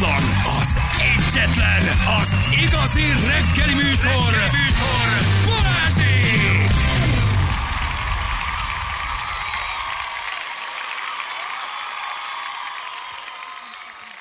utánozhatatlan, 0.00 0.60
az 0.60 0.80
egyetlen, 0.98 1.82
az 2.20 2.36
igazi 2.50 3.02
reggeli 3.02 3.74
műsor, 3.74 4.32
reggeli 4.32 4.50
műsor. 4.50 5.28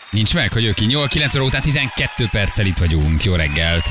Nincs 0.10 0.34
meg, 0.34 0.52
hogy 0.54 0.66
ő 0.66 0.74
ki. 0.74 0.86
8, 0.86 1.10
9 1.10 1.36
óra 1.36 1.44
után 1.44 1.62
12 1.62 2.28
perccel 2.32 2.66
itt 2.66 2.78
vagyunk. 2.78 3.24
Jó 3.24 3.36
reggelt. 3.36 3.86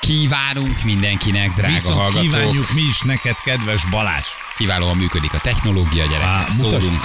Kívánunk 0.00 0.82
mindenkinek, 0.84 1.50
drága 1.54 1.72
Viszont 1.72 2.00
hallgatók. 2.00 2.22
kívánjuk 2.22 2.72
mi 2.72 2.80
is 2.80 3.00
neked, 3.00 3.34
kedves 3.44 3.84
Balázs. 3.90 4.26
Kiválóan 4.56 4.96
működik 4.96 5.32
a 5.32 5.38
technológia, 5.38 6.06
gyerekek. 6.06 6.28
Á. 6.28 6.46
Szólunk. 6.48 7.02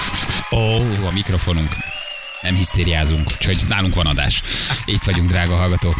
Ó, 0.50 0.82
Jó 0.98 1.06
a 1.06 1.12
mikrofonunk. 1.12 1.95
Nem 2.46 2.54
hisztériázunk, 2.54 3.30
úgyhogy 3.32 3.58
nálunk 3.68 3.94
van 3.94 4.06
adás. 4.06 4.42
Itt 4.84 5.02
vagyunk, 5.02 5.28
drága 5.28 5.56
hallgatók. 5.56 5.94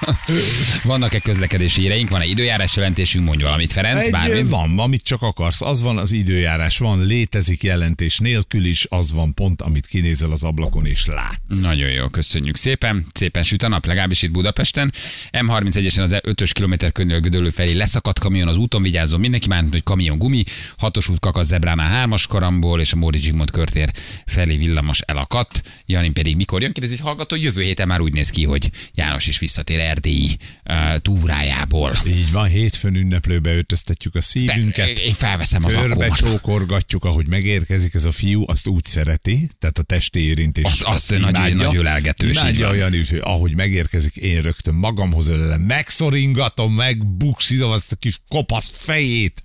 Vannak-e 0.84 1.18
közlekedési 1.18 1.82
éreink? 1.82 2.08
Van-e 2.08 2.24
időjárás 2.24 2.76
jelentésünk? 2.76 3.24
Mondj 3.24 3.42
valamit, 3.42 3.72
Ferenc, 3.72 4.04
egy, 4.04 4.10
bármi. 4.10 4.42
van, 4.42 4.78
amit 4.78 5.02
csak 5.02 5.22
akarsz. 5.22 5.60
Az 5.60 5.82
van, 5.82 5.98
az 5.98 6.12
időjárás 6.12 6.78
van, 6.78 7.04
létezik 7.04 7.62
jelentés 7.62 8.18
nélkül 8.18 8.64
is, 8.64 8.86
az 8.88 9.12
van 9.12 9.34
pont, 9.34 9.62
amit 9.62 9.86
kinézel 9.86 10.30
az 10.30 10.42
ablakon 10.42 10.86
és 10.86 11.06
látsz. 11.06 11.60
Nagyon 11.60 11.90
jó, 11.90 12.08
köszönjük 12.08 12.56
szépen. 12.56 13.06
Szépen 13.12 13.42
süt 13.42 13.62
a 13.62 13.68
nap, 13.68 13.86
legalábbis 13.86 14.22
itt 14.22 14.30
Budapesten. 14.30 14.92
M31-esen 15.32 16.02
az 16.02 16.16
5-ös 16.22 16.50
kilométer 16.52 16.92
környék 16.92 17.20
Gödöllő 17.20 17.50
felé 17.50 17.72
leszakadt 17.72 18.18
kamion 18.18 18.48
az 18.48 18.56
úton, 18.56 18.82
vigyázzon 18.82 19.20
mindenki 19.20 19.48
már, 19.48 19.64
hogy 19.70 19.82
kamion 19.82 20.18
gumi, 20.18 20.44
hatos 20.76 21.08
út 21.08 21.20
kakasz 21.20 21.46
Zebrámán 21.46 22.10
3-as 22.10 22.24
karamból, 22.28 22.80
és 22.80 22.92
a 22.92 22.96
Móri 22.96 23.18
Zsigmond 23.18 23.50
körtér 23.50 23.90
felé 24.26 24.56
villamos 24.56 25.00
elakadt. 25.00 25.51
Jani 25.86 26.10
pedig 26.10 26.36
mikor 26.36 26.62
jön? 26.62 26.72
Kérdezi 26.72 26.94
egy 26.94 27.00
hallgató, 27.00 27.36
jövő 27.36 27.62
héten 27.62 27.86
már 27.86 28.00
úgy 28.00 28.12
néz 28.12 28.30
ki, 28.30 28.44
hogy 28.44 28.70
János 28.94 29.26
is 29.26 29.38
visszatér 29.38 29.78
erdélyi 29.80 30.36
uh, 30.64 30.96
túrájából. 30.96 31.96
Így 32.06 32.30
van, 32.32 32.48
hétfőn 32.48 32.94
ünneplőbe 32.94 33.50
öltöztetjük 33.54 34.14
a 34.14 34.20
szívünket. 34.20 34.98
Én 34.98 35.14
felveszem 35.14 35.64
az 35.64 35.74
Körbe 35.74 35.92
akkómat. 35.94 36.16
csókorgatjuk, 36.16 37.04
ahogy 37.04 37.28
megérkezik 37.28 37.94
ez 37.94 38.04
a 38.04 38.12
fiú, 38.12 38.44
azt 38.46 38.66
úgy 38.66 38.84
szereti, 38.84 39.48
tehát 39.58 39.78
a 39.78 39.82
testi 39.82 40.20
érintés. 40.20 40.64
Az- 40.64 40.82
az 40.86 41.08
nagy- 41.20 41.54
nagy 41.54 41.76
ölelgetős, 41.76 42.36
Imádja 42.36 42.70
olyan, 42.70 42.90
hogy 42.90 43.20
ahogy 43.22 43.56
megérkezik, 43.56 44.16
én 44.16 44.42
rögtön 44.42 44.74
magamhoz 44.74 45.26
ölelem, 45.26 45.60
megszoringatom, 45.60 46.74
megbukszidom 46.74 47.70
azt 47.70 47.92
a 47.92 47.96
kis 47.96 48.20
kopasz 48.28 48.70
fejét. 48.74 49.42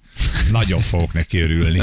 Nagyon 0.51 0.79
fogok 0.81 1.13
neki 1.13 1.39
örülni. 1.39 1.81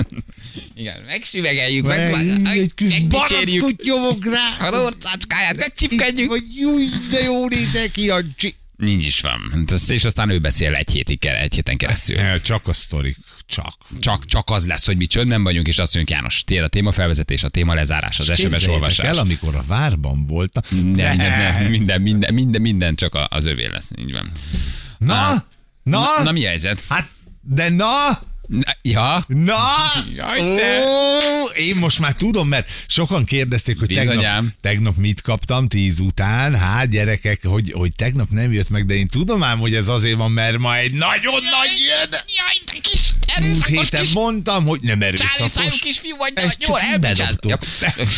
Igen, 0.75 1.03
megsüvegeljük, 1.07 1.87
Meg, 1.87 2.15
egy 2.45 2.75
kis 2.75 3.01
barackot 3.03 3.83
nyomok 3.83 4.25
rá. 4.25 4.69
az 4.69 4.75
orcácskáját, 4.75 5.57
megcsipkedjük. 5.57 6.29
Vagy 6.29 6.43
júj, 6.55 6.85
de 7.11 7.23
jó 7.23 7.49
nézek 7.49 7.91
ki, 7.91 8.05
Jancsi. 8.05 8.55
Nincs 8.77 9.07
is 9.07 9.21
van. 9.21 9.65
Ez- 9.73 9.91
És 9.91 10.05
aztán 10.05 10.31
ő 10.31 10.39
beszél 10.39 10.75
egy 10.75 10.91
hétig, 10.91 11.25
egy 11.25 11.55
héten 11.55 11.77
keresztül. 11.77 12.41
Csak 12.43 12.69
a 12.69 12.73
sztorik, 12.73 13.17
csak. 13.47 13.77
Csak, 14.01 14.27
csak 14.27 14.51
az 14.51 14.67
lesz, 14.67 14.87
hogy 14.87 14.97
mi 14.97 15.07
csöndben 15.07 15.43
vagyunk, 15.43 15.67
és 15.69 15.79
azt 15.79 15.95
mondjuk, 15.95 16.17
János, 16.17 16.45
tiéd 16.45 16.63
a 16.63 16.69
témafelvezetés, 16.69 17.43
a 17.43 17.49
téma 17.49 17.75
lezárás, 17.75 18.19
az 18.19 18.33
SMS 18.39 18.67
olvasás. 18.67 19.07
el, 19.07 19.19
amikor 19.19 19.55
a 19.55 19.63
várban 19.67 20.27
voltam. 20.27 20.63
Minden, 20.71 21.17
minden, 21.17 21.71
minden, 21.71 22.01
minden, 22.03 22.35
minden, 22.35 22.61
minden 22.61 22.95
csak 22.95 23.15
a- 23.15 23.27
az 23.31 23.47
övé 23.47 23.67
lesz. 23.67 23.91
Így 23.99 24.13
van. 24.13 24.33
Na, 24.99 25.15
na, 25.83 25.99
Na, 26.17 26.23
na 26.23 26.33
mi 26.33 26.45
a 26.45 26.49
helyzet? 26.49 26.85
hát, 26.89 27.09
de 27.41 27.69
na, 27.71 28.23
Na, 28.47 28.77
ja, 28.83 29.25
Na! 29.29 29.59
Jaj, 30.15 30.39
te! 30.55 30.83
Ó, 30.85 31.47
én 31.57 31.77
most 31.77 31.99
már 31.99 32.13
tudom, 32.13 32.49
mert 32.49 32.69
sokan 32.87 33.25
kérdezték, 33.25 33.79
hogy 33.79 33.89
tegnap, 33.89 34.07
Bizonyám. 34.15 34.53
tegnap 34.61 34.97
mit 34.97 35.21
kaptam 35.21 35.69
tíz 35.69 35.99
után. 35.99 36.55
Hát 36.55 36.89
gyerekek, 36.89 37.47
hogy, 37.47 37.73
hogy 37.73 37.95
tegnap 37.95 38.29
nem 38.31 38.53
jött 38.53 38.71
meg, 38.71 38.87
de 38.87 38.95
én 38.95 39.09
tudom 39.09 39.43
ám, 39.43 39.59
hogy 39.59 39.75
ez 39.75 39.89
azért 39.89 40.17
van, 40.17 40.31
mert 40.31 40.59
ma 40.59 40.77
egy 40.77 40.93
nagyon 40.93 41.33
nagy 41.33 41.71
jön. 41.89 42.11
Jaj, 42.11 42.61
te 42.65 42.89
kis 42.91 43.13
Múlt 43.41 43.67
héten 43.67 44.01
kis 44.01 44.13
mondtam, 44.13 44.65
hogy 44.65 44.81
nem 44.81 45.01
Csáli 45.01 45.17
szájú 45.17 45.35
erőszakos. 45.39 45.81
kisfiú 45.81 46.17
vagy, 46.17 46.33
de 46.33 46.41
Ezt 46.43 46.57
jól 46.69 46.79
csak 46.79 46.87
így 46.87 46.93
elbecsáz. 46.93 47.39
Ja. 47.47 47.59
bedobtuk. 47.81 48.09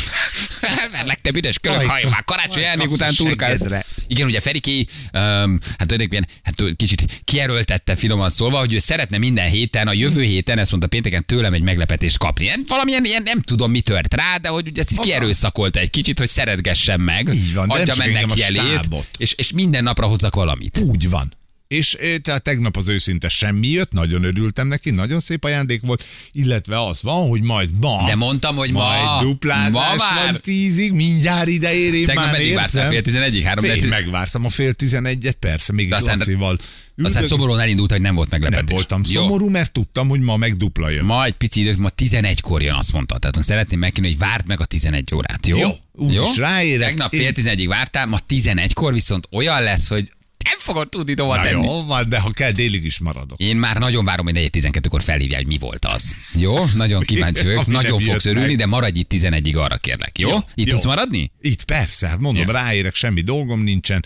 Elverlek, 0.60 1.20
te 1.20 1.30
büdös 1.30 1.58
körök, 1.58 1.78
Aj, 1.78 1.86
haj, 1.86 2.04
már 2.10 2.24
karácsony 2.24 2.62
elnék 2.62 2.90
után 2.90 3.14
turkálsz. 3.14 3.62
Igen, 4.06 4.26
ugye 4.26 4.40
Feriki, 4.40 4.88
um, 5.12 5.58
hát 5.78 5.86
tulajdonképpen 5.86 6.26
hát 6.42 6.62
kicsit 6.76 7.20
kierőltette 7.24 7.96
finoman 7.96 8.30
szólva, 8.30 8.58
hogy 8.58 8.72
ő 8.72 8.78
szeretne 8.78 9.18
minden 9.18 9.48
héten, 9.48 9.88
a 9.88 9.92
jövő 9.92 10.15
héten, 10.24 10.58
ezt 10.58 10.70
mondta 10.70 10.88
pénteken 10.88 11.26
tőlem 11.26 11.52
egy 11.52 11.62
meglepetést 11.62 12.18
kapni. 12.18 12.46
Nem, 12.46 12.64
valamilyen 12.68 13.04
ilyen, 13.04 13.22
nem 13.22 13.40
tudom, 13.40 13.70
mi 13.70 13.80
tört 13.80 14.14
rá, 14.14 14.36
de 14.36 14.48
hogy 14.48 14.66
ugye 14.66 14.80
ezt 14.80 14.92
így 14.92 14.98
kierőszakolta 14.98 15.80
egy 15.80 15.90
kicsit, 15.90 16.18
hogy 16.18 16.28
szeretgessen 16.28 17.00
meg, 17.00 17.34
Így 17.34 17.54
van, 17.54 17.70
adja 17.70 17.94
meg 17.96 18.12
neki 18.12 18.40
jelét, 18.40 18.88
és, 19.18 19.32
és 19.32 19.50
minden 19.50 19.82
napra 19.82 20.06
hozzak 20.06 20.34
valamit. 20.34 20.78
Úgy 20.78 21.10
van. 21.10 21.34
És 21.68 21.94
eh, 21.94 22.16
tehát 22.16 22.42
tegnap 22.42 22.76
az 22.76 22.88
őszinte 22.88 23.28
semmi 23.28 23.68
jött, 23.68 23.92
nagyon 23.92 24.24
örültem 24.24 24.66
neki, 24.66 24.90
nagyon 24.90 25.20
szép 25.20 25.44
ajándék 25.44 25.80
volt, 25.82 26.04
illetve 26.32 26.86
az 26.86 27.02
van, 27.02 27.28
hogy 27.28 27.40
majd 27.42 27.70
ma. 27.80 28.02
De 28.06 28.14
mondtam, 28.14 28.56
hogy 28.56 28.70
ma, 28.72 28.82
majd 28.88 29.22
duplázás 29.28 29.72
ma 29.72 29.80
már. 29.96 30.24
van 30.32 30.40
tízig, 30.40 30.92
mindjárt 30.92 31.48
ide 31.48 31.74
ér, 31.74 31.94
én 31.94 32.06
Tegnap 32.06 32.24
már 32.24 32.32
meddig 32.32 32.54
vártál? 32.54 32.88
Fél 32.90 33.02
tizenegyig? 33.02 33.42
Három 33.44 33.64
Fél, 33.64 33.72
tizen- 33.72 33.88
megvártam 33.88 34.44
a 34.44 34.50
fél 34.50 34.72
tizenegyet, 34.72 35.34
persze, 35.36 35.72
még 35.72 35.92
aztán- 35.92 36.18
Lacival. 36.18 36.58
Aztán 36.98 37.12
Üldög- 37.22 37.26
szomorúan 37.26 37.60
elindult, 37.60 37.90
hogy 37.90 38.00
nem 38.00 38.14
volt 38.14 38.30
meglepetés. 38.30 38.64
nem 38.66 38.74
voltam 38.76 39.00
Jó. 39.04 39.20
szomorú, 39.22 39.48
mert 39.48 39.72
tudtam, 39.72 40.08
hogy 40.08 40.20
ma 40.20 40.36
meg 40.36 40.56
dupla 40.56 40.90
jön. 40.90 41.04
Ma 41.04 41.24
egy 41.24 41.32
pici 41.32 41.60
időt, 41.60 41.76
ma 41.78 41.88
11-kor 41.96 42.62
jön, 42.62 42.74
azt 42.74 42.92
mondta. 42.92 43.18
Tehát 43.18 43.42
szeretném 43.42 43.78
megkérni, 43.78 44.08
hogy 44.08 44.18
várd 44.18 44.46
meg 44.46 44.60
a 44.60 44.64
11 44.64 45.14
órát, 45.14 45.46
jó? 45.46 45.58
Jó, 45.58 45.70
úgyis 45.92 46.36
ráérek. 46.36 46.88
Tegnap 46.88 47.14
fél 47.14 47.32
11-ig 47.34 47.64
vártál, 47.68 48.06
ma 48.06 48.18
11-kor 48.28 48.92
viszont 48.92 49.28
olyan 49.30 49.62
lesz, 49.62 49.88
hogy 49.88 50.12
nem 50.48 50.58
fogod 50.58 50.88
tudni 50.88 51.14
Na 51.14 51.40
tenni. 51.42 51.66
jó, 51.66 51.84
van, 51.84 52.08
de 52.08 52.18
ha 52.20 52.30
kell, 52.30 52.50
délig 52.50 52.84
is 52.84 52.98
maradok. 52.98 53.40
Én 53.40 53.56
már 53.56 53.76
nagyon 53.78 54.04
várom, 54.04 54.26
hogy 54.26 54.36
4.12-kor 54.36 55.02
felhívja, 55.02 55.36
hogy 55.36 55.46
mi 55.46 55.58
volt 55.58 55.84
az. 55.84 56.14
Jó? 56.34 56.64
Nagyon 56.74 57.02
kíváncsi 57.10 57.44
vagyok, 57.46 57.66
nagyon 57.66 58.00
fogsz 58.00 58.24
örülni, 58.24 58.46
meg. 58.48 58.56
de 58.56 58.66
maradj 58.66 58.98
itt 58.98 59.12
11-ig 59.14 59.56
arra 59.56 59.76
kérlek, 59.76 60.18
jó? 60.18 60.28
Jó, 60.28 60.36
Itt 60.54 60.66
jó. 60.66 60.72
tudsz 60.72 60.84
maradni? 60.84 61.30
Itt 61.40 61.64
persze, 61.64 62.08
hát 62.08 62.20
mondom, 62.20 62.46
Jó. 62.46 62.50
ráérek, 62.52 62.94
semmi 62.94 63.20
dolgom 63.20 63.62
nincsen, 63.62 64.04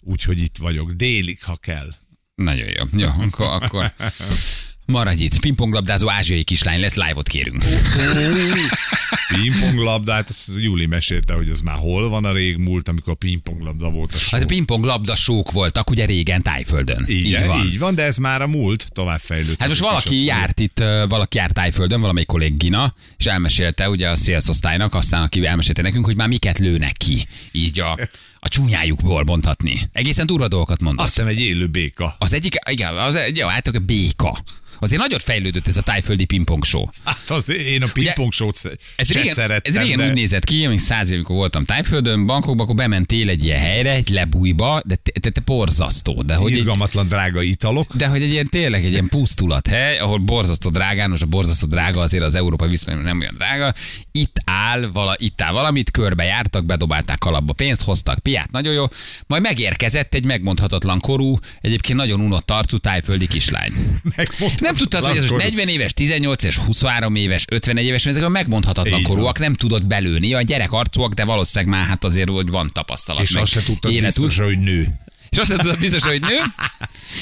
úgyhogy 0.00 0.38
itt 0.40 0.56
vagyok, 0.56 0.90
délig, 0.90 1.38
ha 1.42 1.56
kell. 1.56 1.90
Nagyon 2.34 2.68
jó. 2.78 2.84
Jó, 3.00 3.08
akkor, 3.20 3.46
akkor 3.62 3.92
maradj 4.92 5.22
itt. 5.22 5.38
Pingponglabdázó 5.38 6.10
ázsiai 6.10 6.44
kislány 6.44 6.80
lesz, 6.80 6.94
live-ot 6.94 7.28
kérünk. 7.28 7.64
Pingponglabdát, 9.34 10.28
ezt 10.30 10.50
Júli 10.56 10.86
mesélte, 10.86 11.34
hogy 11.34 11.48
az 11.48 11.60
már 11.60 11.76
hol 11.76 12.08
van 12.08 12.24
a 12.24 12.32
régmúlt, 12.32 12.88
amikor 12.88 13.14
pingponglabda 13.14 13.90
volt 13.90 14.14
a 14.14 14.18
Hát 14.30 14.42
a 14.42 14.46
pingponglabda 14.46 15.16
sók 15.16 15.50
voltak 15.50 15.90
ugye 15.90 16.04
régen 16.04 16.42
Tájföldön. 16.42 17.04
Igen, 17.06 17.42
így 17.42 17.46
van. 17.46 17.66
így 17.66 17.78
van, 17.78 17.94
de 17.94 18.02
ez 18.02 18.16
már 18.16 18.42
a 18.42 18.46
múlt, 18.46 18.88
tovább 18.92 19.18
fejlődött. 19.18 19.58
Hát 19.58 19.68
most 19.68 19.80
valaki 19.80 20.24
járt 20.24 20.60
itt, 20.60 20.78
valaki 21.08 21.36
járt 21.36 21.54
Tájföldön, 21.54 22.00
valamelyik 22.00 22.28
kollégina, 22.28 22.94
és 23.18 23.26
elmesélte 23.26 23.88
ugye 23.88 24.08
a 24.08 24.16
szélszosztálynak, 24.16 24.94
aztán 24.94 25.22
aki 25.22 25.46
elmesélte 25.46 25.82
nekünk, 25.82 26.04
hogy 26.04 26.16
már 26.16 26.28
miket 26.28 26.58
lőnek 26.58 26.92
ki, 26.92 27.26
így 27.52 27.80
a, 27.80 27.98
a 28.40 28.48
csúnyájukból 28.48 29.24
mondhatni. 29.24 29.80
Egészen 29.92 30.26
durva 30.26 30.48
dolgokat 30.48 30.80
mondott. 30.80 31.04
Azt 31.04 31.14
hiszem 31.14 31.30
egy 31.30 31.40
élő 31.40 31.66
béka. 31.66 32.16
Az 32.18 32.32
egyik, 32.32 32.54
igen, 32.70 32.96
az 32.96 33.14
egy, 33.14 33.36
jó, 33.36 33.46
hát 33.46 33.66
a 33.66 33.78
béka. 33.78 34.38
Azért 34.80 35.00
nagyot 35.00 35.22
fejlődött 35.22 35.66
ez 35.66 35.76
a 35.76 35.80
tájföldi 35.80 36.24
pingpong 36.24 36.64
show. 36.64 36.84
Hát 37.04 37.30
az 37.30 37.48
én 37.50 37.82
a 37.82 37.86
pingpong 37.92 38.32
show 38.32 38.50
Ez 38.96 39.12
régen, 39.12 39.34
szerettem, 39.34 39.74
ez 39.74 39.82
régen 39.82 39.98
de... 39.98 40.08
úgy 40.08 40.14
nézett 40.14 40.44
ki, 40.44 40.64
amíg 40.64 40.78
száz 40.78 41.10
évig 41.10 41.26
voltam 41.26 41.64
Tájföldön, 41.64 42.26
bankokba, 42.26 42.62
akkor 42.62 42.74
bementél 42.74 43.28
egy 43.28 43.44
ilyen 43.44 43.58
helyre, 43.58 43.90
egy 43.90 44.08
lebújba, 44.08 44.80
de 44.84 44.94
te, 44.94 45.20
te, 45.20 45.30
te 45.30 45.40
borzasztó. 45.44 46.22
De 46.22 46.34
hogy 46.34 46.52
egy, 46.52 46.58
Irgalmatlan 46.58 47.06
drága 47.08 47.42
italok. 47.42 47.94
de 47.94 48.06
hogy 48.06 48.22
egy 48.22 48.30
ilyen 48.30 48.48
tényleg 48.48 48.84
egy 48.84 48.90
ilyen 48.90 49.08
pusztulat 49.08 49.66
hely, 49.66 49.98
ahol 49.98 50.18
borzasztó 50.18 50.70
drágán, 50.70 51.10
most 51.10 51.22
a 51.22 51.26
borzasztó 51.26 51.66
drága 51.66 52.00
azért 52.00 52.24
az 52.24 52.34
európai 52.34 52.68
viszonyban 52.68 53.04
nem 53.04 53.20
olyan 53.20 53.34
drága, 53.34 53.74
itt 54.12 54.36
áll, 54.44 54.90
vala, 54.92 55.14
itt 55.18 55.40
áll 55.40 55.52
valamit, 55.52 55.90
körbe 55.90 56.24
jártak, 56.24 56.64
bedobálták 56.64 57.18
kalapba 57.18 57.52
pénzt, 57.52 57.82
hoztak 57.82 58.18
piát, 58.28 58.50
nagyon 58.50 58.74
jó. 58.74 58.86
Majd 59.26 59.42
megérkezett 59.42 60.14
egy 60.14 60.24
megmondhatatlan 60.24 60.98
korú, 60.98 61.36
egyébként 61.60 61.98
nagyon 61.98 62.20
unott 62.20 62.50
arcú 62.50 62.76
tájföldi 62.76 63.26
kislány. 63.26 63.72
Nem 64.66 64.74
tudtad, 64.74 65.06
hogy 65.06 65.16
ez 65.16 65.30
most 65.30 65.42
40 65.42 65.68
éves, 65.68 65.92
18 65.92 66.42
és 66.42 66.56
23 66.56 67.14
éves, 67.14 67.44
51 67.50 67.84
éves, 67.84 68.06
ezek 68.06 68.22
a 68.22 68.28
megmondhatatlan 68.28 68.98
Így 68.98 69.06
korúak, 69.06 69.38
nem 69.38 69.54
tudod 69.54 69.86
belőni. 69.86 70.34
A 70.34 70.42
gyerek 70.42 70.72
arcúak, 70.72 71.12
de 71.12 71.24
valószínűleg 71.24 71.74
már 71.74 71.86
hát 71.86 72.04
azért, 72.04 72.28
hogy 72.28 72.48
van 72.48 72.70
tapasztalat. 72.72 73.22
És 73.22 73.34
azt 73.34 73.52
se 73.52 73.62
tudtad 73.62 74.00
biztos, 74.00 74.38
hogy 74.38 74.58
nő. 74.58 74.86
És 75.30 75.38
azt 75.38 75.56
tudod 75.56 75.78
biztos, 75.78 76.02
hogy 76.02 76.20
nő. 76.20 76.40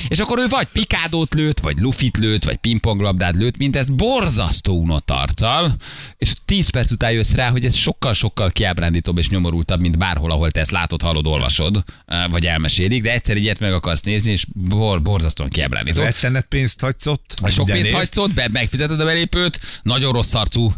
És 0.08 0.18
akkor 0.18 0.38
ő 0.38 0.46
vagy 0.48 0.66
pikádót 0.66 1.34
lőtt, 1.34 1.60
vagy 1.60 1.78
lufit 1.78 2.16
lőtt, 2.16 2.44
vagy 2.44 2.56
pingponglabdát 2.56 3.36
lőtt, 3.36 3.56
mint 3.56 3.76
ezt 3.76 3.94
borzasztó 3.94 4.78
unott 4.78 5.10
arccal, 5.10 5.76
és 6.18 6.32
10 6.44 6.68
perc 6.68 6.90
után 6.90 7.10
jössz 7.10 7.32
rá, 7.32 7.50
hogy 7.50 7.64
ez 7.64 7.74
sokkal-sokkal 7.74 8.50
kiábrándítóbb 8.50 9.18
és 9.18 9.28
nyomorultabb, 9.28 9.80
mint 9.80 9.98
bárhol, 9.98 10.30
ahol 10.30 10.50
te 10.50 10.60
ezt 10.60 10.70
látod, 10.70 11.02
hallod, 11.02 11.26
olvasod, 11.26 11.84
eh, 12.06 12.24
vagy 12.30 12.46
elmesélik, 12.46 13.02
de 13.02 13.12
egyszer 13.12 13.36
ilyet 13.36 13.60
meg 13.60 13.72
akarsz 13.72 14.00
nézni, 14.00 14.30
és 14.30 14.46
bor, 14.52 15.02
borzasztóan 15.02 15.48
kiábrándító. 15.48 16.02
Rettenet 16.02 16.46
pénzt 16.46 16.80
hagysz 16.80 17.06
ott. 17.06 17.34
Sok 17.48 17.66
pénzt 17.66 17.90
hagysz 17.90 18.16
ott, 18.16 18.34
be, 18.34 18.48
megfizeted 18.52 19.00
a 19.00 19.04
belépőt, 19.04 19.60
nagyon 19.82 20.12
rossz 20.12 20.34
arcú 20.34 20.64
uh, 20.64 20.74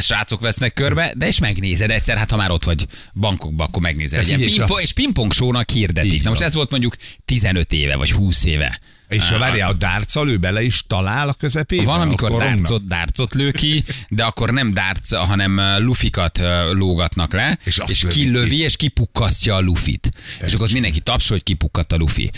srácok 0.00 0.40
vesznek 0.40 0.74
körbe, 0.74 1.12
de 1.16 1.26
és 1.26 1.38
megnézed 1.38 1.90
egyszer, 1.90 2.16
hát 2.16 2.30
ha 2.30 2.36
már 2.36 2.50
ott 2.50 2.64
vagy 2.64 2.86
bankokba, 3.14 3.64
akkor 3.64 3.82
megnézed. 3.82 4.18
Egy 4.18 4.28
ilyen 4.28 4.40
pingpong, 4.40 4.80
és 4.80 4.92
pingpong 4.92 5.32
sónak 5.32 5.70
hirdetik. 5.70 6.22
Na 6.22 6.28
most 6.28 6.40
ez 6.40 6.54
volt 6.54 6.65
mondjuk 6.70 6.96
15 7.24 7.72
éve, 7.72 7.96
vagy 7.96 8.12
20 8.12 8.44
éve. 8.44 8.80
És 9.08 9.28
ha 9.28 9.38
várjál, 9.38 9.70
a 9.70 9.72
dárccal 9.72 10.28
ő 10.28 10.36
bele 10.36 10.62
is 10.62 10.82
talál 10.86 11.28
a 11.28 11.32
közepébe? 11.32 11.84
Van, 11.84 12.00
amikor 12.00 12.32
dárcot, 12.32 12.86
dárcot 12.86 13.34
lő 13.34 13.50
ki, 13.50 13.84
de 14.08 14.24
akkor 14.24 14.50
nem 14.50 14.74
dárc, 14.74 15.14
hanem 15.14 15.60
lufikat 15.84 16.40
lógatnak 16.72 17.32
le, 17.32 17.58
És 17.64 17.80
és, 17.86 18.04
kilövi, 18.08 18.58
és 18.58 18.76
kipukkasztja 18.76 19.54
a 19.54 19.60
lufit. 19.60 20.10
És 20.46 20.54
akkor 20.54 20.72
mindenki 20.72 21.00
tapsol, 21.00 21.36
hogy 21.36 21.46
kipukkadt 21.46 21.92
a 21.92 21.96
lufi. 21.96 22.30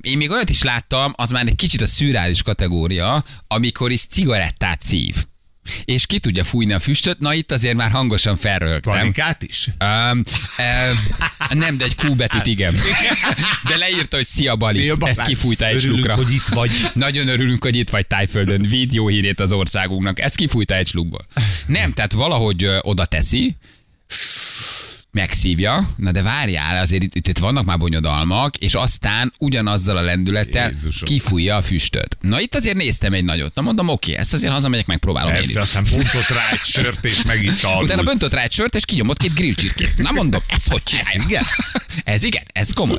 Én 0.00 0.16
még 0.16 0.30
olyat 0.30 0.50
is 0.50 0.62
láttam, 0.62 1.12
az 1.16 1.30
már 1.30 1.46
egy 1.46 1.56
kicsit 1.56 1.80
a 1.80 1.86
szürreális 1.86 2.42
kategória, 2.42 3.24
amikor 3.46 3.90
is 3.90 4.00
cigarettát 4.06 4.80
szív. 4.80 5.24
És 5.84 6.06
ki 6.06 6.18
tudja 6.18 6.44
fújni 6.44 6.72
a 6.72 6.80
füstöt, 6.80 7.18
na 7.18 7.34
itt 7.34 7.52
azért 7.52 7.74
már 7.76 7.90
hangosan 7.90 8.36
felröhögtem. 8.36 8.98
Panikát 8.98 9.42
is? 9.42 9.68
Um, 9.84 10.22
um, 10.58 11.58
nem, 11.58 11.78
de 11.78 11.84
egy 11.84 11.94
Q 12.02 12.14
betűt 12.14 12.46
igen. 12.46 12.74
De 13.68 13.76
leírta, 13.76 14.16
hogy 14.16 14.26
szia 14.26 14.56
Bali. 14.56 14.80
Szia. 14.80 14.96
Ezt 15.00 15.22
kifújta 15.22 15.66
egy 15.66 15.74
Örülünk, 15.74 15.98
slukra. 15.98 16.14
hogy 16.14 16.32
itt 16.32 16.46
vagy. 16.48 16.70
Nagyon 16.92 17.28
örülünk, 17.28 17.64
hogy 17.64 17.76
itt 17.76 17.90
vagy 17.90 18.06
Tájföldön. 18.06 18.62
Vidd 18.62 18.88
jó 18.92 19.08
hírét 19.08 19.40
az 19.40 19.52
országunknak. 19.52 20.20
Ezt 20.20 20.36
kifújta 20.36 20.74
egy 20.74 20.86
slukból. 20.86 21.26
Nem, 21.66 21.92
tehát 21.92 22.12
valahogy 22.12 22.64
ö, 22.64 22.78
oda 22.80 23.04
teszi, 23.04 23.56
megszívja, 25.14 25.88
na 25.96 26.12
de 26.12 26.22
várjál, 26.22 26.76
azért 26.76 27.02
itt, 27.02 27.14
itt, 27.14 27.28
itt 27.28 27.38
vannak 27.38 27.64
már 27.64 27.78
bonyodalmak, 27.78 28.56
és 28.56 28.74
aztán 28.74 29.32
ugyanazzal 29.38 29.96
a 29.96 30.00
lendülettel 30.00 30.68
Jézusom. 30.68 31.08
kifújja 31.08 31.56
a 31.56 31.62
füstöt. 31.62 32.16
Na 32.20 32.40
itt 32.40 32.54
azért 32.54 32.76
néztem 32.76 33.12
egy 33.12 33.24
nagyot. 33.24 33.54
Na 33.54 33.62
mondom, 33.62 33.88
oké, 33.88 34.14
ezt 34.14 34.32
azért 34.32 34.52
hazamegyek, 34.52 34.86
megpróbálom 34.86 35.34
én 35.34 35.42
is. 35.42 35.52
Persze, 35.52 35.60
aztán 35.60 35.84
pontot 35.84 36.28
rá 36.28 36.50
egy 36.52 36.64
sört, 36.64 37.04
és 37.04 37.22
megint 37.22 37.62
alul. 37.62 37.82
Utána 37.84 38.02
böntött 38.02 38.32
rá 38.32 38.42
egy 38.42 38.52
sört, 38.52 38.74
és 38.74 38.84
kinyomott 38.84 39.16
két 39.16 39.34
grill 39.34 39.54
csirkét. 39.54 39.96
Na 39.96 40.12
mondom, 40.12 40.40
ez 40.48 40.66
hogy 40.66 40.82
csinálja? 40.82 41.22
igen? 41.28 41.44
Ez 42.04 42.22
igen, 42.22 42.44
ez 42.52 42.72
komoly. 42.72 42.98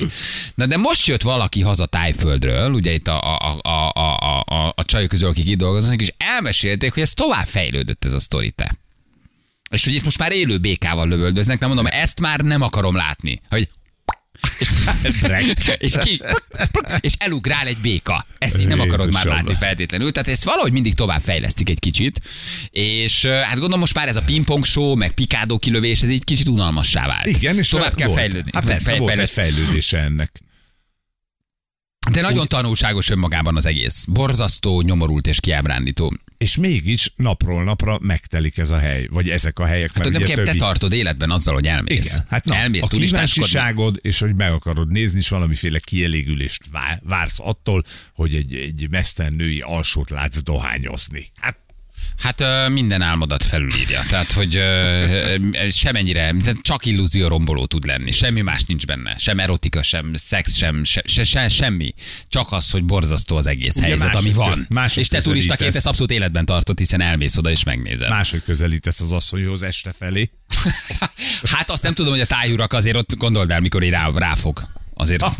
Na 0.55 0.65
de 0.65 0.77
most 0.77 1.07
jött 1.07 1.21
valaki 1.21 1.61
haza 1.61 1.85
Tájföldről, 1.85 2.71
ugye 2.71 2.91
itt 2.91 3.07
a, 3.07 3.35
a, 3.35 3.59
a, 3.63 3.69
a, 3.69 4.15
a, 4.19 4.43
a, 4.45 4.73
a 4.75 4.83
csajok 4.83 5.09
közül, 5.09 5.29
akik 5.29 5.47
itt 5.47 5.57
dolgoznak, 5.57 6.01
és 6.01 6.13
elmesélték, 6.17 6.93
hogy 6.93 7.03
ez 7.03 7.13
tovább 7.13 7.47
fejlődött 7.47 8.05
ez 8.05 8.13
a 8.13 8.19
sztori 8.19 8.51
te. 8.51 8.77
És 9.69 9.83
hogy 9.83 9.93
itt 9.93 10.03
most 10.03 10.17
már 10.17 10.31
élő 10.31 10.57
békával 10.57 11.07
lövöldöznek, 11.07 11.59
nem 11.59 11.67
mondom, 11.67 11.87
ezt 11.87 12.19
már 12.19 12.39
nem 12.39 12.61
akarom 12.61 12.95
látni. 12.95 13.41
Hogy 13.49 13.69
és, 14.59 14.69
és, 15.77 15.93
ki, 16.03 16.21
és 16.99 17.13
elugrál 17.17 17.67
egy 17.67 17.77
béka. 17.77 18.25
Ezt 18.37 18.59
így 18.59 18.67
nem 18.67 18.79
akarod 18.79 19.11
már 19.11 19.25
Jézusom. 19.25 19.31
látni 19.31 19.65
feltétlenül. 19.65 20.11
Tehát 20.11 20.29
ezt 20.29 20.43
valahogy 20.43 20.71
mindig 20.71 20.93
tovább 20.93 21.21
fejlesztik 21.21 21.69
egy 21.69 21.79
kicsit. 21.79 22.21
És 22.69 23.25
hát 23.25 23.53
gondolom 23.53 23.79
most 23.79 23.93
már 23.93 24.07
ez 24.07 24.15
a 24.15 24.21
pingpong 24.21 24.65
show, 24.65 24.95
meg 24.95 25.11
pikádó 25.11 25.59
kilövés, 25.59 26.01
ez 26.01 26.09
így 26.09 26.23
kicsit 26.23 26.47
unalmassá 26.47 27.07
vált. 27.07 27.25
Igen, 27.25 27.57
és 27.57 27.69
tovább 27.69 27.95
kell 27.95 28.07
volt. 28.07 28.19
fejlődni. 28.19 28.51
Hát 28.53 28.65
persze, 28.65 28.89
Fej- 28.89 28.99
volt 28.99 29.17
egy 29.17 29.29
fejlődése 29.29 29.97
ennek. 29.97 30.43
De 32.11 32.21
nagyon 32.21 32.47
tanulságos 32.47 33.09
önmagában 33.09 33.55
az 33.55 33.65
egész. 33.65 34.05
Borzasztó, 34.05 34.81
nyomorult 34.81 35.27
és 35.27 35.39
kiábrándító. 35.39 36.17
És 36.37 36.57
mégis 36.57 37.13
napról 37.15 37.63
napra 37.63 37.97
megtelik 38.01 38.57
ez 38.57 38.71
a 38.71 38.77
hely, 38.77 39.07
vagy 39.11 39.29
ezek 39.29 39.59
a 39.59 39.65
helyek, 39.65 39.91
Hát 39.93 40.05
ugye 40.05 40.25
kell, 40.25 40.35
te 40.35 40.43
többi... 40.43 40.57
tartod 40.57 40.93
életben 40.93 41.31
azzal, 41.31 41.53
hogy 41.53 41.67
elmész. 41.67 42.05
Igen, 42.05 42.25
hát 42.29 42.45
na, 42.45 42.55
elmész 42.55 42.83
a 42.83 42.87
kíváncsiságod, 42.87 43.99
és 44.01 44.19
hogy 44.19 44.35
meg 44.35 44.51
akarod 44.51 44.91
nézni, 44.91 45.17
és 45.19 45.29
valamiféle 45.29 45.79
kielégülést 45.79 46.61
vá- 46.71 47.01
vársz 47.03 47.39
attól, 47.39 47.83
hogy 48.13 48.35
egy, 48.35 48.55
egy 48.55 48.87
mesztelen 48.89 49.33
női 49.33 49.59
alsót 49.61 50.09
látsz 50.09 50.41
dohányozni. 50.41 51.31
Hát 51.35 51.57
Hát 52.17 52.39
ö, 52.41 52.69
minden 52.69 53.01
álmodat 53.01 53.43
felülírja. 53.43 54.01
Tehát, 54.09 54.31
hogy 54.31 54.55
ö, 54.55 55.35
semennyire, 55.71 56.33
csak 56.61 56.85
illúzió 56.85 57.27
romboló 57.27 57.65
tud 57.65 57.85
lenni. 57.85 58.11
Semmi 58.11 58.41
más 58.41 58.63
nincs 58.63 58.85
benne. 58.85 59.15
Sem 59.17 59.39
erotika, 59.39 59.83
sem 59.83 60.11
szex, 60.13 60.55
sem, 60.55 60.83
se, 60.83 61.01
se, 61.05 61.23
se, 61.23 61.47
semmi. 61.49 61.93
Csak 62.27 62.51
az, 62.51 62.69
hogy 62.71 62.83
borzasztó 62.83 63.35
az 63.35 63.45
egész 63.45 63.75
Ugye 63.75 63.85
helyzet, 63.87 64.15
ami 64.15 64.33
van. 64.33 64.65
máshogy 64.69 65.01
és 65.03 65.07
te 65.09 65.21
turistaként 65.21 65.75
ezt 65.75 65.87
abszolút 65.87 66.11
életben 66.11 66.45
tartod, 66.45 66.77
hiszen 66.77 67.01
elmész 67.01 67.37
oda 67.37 67.49
és 67.51 67.63
megnézed. 67.63 68.09
máshogy 68.09 68.43
közelítesz 68.43 68.99
az 68.99 69.11
asszonyhoz 69.11 69.63
este 69.63 69.93
felé. 69.99 70.29
Hát 71.51 71.69
azt 71.69 71.83
nem 71.83 71.93
tudom, 71.93 72.11
hogy 72.11 72.21
a 72.21 72.25
tájurak 72.25 72.73
azért 72.73 72.95
ott 72.95 73.15
gondold 73.17 73.51
el, 73.51 73.59
mikor 73.59 73.83
így 73.83 73.89
rá, 73.89 74.09
ráfog. 74.15 74.67
Azért 74.93 75.21
Ah, 75.21 75.33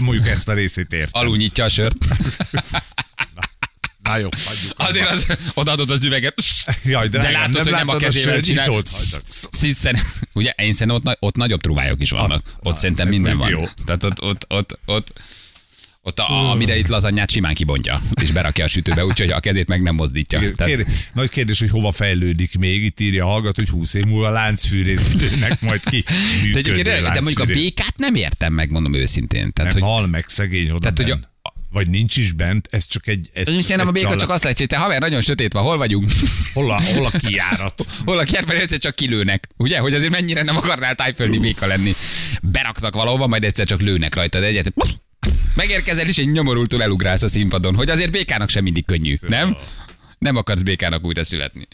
Mondjuk 0.00 0.28
ezt 0.28 0.48
a 0.48 0.52
részét 0.52 0.92
ért. 0.92 1.08
alul 1.12 1.36
nyitja 1.36 1.64
a 1.64 1.68
sört. 1.68 1.96
Na 4.02 4.16
jó, 4.16 4.28
hagyjuk. 4.44 4.72
Azért 4.76 5.10
az, 5.10 5.26
odaadod 5.54 5.90
az 5.90 6.04
üveget. 6.04 6.42
Jaj, 6.84 7.08
de 7.08 7.18
drágám, 7.18 7.32
látod, 7.40 7.54
nem 7.54 7.62
hogy 7.64 7.72
nem 7.72 7.88
a 7.88 7.92
a 7.92 7.96
kezével 7.96 8.40
csinál. 8.40 8.68
ugye, 10.32 10.50
én 10.56 10.72
szerintem 10.72 11.02
ott, 11.04 11.16
ott 11.20 11.36
nagyobb 11.36 11.60
trúvályok 11.60 12.02
is 12.02 12.10
vannak. 12.10 12.42
Ah, 12.46 12.52
ott 12.62 12.72
ah, 12.72 12.78
szerintem 12.78 13.08
minden 13.08 13.38
van. 13.38 13.50
jó. 13.50 13.64
Tehát 13.84 14.04
ott, 14.04 14.22
ott, 14.22 14.44
ott, 14.48 14.78
ott, 14.84 15.12
ott 16.04 16.18
a, 16.18 16.50
amire 16.50 16.76
itt 16.76 16.86
lazanyát 16.86 17.30
simán 17.30 17.54
kibontja, 17.54 18.02
és 18.20 18.30
berakja 18.30 18.64
a 18.64 18.68
sütőbe, 18.68 19.04
úgyhogy 19.04 19.30
a 19.30 19.40
kezét 19.40 19.68
meg 19.68 19.82
nem 19.82 19.94
mozdítja. 19.94 20.38
Tehát, 20.38 20.64
Kérdés, 20.64 20.86
nagy 21.14 21.28
kérdés, 21.30 21.58
hogy 21.58 21.70
hova 21.70 21.92
fejlődik 21.92 22.58
még. 22.58 22.84
Itt 22.84 23.00
írja 23.00 23.24
a 23.24 23.28
hallgató, 23.28 23.62
hogy 23.62 23.68
20 23.68 23.94
év 23.94 24.04
múlva 24.04 24.30
láncfűrészítőnek 24.30 25.60
majd 25.60 25.80
ki 25.84 26.04
de, 26.06 26.12
működő 26.42 26.70
egyébként, 26.70 27.12
de 27.12 27.20
mondjuk 27.20 27.38
a 27.38 27.44
békát 27.44 27.94
nem 27.96 28.14
értem 28.14 28.52
meg, 28.52 28.70
mondom 28.70 28.94
őszintén. 28.94 29.52
Tehát, 29.52 29.72
Nem 29.72 29.82
hogy, 29.82 29.90
hal 29.90 30.06
meg 30.06 30.24
szegény 30.28 30.70
oda 30.70 30.78
Tehát, 30.78 30.96
hogy 30.96 31.06
bent. 31.06 31.31
Vagy 31.72 31.88
nincs 31.88 32.16
is 32.16 32.32
bent, 32.32 32.68
ez 32.70 32.86
csak 32.86 33.08
egy... 33.08 33.30
Ez 33.32 33.48
én 33.48 33.60
szerintem 33.60 33.88
a 33.88 33.90
béka 33.90 34.04
család. 34.04 34.20
csak 34.20 34.30
azt 34.30 34.42
lehet, 34.42 34.58
hogy 34.58 34.66
te 34.66 34.76
haver, 34.76 35.00
nagyon 35.00 35.20
sötét 35.20 35.52
van, 35.52 35.62
hol 35.62 35.76
vagyunk? 35.76 36.10
Hol 36.54 36.70
a, 36.70 36.82
hol 36.82 37.06
a 37.06 37.10
kiárat? 37.10 37.86
Hol 38.04 38.18
a 38.18 38.24
kertben 38.24 38.56
egyszer 38.56 38.78
csak 38.78 38.94
kilőnek. 38.94 39.48
Ugye, 39.56 39.78
hogy 39.78 39.94
azért 39.94 40.10
mennyire 40.10 40.42
nem 40.42 40.56
akarnál 40.56 40.94
tájföldi 40.94 41.38
béka 41.38 41.66
lenni. 41.66 41.94
Beraknak 42.42 42.94
valahova, 42.94 43.26
majd 43.26 43.44
egyszer 43.44 43.66
csak 43.66 43.80
lőnek 43.80 44.14
rajtad 44.14 44.42
egyet. 44.42 44.68
Puff! 44.68 44.88
Megérkezel 45.54 46.08
és 46.08 46.18
egy 46.18 46.32
nyomorultul 46.32 46.82
elugrálsz 46.82 47.22
a 47.22 47.28
színpadon, 47.28 47.74
hogy 47.74 47.90
azért 47.90 48.10
békának 48.10 48.48
sem 48.48 48.62
mindig 48.62 48.84
könnyű, 48.84 49.16
nem? 49.28 49.56
Nem 50.18 50.36
akarsz 50.36 50.62
békának 50.62 51.04
újra 51.04 51.24
születni. 51.24 51.68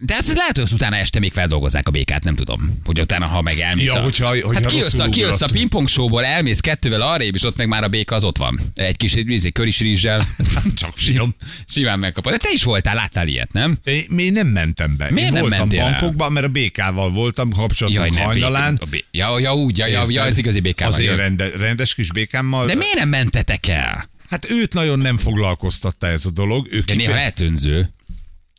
De 0.00 0.14
ez 0.14 0.34
lehet, 0.34 0.54
hogy 0.54 0.62
azt 0.62 0.72
utána 0.72 0.96
este 0.96 1.18
még 1.18 1.32
feldolgozzák 1.32 1.88
a 1.88 1.90
békát, 1.90 2.24
nem 2.24 2.34
tudom. 2.34 2.80
Hogy 2.84 3.00
utána, 3.00 3.26
ha 3.26 3.42
meg 3.42 3.58
elmész. 3.58 3.86
Ja, 3.86 3.98
a... 3.98 4.02
hogyha- 4.02 4.28
hogyha 4.28 4.52
hát 4.52 4.66
kijössz 4.66 4.98
a, 4.98 5.08
kijössz 5.08 5.40
a 5.40 5.46
pingpong 5.46 5.88
showból, 5.88 6.24
elmész 6.24 6.60
kettővel 6.60 7.00
arrébb, 7.02 7.34
és 7.34 7.42
ott 7.42 7.56
meg 7.56 7.68
már 7.68 7.82
a 7.82 7.88
béka 7.88 8.14
az 8.14 8.24
ott 8.24 8.36
van. 8.36 8.60
Egy 8.74 8.96
kis 8.96 9.14
izé, 9.14 9.50
köris 9.50 9.80
rizssel. 9.80 10.26
Csak 10.76 10.96
finom. 10.96 11.34
Simán 11.72 11.98
megkapod. 11.98 12.32
De 12.32 12.38
te 12.38 12.48
is 12.52 12.62
voltál, 12.62 12.94
láttál 12.94 13.26
ilyet, 13.26 13.52
nem? 13.52 13.78
Én, 13.84 14.18
én 14.18 14.32
nem 14.32 14.46
mentem 14.46 14.96
be. 14.96 15.10
Miért 15.10 15.26
én 15.28 15.32
nem 15.32 15.42
voltam 15.48 15.68
bankokban, 15.68 16.32
mert 16.32 16.46
a 16.46 16.48
békával 16.48 17.10
voltam 17.10 17.48
Jaj, 17.50 17.58
kapcsolatunk 17.58 18.14
nem, 18.14 18.24
hajnalán. 18.24 18.72
béka, 18.72 18.84
a 18.84 18.88
bé- 18.90 19.04
ja, 19.10 19.38
ja, 19.38 19.54
úgy, 19.54 19.78
ja, 19.78 19.86
ja, 19.86 20.04
ja, 20.08 20.22
az 20.22 20.38
igazi 20.38 20.60
békával. 20.60 20.94
Az 20.94 21.00
én 21.00 21.06
jön. 21.06 21.16
rende, 21.16 21.48
rendes 21.56 21.94
kis 21.94 22.12
békámmal. 22.12 22.66
De 22.66 22.74
miért 22.74 22.94
nem 22.98 23.08
mentetek 23.08 23.66
el? 23.68 24.06
Hát 24.30 24.50
őt 24.50 24.74
nagyon 24.74 24.98
nem 24.98 25.18
foglalkoztatta 25.18 26.06
ez 26.06 26.26
a 26.26 26.30
dolog. 26.30 26.66
Ő 26.70 26.80
De 26.80 26.84
néha 26.94 26.98
kife- 26.98 27.14
lehet 27.14 27.40
önző. 27.40 27.93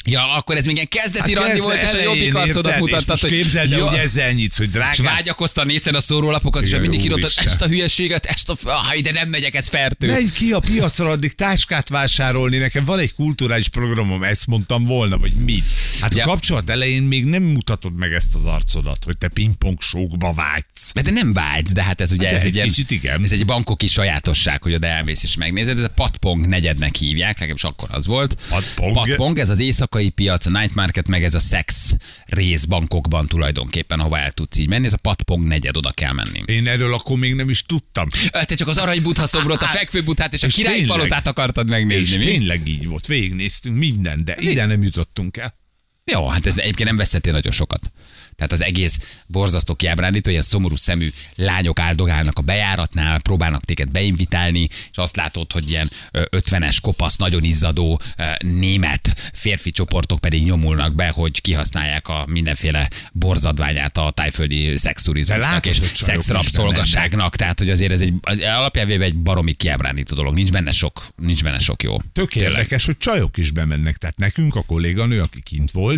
Ja, 0.06 0.32
akkor 0.34 0.56
ez 0.58 0.66
még 0.66 0.76
ilyen 0.76 0.88
kezdeti 0.88 1.34
hát 1.34 1.44
randi 1.44 1.60
volt, 1.60 1.82
és 1.82 1.94
a 1.94 2.02
jobbik 2.02 2.36
arcodat? 2.36 2.72
És 2.74 2.80
mutattad, 2.80 3.20
hogy 3.20 3.30
Képzeld 3.30 3.72
el, 3.72 3.82
hogy 3.82 3.98
ezzel 3.98 4.32
nyitsz, 4.32 4.58
hogy 4.58 4.68
és 4.68 4.72
drágám. 4.74 5.14
vágyakoztan 5.16 5.70
a 5.94 6.00
szórólapokat, 6.00 6.62
és 6.62 6.68
Igen, 6.68 6.82
mindig 6.82 7.04
írod, 7.04 7.20
úristen. 7.20 7.46
ezt 7.48 7.62
a 7.62 7.68
hülyeséget, 7.68 8.26
ezt 8.26 8.50
a... 8.50 8.56
Ah, 8.64 8.98
de 8.98 9.12
nem 9.12 9.30
megyek, 9.30 9.56
ez 9.56 9.68
fertő. 9.68 10.08
Menj 10.12 10.32
ki 10.34 10.52
a 10.52 10.60
piacra 10.60 11.10
addig 11.10 11.34
táskát 11.34 11.90
vásárolni, 11.90 12.58
nekem 12.58 12.84
van 12.84 13.00
egy 13.00 13.14
kulturális 13.14 13.68
programom, 13.68 14.24
ezt 14.24 14.48
mondtam 14.48 14.84
volna, 14.86 15.18
vagy 15.18 15.32
mi. 15.34 15.64
Hát 16.02 16.14
a 16.14 16.18
Ja. 16.18 16.24
kapcsolat 16.26 16.70
elején 16.70 17.04
még 17.04 17.26
nem 17.26 17.44
mutatod 17.44 17.96
meg 17.96 18.14
ezt 18.14 18.36
az 18.36 18.46
arcodat, 18.46 19.04
hogy 19.04 19.18
te 19.18 19.28
pingpong 19.28 19.82
sókba 19.82 20.34
vágysz. 20.34 20.92
De 21.04 21.12
nem 21.12 21.34
vágysz, 21.34 21.72
de 21.72 21.84
hát 21.84 22.02
ez 22.02 22.12
ugye 22.12 22.28
Hát 22.28 22.36
ez 22.36 22.44
egy 22.44 22.58
egy, 22.58 22.68
kicsit 22.68 22.92
igen. 22.92 23.24
ez 23.24 23.32
egy 23.32 23.46
bankoki 23.46 23.88
sajátosság, 23.88 24.64
hogy 24.64 24.74
oda 24.74 24.88
elmész 24.88 25.24
és 25.24 25.36
megnézed. 25.36 25.78
Ez 25.78 25.84
a 25.84 25.90
patpong 25.90 26.48
negyednek 26.48 26.96
hívják, 26.96 27.34
legalábbis 27.34 27.64
akkor 27.64 27.88
az 27.92 28.06
volt. 28.08 28.38
Patpong. 28.50 28.94
patpong 28.94 29.40
ez 29.40 29.50
az 29.50 29.60
éjszakai 29.96 30.10
piac, 30.10 30.46
a 30.46 30.50
night 30.50 30.76
market, 30.76 31.08
meg 31.08 31.24
ez 31.24 31.34
a 31.34 31.40
szex 31.40 31.96
rész 32.26 32.66
bankokban 32.66 33.28
tulajdonképpen, 33.28 34.00
hova 34.00 34.20
el 34.20 34.32
tudsz 34.32 34.58
így 34.58 34.68
menni. 34.68 34.86
Ez 34.86 34.94
a 34.94 34.98
patpong 34.98 35.48
negyed, 35.48 35.78
oda 35.78 35.92
kell 35.92 36.12
menni. 36.14 36.44
Én 36.46 36.68
erről 36.68 36.94
akkor 36.94 37.18
még 37.18 37.34
nem 37.34 37.50
is 37.50 37.62
tudtam. 37.64 38.08
Te 38.32 38.56
csak 38.56 38.68
az 38.68 38.78
aranybutha 38.78 39.28
szobrot, 39.28 39.62
a 39.62 39.66
fekvőbuthát 39.66 40.34
és 40.34 40.44
a 40.44 40.48
És 40.48 40.54
királyi 40.54 40.78
tényleg. 40.80 40.98
palotát 40.98 41.28
akartad 41.28 41.70
megnézni, 41.70 42.12
És 42.12 42.18
mi? 42.18 42.26
tényleg 42.26 42.68
így 42.68 42.88
volt, 42.88 43.08
végignéztünk 43.08 43.78
minden, 43.78 44.24
de 44.26 44.36
ide 44.40 44.66
nem 44.66 44.84
jutottunk 44.84 45.38
el. 45.38 45.64
Jó, 46.12 46.28
hát 46.28 46.46
ez 46.46 46.58
egyébként 46.58 46.88
nem 46.88 46.98
veszettél 46.98 47.32
nagyon 47.32 47.52
sokat. 47.52 47.92
Tehát 48.36 48.52
az 48.52 48.64
egész 48.64 49.22
borzasztó 49.28 49.76
kiábrándító, 49.76 50.30
ilyen 50.30 50.42
szomorú 50.42 50.76
szemű 50.76 51.10
lányok 51.36 51.80
áldogálnak 51.80 52.40
a 52.40 52.42
bejáratnál, 52.42 53.22
próbálnak 53.22 53.66
téged 53.66 53.90
beinvitálni, 53.90 54.68
és 54.92 54.98
azt 54.98 55.16
látod, 55.16 55.52
hogy 55.52 55.70
ilyen 55.70 55.90
ö, 56.12 56.24
50-es 56.32 56.78
kopasz, 56.82 57.16
nagyon 57.16 57.44
izzadó 57.44 58.00
német 58.40 59.32
férfi 59.34 59.72
csoportok 59.72 60.20
pedig 60.20 60.44
nyomulnak 60.44 60.96
be, 60.96 61.10
hogy 61.10 61.42
kihasználják 61.42 62.08
a 62.08 62.26
mindenféle 62.28 62.90
borzadványát 63.12 63.98
a 63.98 64.12
tájföldi 64.12 64.78
szexturizmusnak 64.78 65.52
látod, 65.52 65.72
és 65.72 65.80
szexrabszolgaságnak. 65.94 67.36
Tehát, 67.36 67.60
hogy 67.60 67.70
azért 67.70 67.92
ez 67.92 68.02
egy 68.02 68.14
az 68.22 68.40
alapjában 68.40 69.02
egy 69.02 69.16
baromi 69.16 69.54
kiábrándító 69.54 70.16
dolog. 70.16 70.34
Nincs 70.34 70.52
benne 70.52 70.72
sok, 70.72 71.08
nincs 71.16 71.44
benne 71.44 71.60
sok 71.60 71.84
jó. 71.84 71.98
Tök 72.14 72.36
érdekes, 72.36 72.86
hogy 72.86 72.98
csajok 72.98 73.38
is 73.38 73.52
bemennek. 73.52 73.98
Tehát 73.98 74.18
nekünk 74.18 74.56
a 74.56 74.62
kolléganő, 74.62 75.22
aki 75.22 75.42
kint 75.42 75.72
volt, 75.72 75.95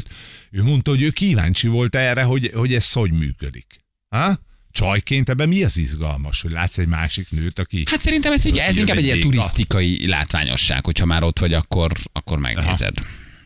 ő 0.51 0.63
mondta, 0.63 0.91
hogy 0.91 1.01
ő 1.01 1.09
kíváncsi 1.09 1.67
volt 1.67 1.95
erre, 1.95 2.23
hogy, 2.23 2.51
hogy 2.53 2.73
ez 2.73 2.91
hogy 2.91 3.11
működik. 3.11 3.65
Ha? 4.09 4.39
Csajként 4.71 5.29
ebben 5.29 5.47
mi 5.47 5.63
az 5.63 5.77
izgalmas, 5.77 6.41
hogy 6.41 6.51
látsz 6.51 6.77
egy 6.77 6.87
másik 6.87 7.31
nőt, 7.31 7.59
aki... 7.59 7.83
Hát 7.89 8.01
szerintem 8.01 8.31
ez, 8.31 8.45
így, 8.45 8.57
ez 8.57 8.77
inkább 8.77 8.97
egy 8.97 9.03
ilyen 9.03 9.19
turisztikai 9.19 10.07
látványosság, 10.07 10.85
hogyha 10.85 11.05
már 11.05 11.23
ott 11.23 11.39
vagy, 11.39 11.53
akkor, 11.53 11.91
akkor 12.11 12.39
megnézed. 12.39 12.95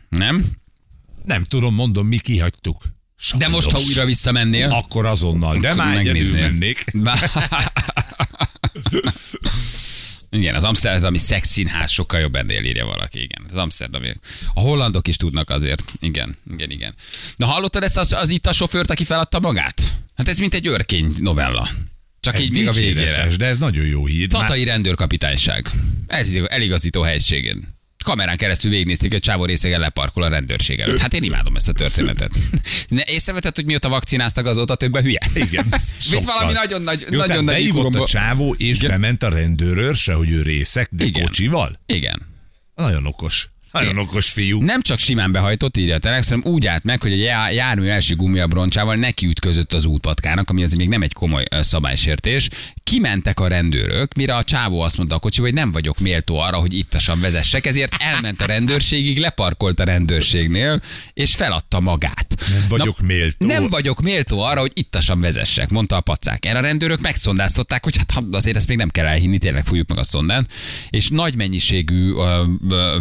Nem? 0.08 0.44
Nem 1.24 1.44
tudom, 1.44 1.74
mondom, 1.74 2.06
mi 2.06 2.18
kihagytuk. 2.18 2.82
De 3.36 3.48
most, 3.48 3.70
ha 3.70 3.76
Sajnos. 3.76 3.88
újra 3.88 4.04
visszamennél, 4.04 4.70
Akkor 4.70 5.06
azonnal, 5.06 5.58
de 5.58 5.74
már 5.74 5.98
egyedül 5.98 6.40
mennék. 6.40 6.84
Igen, 10.36 10.54
az 10.54 10.64
amsterdami 10.64 11.18
szexszínház 11.18 11.90
sokkal 11.90 12.20
jobb 12.20 12.34
ennél 12.36 12.64
írja 12.64 12.84
valaki, 12.84 13.22
igen. 13.22 13.46
Az 13.50 13.56
amsterdami. 13.56 14.12
A 14.54 14.60
hollandok 14.60 15.08
is 15.08 15.16
tudnak 15.16 15.50
azért. 15.50 15.92
Igen, 16.00 16.34
igen, 16.52 16.70
igen. 16.70 16.94
Na 17.36 17.46
hallottad 17.46 17.82
ezt 17.82 17.98
az, 17.98 18.12
az 18.12 18.28
itt 18.28 18.46
a 18.46 18.52
sofőrt, 18.52 18.90
aki 18.90 19.04
feladta 19.04 19.40
magát? 19.40 19.82
Hát 20.16 20.28
ez 20.28 20.38
mint 20.38 20.54
egy 20.54 20.66
örkény 20.66 21.12
novella. 21.18 21.68
Csak 22.20 22.40
így 22.40 22.50
még 22.50 22.68
a 22.68 22.72
végére. 22.72 23.28
De 23.36 23.46
ez 23.46 23.58
nagyon 23.58 23.86
jó 23.86 24.06
hír. 24.06 24.32
Már- 24.32 24.40
Tatai 24.42 24.64
rendőrkapitányság. 24.64 25.66
Ez 26.06 26.34
eligazító 26.34 27.02
helységén. 27.02 27.80
Kamerán 28.02 28.36
keresztül 28.36 28.70
végignézték, 28.70 29.12
hogy 29.12 29.20
Csávó 29.20 29.44
részegen 29.44 29.80
leparkol 29.80 30.22
a 30.22 30.28
rendőrség 30.28 30.80
előtt. 30.80 30.98
Hát 30.98 31.14
én 31.14 31.22
imádom 31.22 31.56
ezt 31.56 31.68
a 31.68 31.72
történetet. 31.72 32.30
Ne, 32.88 33.02
észrevetett, 33.06 33.54
hogy 33.54 33.64
mióta 33.64 33.88
vakcináztak 33.88 34.46
azóta 34.46 34.74
több 34.74 34.94
a 34.94 35.00
hülye? 35.00 35.20
Igen. 35.34 35.66
Mit 36.10 36.24
valami 36.24 36.52
nagyon 36.52 36.82
nagy, 36.82 37.06
Jó, 37.10 37.18
nagyon 37.18 37.44
nagy 37.44 37.70
a 37.92 38.06
csávó, 38.06 38.54
és 38.58 38.78
Igen. 38.78 38.90
bement 38.90 39.22
a 39.22 39.28
rendőrőr 39.28 39.94
se, 39.94 40.12
hogy 40.12 40.30
ő 40.30 40.42
részek, 40.42 40.88
de 40.90 41.04
Igen. 41.04 41.22
kocsival. 41.22 41.80
Igen. 41.86 42.30
Nagyon 42.74 43.06
okos. 43.06 43.48
Nagyon 43.72 43.98
okos 43.98 44.30
fiú. 44.30 44.62
Nem 44.62 44.82
csak 44.82 44.98
simán 44.98 45.32
behajtott, 45.32 45.76
írja 45.76 45.94
a 45.94 45.98
Telex, 45.98 46.28
hanem 46.28 46.52
úgy 46.52 46.66
állt 46.66 46.84
meg, 46.84 47.02
hogy 47.02 47.12
a 47.12 47.16
já- 47.16 47.52
jármű 47.52 47.86
első 47.86 48.16
gumiabroncsával 48.16 48.94
neki 48.94 49.26
ütközött 49.26 49.72
az 49.72 49.84
útpatkának, 49.84 50.50
ami 50.50 50.62
azért 50.62 50.78
még 50.78 50.88
nem 50.88 51.02
egy 51.02 51.12
komoly 51.12 51.44
szabálysértés. 51.60 52.48
Kimentek 52.84 53.40
a 53.40 53.48
rendőrök, 53.48 54.14
mire 54.14 54.34
a 54.36 54.44
csávó 54.44 54.80
azt 54.80 54.96
mondta 54.96 55.14
a 55.14 55.18
kocsiba, 55.18 55.46
hogy 55.46 55.54
nem 55.54 55.70
vagyok 55.70 55.98
méltó 55.98 56.38
arra, 56.38 56.56
hogy 56.56 56.72
ittasan 56.74 57.20
vezessek, 57.20 57.66
ezért 57.66 57.94
elment 57.98 58.40
a 58.40 58.46
rendőrségig, 58.46 59.18
leparkolt 59.18 59.80
a 59.80 59.84
rendőrségnél, 59.84 60.80
és 61.12 61.34
feladta 61.34 61.80
magát. 61.80 62.34
Nem 62.50 62.64
vagyok 62.68 63.00
méltó. 63.00 63.46
Nem 63.46 63.68
vagyok 63.68 64.00
méltó 64.00 64.40
arra, 64.40 64.60
hogy 64.60 64.72
ittasan 64.74 65.20
vezessek, 65.20 65.70
mondta 65.70 65.96
a 65.96 66.00
pacák. 66.00 66.44
Erre 66.44 66.58
a 66.58 66.62
rendőrök 66.62 67.00
megszondáztatták, 67.00 67.84
hogy 67.84 67.96
hát 67.96 68.24
azért 68.30 68.56
ezt 68.56 68.68
még 68.68 68.76
nem 68.76 68.88
kell 68.88 69.06
elhinni, 69.06 69.38
tényleg 69.38 69.64
fújjuk 69.64 69.88
meg 69.88 69.98
a 69.98 70.04
szondán. 70.04 70.46
És 70.90 71.08
nagy 71.08 71.34
mennyiségű 71.34 72.12
ö, 72.12 72.44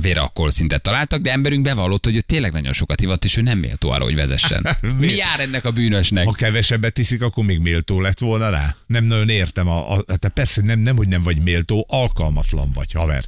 vérakol 0.02 0.50
szintet 0.62 0.82
találtak, 0.82 1.22
de 1.22 1.32
emberünk 1.32 1.64
bevallott, 1.64 2.06
hogy 2.06 2.16
ő 2.16 2.22
tényleg 2.22 2.52
nagyon 2.52 2.74
sokat 2.74 3.02
ivott, 3.02 3.24
és 3.24 3.38
ő 3.38 3.42
nem 3.42 3.58
méltó 3.58 3.90
arra, 3.90 4.04
hogy 4.04 4.16
vezessen. 4.16 4.68
Mi 5.00 5.16
jár 5.16 5.40
ennek 5.40 5.66
a 5.66 5.72
bűnösnek? 5.72 6.26
Ha 6.26 6.32
kevesebbet 6.32 6.98
iszik, 6.98 7.22
akkor 7.22 7.46
még 7.46 7.60
méltó 7.60 8.02
lett 8.02 8.20
volna 8.20 8.50
rá? 8.50 8.76
Nem 8.86 9.04
nagyon 9.04 9.30
értem. 9.30 9.68
A, 9.68 9.98
a, 9.98 10.04
hát 10.08 10.32
persze 10.34 10.62
nem, 10.62 10.80
nem, 10.80 10.96
hogy 10.96 11.08
nem 11.08 11.22
vagy 11.22 11.42
méltó, 11.42 11.86
alkalmatlan 11.90 12.72
vagy, 12.74 12.92
haver. 12.92 13.24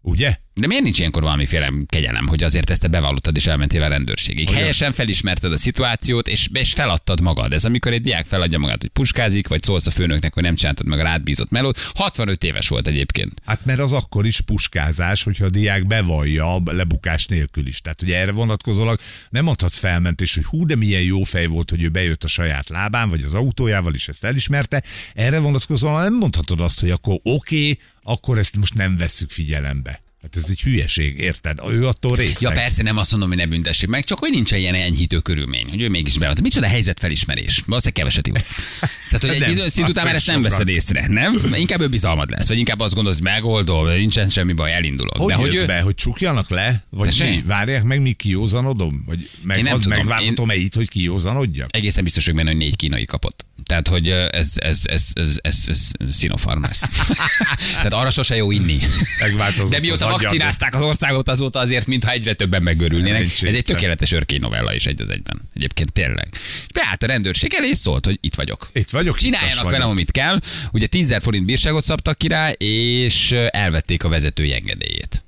Ugye? 0.00 0.36
De 0.54 0.66
miért 0.66 0.82
nincs 0.82 0.98
ilyenkor 0.98 1.22
valamiféle 1.22 1.72
kegyelem, 1.86 2.26
hogy 2.26 2.42
azért 2.42 2.70
ezt 2.70 2.80
te 2.80 2.88
bevallottad 2.88 3.36
és 3.36 3.46
elmentél 3.46 3.82
a 3.82 3.88
rendőrségig? 3.88 4.46
Hogyan? 4.46 4.60
Helyesen 4.60 4.92
felismerted 4.92 5.52
a 5.52 5.56
szituációt, 5.56 6.28
és, 6.28 6.48
és 6.52 6.72
feladtad 6.72 7.20
magad. 7.20 7.52
Ez 7.52 7.64
amikor 7.64 7.92
egy 7.92 8.02
diák 8.02 8.26
feladja 8.26 8.58
magát, 8.58 8.80
hogy 8.80 8.90
puskázik, 8.90 9.48
vagy 9.48 9.62
szólsz 9.62 9.86
a 9.86 9.90
főnöknek, 9.90 10.34
hogy 10.34 10.42
nem 10.42 10.54
csináltad 10.54 10.86
meg 10.86 10.98
a 10.98 11.02
rád 11.02 11.22
bízott 11.22 11.50
melót. 11.50 11.78
65 11.94 12.44
éves 12.44 12.68
volt 12.68 12.86
egyébként. 12.86 13.40
Hát 13.44 13.64
mert 13.64 13.78
az 13.78 13.92
akkor 13.92 14.26
is 14.26 14.40
puskázás, 14.40 15.22
hogyha 15.22 15.44
a 15.44 15.50
diák 15.50 15.86
bevallja 15.86 16.54
a 16.54 16.62
lebukás 16.64 17.26
nélkül 17.26 17.66
is. 17.66 17.80
Tehát 17.80 18.02
ugye 18.02 18.18
erre 18.18 18.32
vonatkozólag 18.32 18.98
nem 19.30 19.44
mondhatsz 19.44 19.78
felmentés, 19.78 20.34
hogy 20.34 20.44
hú, 20.44 20.66
de 20.66 20.76
milyen 20.76 21.02
jó 21.02 21.22
fej 21.22 21.46
volt, 21.46 21.70
hogy 21.70 21.82
ő 21.82 21.88
bejött 21.88 22.24
a 22.24 22.28
saját 22.28 22.68
lábán, 22.68 23.08
vagy 23.08 23.22
az 23.22 23.34
autójával 23.34 23.94
is 23.94 24.08
ezt 24.08 24.24
elismerte. 24.24 24.82
Erre 25.14 25.38
vonatkozólag 25.38 26.02
nem 26.02 26.14
mondhatod 26.14 26.60
azt, 26.60 26.80
hogy 26.80 26.90
akkor 26.90 27.14
oké, 27.22 27.30
okay, 27.56 27.78
akkor 28.02 28.38
ezt 28.38 28.56
most 28.56 28.74
nem 28.74 28.96
vesszük 28.96 29.30
figyelembe. 29.30 30.00
Hát 30.22 30.36
ez 30.36 30.44
egy 30.50 30.60
hülyeség, 30.60 31.18
érted? 31.18 31.58
Ő 31.68 31.86
attól 31.86 32.16
részeg. 32.16 32.40
Ja, 32.40 32.50
persze 32.50 32.82
nem 32.82 32.96
azt 32.96 33.10
mondom, 33.10 33.28
hogy 33.28 33.38
ne 33.38 33.46
büntessék 33.46 33.88
meg, 33.88 34.04
csak 34.04 34.18
hogy 34.18 34.30
nincs 34.30 34.50
ilyen 34.50 34.74
enyhítő 34.74 35.18
körülmény, 35.18 35.66
hogy 35.68 35.80
ő 35.80 35.88
mégis 35.88 36.18
beadta. 36.18 36.42
Micsoda 36.42 36.66
helyzetfelismerés? 36.66 37.62
Valószínűleg 37.66 37.92
keveset 37.92 38.26
ivott. 38.26 38.46
Tehát, 38.80 39.24
hogy 39.24 39.42
egy 39.42 39.48
bizonyos 39.48 39.72
szint 39.72 39.86
azt 39.86 39.96
után 39.96 40.04
már 40.04 40.14
ezt 40.14 40.26
nem 40.26 40.42
veszed 40.42 40.68
észre, 40.68 41.06
nem? 41.08 41.54
Inkább 41.54 41.80
ő 41.80 41.88
bizalmad 41.88 42.30
lesz, 42.30 42.48
vagy 42.48 42.58
inkább 42.58 42.80
azt 42.80 42.94
gondolod, 42.94 43.18
hogy 43.18 43.28
megoldom, 43.28 43.86
nincsen 43.86 44.28
semmi 44.28 44.52
baj, 44.52 44.74
elindulok. 44.74 45.16
Hogy 45.16 45.26
De 45.28 45.34
hogy 45.34 45.54
ő, 45.54 45.66
be, 45.66 45.80
hogy 45.80 45.94
csukjanak 45.94 46.50
le? 46.50 46.84
Vagy 46.90 47.08
Tessék? 47.08 47.28
mi? 47.28 47.42
Várják 47.46 47.82
meg, 47.82 48.00
mi 48.00 48.12
kiózanodom? 48.12 49.02
Vagy 49.06 49.30
meg, 49.42 49.62
nem 49.62 49.74
az, 49.74 49.80
tudom, 49.80 49.98
megvárhatom-e 49.98 50.54
itt, 50.54 50.74
hogy 50.74 50.88
kiózanodjak? 50.88 51.76
egészen 51.76 52.04
biztos, 52.04 52.24
hogy 52.24 52.34
benne, 52.34 52.48
hogy 52.48 52.58
négy 52.58 52.76
kínai 52.76 53.04
kapott. 53.04 53.44
Tehát, 53.64 53.88
hogy 53.88 54.08
ez, 54.08 54.52
ez, 54.56 54.80
ez, 54.82 55.06
ez, 55.14 55.36
ez, 55.42 55.64
ez, 55.68 55.90
ez 55.98 56.24
lesz. 56.44 56.88
Tehát 57.74 57.92
arra 57.92 58.10
sose 58.10 58.36
jó 58.36 58.50
inni. 58.50 58.78
Megváltozott 59.20 59.70
De 59.70 59.80
mióta. 59.80 60.11
Vakcinázták 60.12 60.74
az 60.74 60.82
országot, 60.82 61.28
azóta 61.28 61.58
azért, 61.58 61.86
mintha 61.86 62.10
egyre 62.10 62.32
többen 62.32 62.62
megörülnének. 62.62 63.22
Ez 63.22 63.54
egy 63.54 63.64
tökéletes 63.64 64.12
örkény 64.12 64.40
novella 64.40 64.74
is 64.74 64.86
egy 64.86 65.00
az 65.00 65.08
egyben. 65.10 65.40
Egyébként 65.54 65.92
tényleg. 65.92 66.28
Beállt 66.74 67.02
a 67.02 67.06
rendőrség 67.06 67.54
elé, 67.54 67.68
és 67.68 67.76
szólt, 67.76 68.04
hogy 68.04 68.18
itt 68.20 68.34
vagyok. 68.34 68.70
Itt 68.72 68.90
vagyok, 68.90 69.16
Csináljanak 69.16 69.70
velem, 69.70 69.88
amit 69.88 70.10
kell. 70.10 70.38
Ugye 70.72 70.86
10 70.86 71.16
forint 71.20 71.46
bírságot 71.46 71.84
szabtak 71.84 72.18
ki 72.18 72.28
rá, 72.28 72.50
és 72.50 73.32
elvették 73.50 74.04
a 74.04 74.08
vezetői 74.08 74.54
engedélyét. 74.54 75.22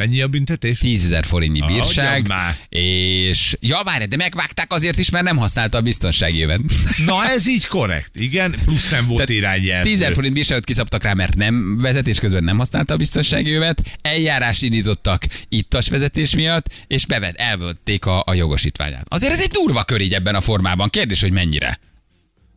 Mennyi 0.00 0.20
a 0.20 0.28
büntetés? 0.28 0.78
10 0.78 1.04
ezer 1.04 1.24
forintnyi 1.24 1.60
bírság, 1.66 2.28
már. 2.28 2.56
és 2.68 3.56
ja, 3.60 3.80
várj, 3.84 4.04
de 4.04 4.16
megvágták 4.16 4.72
azért 4.72 4.98
is, 4.98 5.10
mert 5.10 5.24
nem 5.24 5.36
használta 5.36 5.78
a 5.78 5.80
biztonsági 5.80 6.38
jövet. 6.38 6.60
Na 7.06 7.28
ez 7.28 7.48
így 7.48 7.66
korrekt, 7.66 8.16
igen, 8.16 8.54
plusz 8.64 8.88
nem 8.88 9.06
volt 9.06 9.28
irányjel. 9.28 9.82
10 9.82 9.94
ezer 9.94 10.12
forint 10.12 10.34
bírságot 10.34 10.64
kiszabtak 10.64 11.02
rá, 11.02 11.12
mert 11.12 11.36
nem 11.36 11.78
vezetés 11.80 12.18
közben 12.18 12.44
nem 12.44 12.58
használta 12.58 12.94
a 12.94 12.96
biztonsági 12.96 13.50
jövet, 13.50 13.98
eljárást 14.02 14.62
indítottak 14.62 15.24
ittas 15.48 15.88
vezetés 15.88 16.34
miatt, 16.34 16.66
és 16.86 17.06
bevet, 17.06 17.36
elvették 17.36 18.06
a, 18.06 18.22
a 18.26 18.34
jogosítványát. 18.34 19.06
Azért 19.08 19.32
ez 19.32 19.40
egy 19.40 19.50
durva 19.50 19.84
kör 19.84 20.00
így 20.00 20.14
ebben 20.14 20.34
a 20.34 20.40
formában. 20.40 20.88
Kérdés, 20.88 21.20
hogy 21.20 21.32
mennyire. 21.32 21.78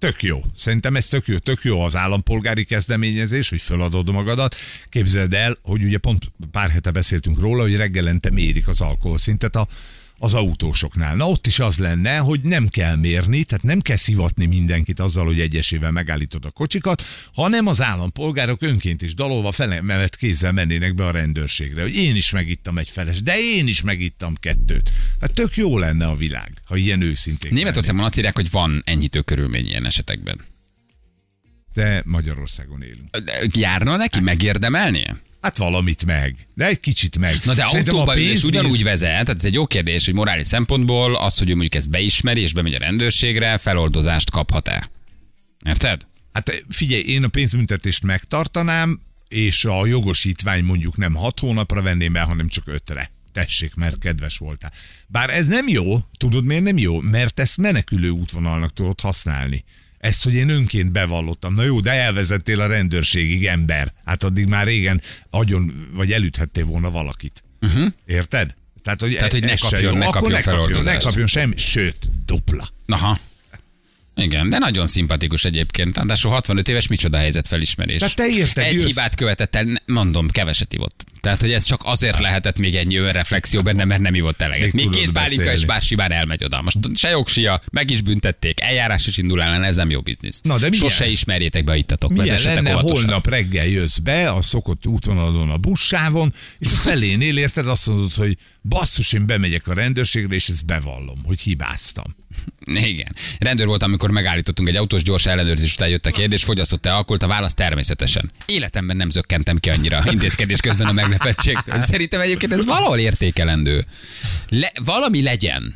Tök 0.04 0.24
jó. 0.24 0.42
Szerintem 0.56 0.96
ez 0.96 1.08
tök 1.08 1.26
jó, 1.26 1.38
tök 1.38 1.62
jó 1.62 1.82
az 1.82 1.96
állampolgári 1.96 2.64
kezdeményezés, 2.64 3.50
hogy 3.50 3.62
feladod 3.62 4.12
magadat. 4.12 4.56
Képzeld 4.90 5.34
el, 5.34 5.58
hogy 5.62 5.84
ugye 5.84 5.98
pont 5.98 6.32
pár 6.52 6.70
hete 6.70 6.92
beszéltünk 6.92 7.40
róla, 7.40 7.62
hogy 7.62 7.76
reggelente 7.76 8.32
mérik 8.32 8.68
az 8.68 8.82
alkoholszintet 8.82 9.56
a, 9.56 9.68
az 10.18 10.34
autósoknál. 10.34 11.16
Na 11.16 11.28
ott 11.28 11.48
is 11.48 11.60
az 11.60 11.78
lenne, 11.78 12.18
hogy 12.18 12.40
nem 12.42 12.68
kell 12.68 12.96
mérni, 12.96 13.44
tehát 13.44 13.64
nem 13.64 13.82
kell 13.82 13.96
szivatni 13.96 14.46
mindenkit 14.46 15.00
azzal, 15.00 15.26
hogy 15.26 15.40
egyesével 15.40 15.92
megállítod 15.92 16.46
a 16.46 16.52
kocsikat, 16.52 17.04
hanem 17.34 17.68
az 17.68 17.82
állampolgárok 17.82 18.62
önként 18.62 19.02
is 19.02 19.14
dalolva 19.14 19.52
felemellett 19.52 20.16
kézzel 20.16 20.52
mennének 20.52 20.96
be 20.96 21.06
a 21.06 21.12
rendőrségre, 21.12 21.82
hogy 21.82 21.96
én 21.96 22.16
is 22.16 22.32
megittam 22.32 22.78
egy 22.78 22.90
feles, 22.90 23.22
de 23.22 23.34
én 23.40 23.68
is 23.68 23.82
megittam 23.82 24.36
kettőt. 24.40 24.92
Hát 25.22 25.34
tök 25.34 25.56
jó 25.56 25.78
lenne 25.78 26.08
a 26.08 26.16
világ, 26.16 26.52
ha 26.66 26.76
ilyen 26.76 27.02
őszinték 27.02 27.52
Németországban 27.52 28.06
azt 28.06 28.18
írják, 28.18 28.36
hogy 28.36 28.52
van 28.52 28.82
enyhítő 28.86 29.22
körülmény 29.22 29.66
ilyen 29.66 29.86
esetekben. 29.86 30.42
De 31.74 32.02
Magyarországon 32.06 32.82
élünk. 32.82 33.18
De 33.18 33.46
Járna 33.54 33.96
neki 33.96 34.20
megérdemelnie? 34.20 35.22
Hát 35.44 35.58
valamit 35.58 36.06
meg. 36.06 36.48
De 36.56 36.66
egy 36.66 36.80
kicsit 36.80 37.18
meg. 37.18 37.36
Na 37.44 37.54
de 37.54 37.66
Szerintem 37.66 37.96
autóban 37.96 38.18
ül 38.18 38.24
és 38.24 38.44
ugyanúgy 38.44 38.84
vezet, 38.84 39.10
tehát 39.10 39.30
ez 39.30 39.46
egy 39.46 39.54
jó 39.54 39.68
kérdés, 39.68 40.06
hogy 40.06 40.14
morális 40.14 40.48
szempontból 40.48 41.16
az, 41.16 41.38
hogy 41.38 41.50
ő 41.50 41.52
mondjuk 41.52 41.76
ezt 41.76 41.90
beismeri 41.90 42.42
és 42.42 42.54
bemegy 42.54 42.74
a 42.74 42.78
rendőrségre, 42.78 43.58
feloldozást 43.58 44.32
kaphat-e? 44.32 44.90
Érted? 45.66 46.02
Hát 46.34 46.64
figyelj, 46.70 47.02
én 47.02 47.24
a 47.24 47.28
pénzbüntetést 47.28 48.04
megtartanám, 48.04 49.00
és 49.28 49.66
a 49.66 49.86
jogosítvány 49.86 50.64
mondjuk 50.64 50.98
nem 50.98 51.14
hat 51.14 51.40
hónapra 51.40 51.82
venném 51.82 52.16
el, 52.16 52.26
hanem 52.26 52.48
csak 52.48 52.68
ötre. 52.68 53.12
Tessék, 53.32 53.76
mert 53.76 53.98
kedves 53.98 54.38
voltál. 54.38 54.72
Bár 55.08 55.30
ez 55.30 55.48
nem 55.48 55.68
jó, 55.68 56.00
tudod 56.18 56.46
miért 56.46 56.64
nem 56.64 56.78
jó? 56.78 57.00
Mert 57.00 57.40
ezt 57.40 57.58
menekülő 57.58 58.10
útvonalnak 58.10 58.74
tudod 58.74 59.02
használni. 59.02 59.64
Ezt, 60.04 60.24
hogy 60.24 60.34
én 60.34 60.50
önként 60.50 60.92
bevallottam. 60.92 61.54
Na 61.54 61.64
jó, 61.64 61.80
de 61.80 61.92
elvezettél 61.92 62.62
a 62.62 62.68
rendőrségig, 62.68 63.46
ember. 63.46 63.94
Hát 64.06 64.24
addig 64.24 64.48
már 64.48 64.66
régen 64.66 65.02
agyon, 65.30 65.90
vagy 65.94 66.12
elüthettél 66.12 66.66
volna 66.66 66.92
valakit. 66.92 67.44
Uh-huh. 67.62 67.88
Érted? 68.06 68.54
Tehát, 68.82 69.02
hogy, 69.02 69.16
Tehát, 69.16 69.32
hogy 69.32 69.42
ne 69.42 69.56
kapjon- 69.56 69.98
ne 69.98 70.06
kapjon 70.06 70.06
ne 70.06 70.12
kapjon, 70.12 70.32
ne 70.32 70.42
feloldozást. 70.42 71.06
kapjon 71.06 71.28
semmi, 71.28 71.58
sőt, 71.58 72.10
dupla. 72.26 72.68
Aha. 72.86 73.20
Igen, 74.16 74.50
de 74.50 74.58
nagyon 74.58 74.88
szimpatikus 74.88 75.46
egyébként. 75.46 75.96
Ráadásul 75.96 76.32
65 76.32 76.68
éves, 76.68 76.88
micsoda 76.88 77.18
helyzet 77.18 77.48
felismerés. 77.48 78.00
Tehát 78.00 78.16
te 78.16 78.28
érted, 78.28 78.64
Egy 78.64 78.74
jössz- 78.74 78.86
hibát 78.88 79.16
követett 79.16 79.56
el, 79.56 79.82
mondom, 79.86 80.30
keveset 80.30 80.74
ivott. 80.74 81.04
Tehát, 81.22 81.42
hogy 81.42 81.52
ez 81.52 81.64
csak 81.64 81.82
azért 81.86 82.20
lehetett 82.20 82.58
még 82.60 82.76
ennyi 82.76 82.96
önreflexió 82.96 83.62
benne, 83.62 83.86
mert 83.86 84.02
nem 84.02 84.14
ivott 84.16 84.42
eleget. 84.42 84.72
Még 84.74 84.86
Még, 84.86 84.96
két 84.96 85.12
pálinka 85.12 85.52
és 85.52 85.66
bár 85.66 85.82
simán 85.82 86.12
elmegy 86.12 86.44
oda. 86.44 86.62
Most 86.62 86.78
se 86.96 87.10
jogsia, 87.10 87.62
meg 87.72 87.90
is 87.90 88.02
büntették, 88.02 88.62
eljárás 88.62 89.08
is 89.08 89.18
indul 89.18 89.42
ellen, 89.42 89.64
ez 89.64 89.76
nem 89.76 89.90
jó 89.90 90.02
biznisz. 90.02 90.42
Na, 90.42 90.58
de 90.60 90.70
milyen- 90.70 90.90
Sose 90.90 91.08
ismerjétek 91.08 91.64
be, 91.64 91.76
ittatok. 91.76 92.12
Milyen 92.12 92.42
lenne, 92.44 92.72
óvatosan. 92.72 92.96
holnap 93.04 93.28
reggel 93.30 93.66
jössz 93.68 93.98
be 93.98 94.32
a 94.32 94.42
szokott 94.42 94.88
útvonalon 94.88 95.50
a 95.50 95.58
buszsávon, 95.58 96.34
és 96.60 96.68
a 96.68 96.70
felénél 96.76 97.38
érted 97.38 97.68
azt 97.68 97.88
mondod, 97.88 98.14
hogy 98.14 98.38
basszus, 98.62 99.14
én 99.14 99.26
bemegyek 99.26 99.68
a 99.68 99.74
rendőrségre, 99.74 100.36
és 100.36 100.48
ezt 100.48 100.66
bevallom, 100.66 101.20
hogy 101.26 101.40
hibáztam. 101.42 102.06
Igen. 102.94 103.16
Rendőr 103.40 103.66
volt, 103.66 103.84
amikor 103.84 104.12
megállítottunk 104.12 104.70
egy 104.70 104.76
autós 104.76 105.04
gyors 105.04 105.26
ellenőrzés 105.26 105.74
után 105.74 105.90
jött 105.90 106.06
a 106.06 106.12
kérdés, 106.12 106.44
fogyasztott-e 106.44 106.96
alkoholt? 106.96 107.24
A 107.24 107.28
válasz 107.28 107.54
természetesen. 107.54 108.32
Életemben 108.46 108.98
nem 108.98 109.10
zökkentem 109.10 109.58
ki 109.58 109.70
annyira 109.70 110.04
intézkedés 110.12 110.60
közben 110.60 110.88
a 110.88 110.92
meglepetségtől. 110.92 111.80
Szerintem 111.80 112.22
egyébként 112.22 112.54
ez 112.54 112.66
valahol 112.66 112.98
értékelendő. 112.98 113.86
Le, 114.50 114.72
valami 114.84 115.22
legyen. 115.22 115.76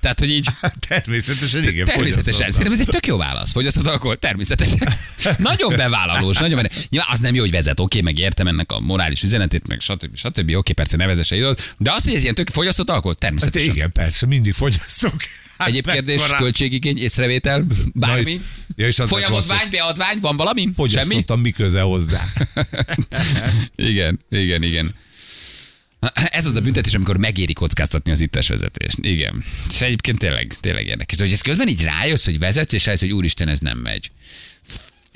Tehát, 0.00 0.18
hogy 0.18 0.30
így 0.30 0.46
Természetesen 0.88 1.64
igen. 1.68 1.86
természetesen. 1.86 2.50
Szerintem 2.50 2.72
ez 2.72 2.80
egy 2.80 2.86
tök 2.86 3.06
jó 3.06 3.16
válasz. 3.16 3.52
Fogyasztott 3.52 3.86
alkohol? 3.86 4.16
Természetesen. 4.16 4.94
nagyon 5.38 5.76
bevállalós, 5.76 6.38
nagyon 6.38 6.56
benne. 6.56 6.68
Nyilván 6.88 7.08
az 7.12 7.20
nem 7.20 7.34
jó, 7.34 7.40
hogy 7.40 7.50
vezet, 7.50 7.80
oké, 7.80 8.00
meg 8.00 8.18
értem 8.18 8.46
ennek 8.46 8.72
a 8.72 8.80
morális 8.80 9.22
üzenetét, 9.22 9.68
meg 9.68 9.80
stb. 9.80 10.16
stb. 10.16 10.50
Oké, 10.56 10.72
persze 10.72 10.96
ne 10.96 11.06
vezesse 11.06 11.36
időt, 11.36 11.74
de 11.78 11.92
az, 11.92 12.04
hogy 12.04 12.14
ez 12.14 12.22
ilyen 12.22 12.34
tök 12.34 12.50
fogyasztott 12.50 12.88
alkohol, 12.90 13.10
Hát 13.12 13.20
természetesen. 13.20 13.74
igen, 13.74 13.92
persze, 13.92 14.26
mindig 14.26 14.52
fogyasztok. 14.52 15.14
Hát 15.58 15.68
Egyéb 15.68 15.90
kérdés, 15.90 16.20
mekkora- 16.20 16.38
költségigény, 16.38 16.98
észrevétel, 16.98 17.66
bármi? 17.94 18.40
Ja, 18.76 18.86
és 18.86 18.98
az 18.98 19.10
lett 19.10 19.20
Folyamodvány, 19.20 19.68
beadvány, 19.70 20.18
van 20.20 20.36
valami? 20.36 20.60
Semmi? 20.60 20.74
Fogyasztottam, 20.74 21.40
mi 21.40 21.50
köze 21.50 21.80
hozzá. 21.80 22.24
Igen, 23.76 24.20
igen, 24.30 24.62
igen. 24.62 24.94
Ez 26.14 26.46
az 26.46 26.56
a 26.56 26.60
büntetés, 26.60 26.94
amikor 26.94 27.16
megéri 27.16 27.52
kockáztatni 27.52 28.12
az 28.12 28.20
ittes 28.20 28.48
vezetést. 28.48 28.98
Igen. 29.00 29.42
És 29.68 29.80
egyébként 29.80 30.18
tényleg, 30.18 30.52
tényleg 30.60 30.86
érdekes. 30.86 31.16
De 31.16 31.24
hogy 31.24 31.32
ez 31.32 31.40
közben 31.40 31.68
így 31.68 31.82
rájössz, 31.82 32.24
hogy 32.24 32.38
vezetsz, 32.38 32.72
és 32.72 32.84
rájössz, 32.84 33.00
hogy 33.00 33.12
úristen, 33.12 33.48
ez 33.48 33.58
nem 33.58 33.78
megy. 33.78 34.10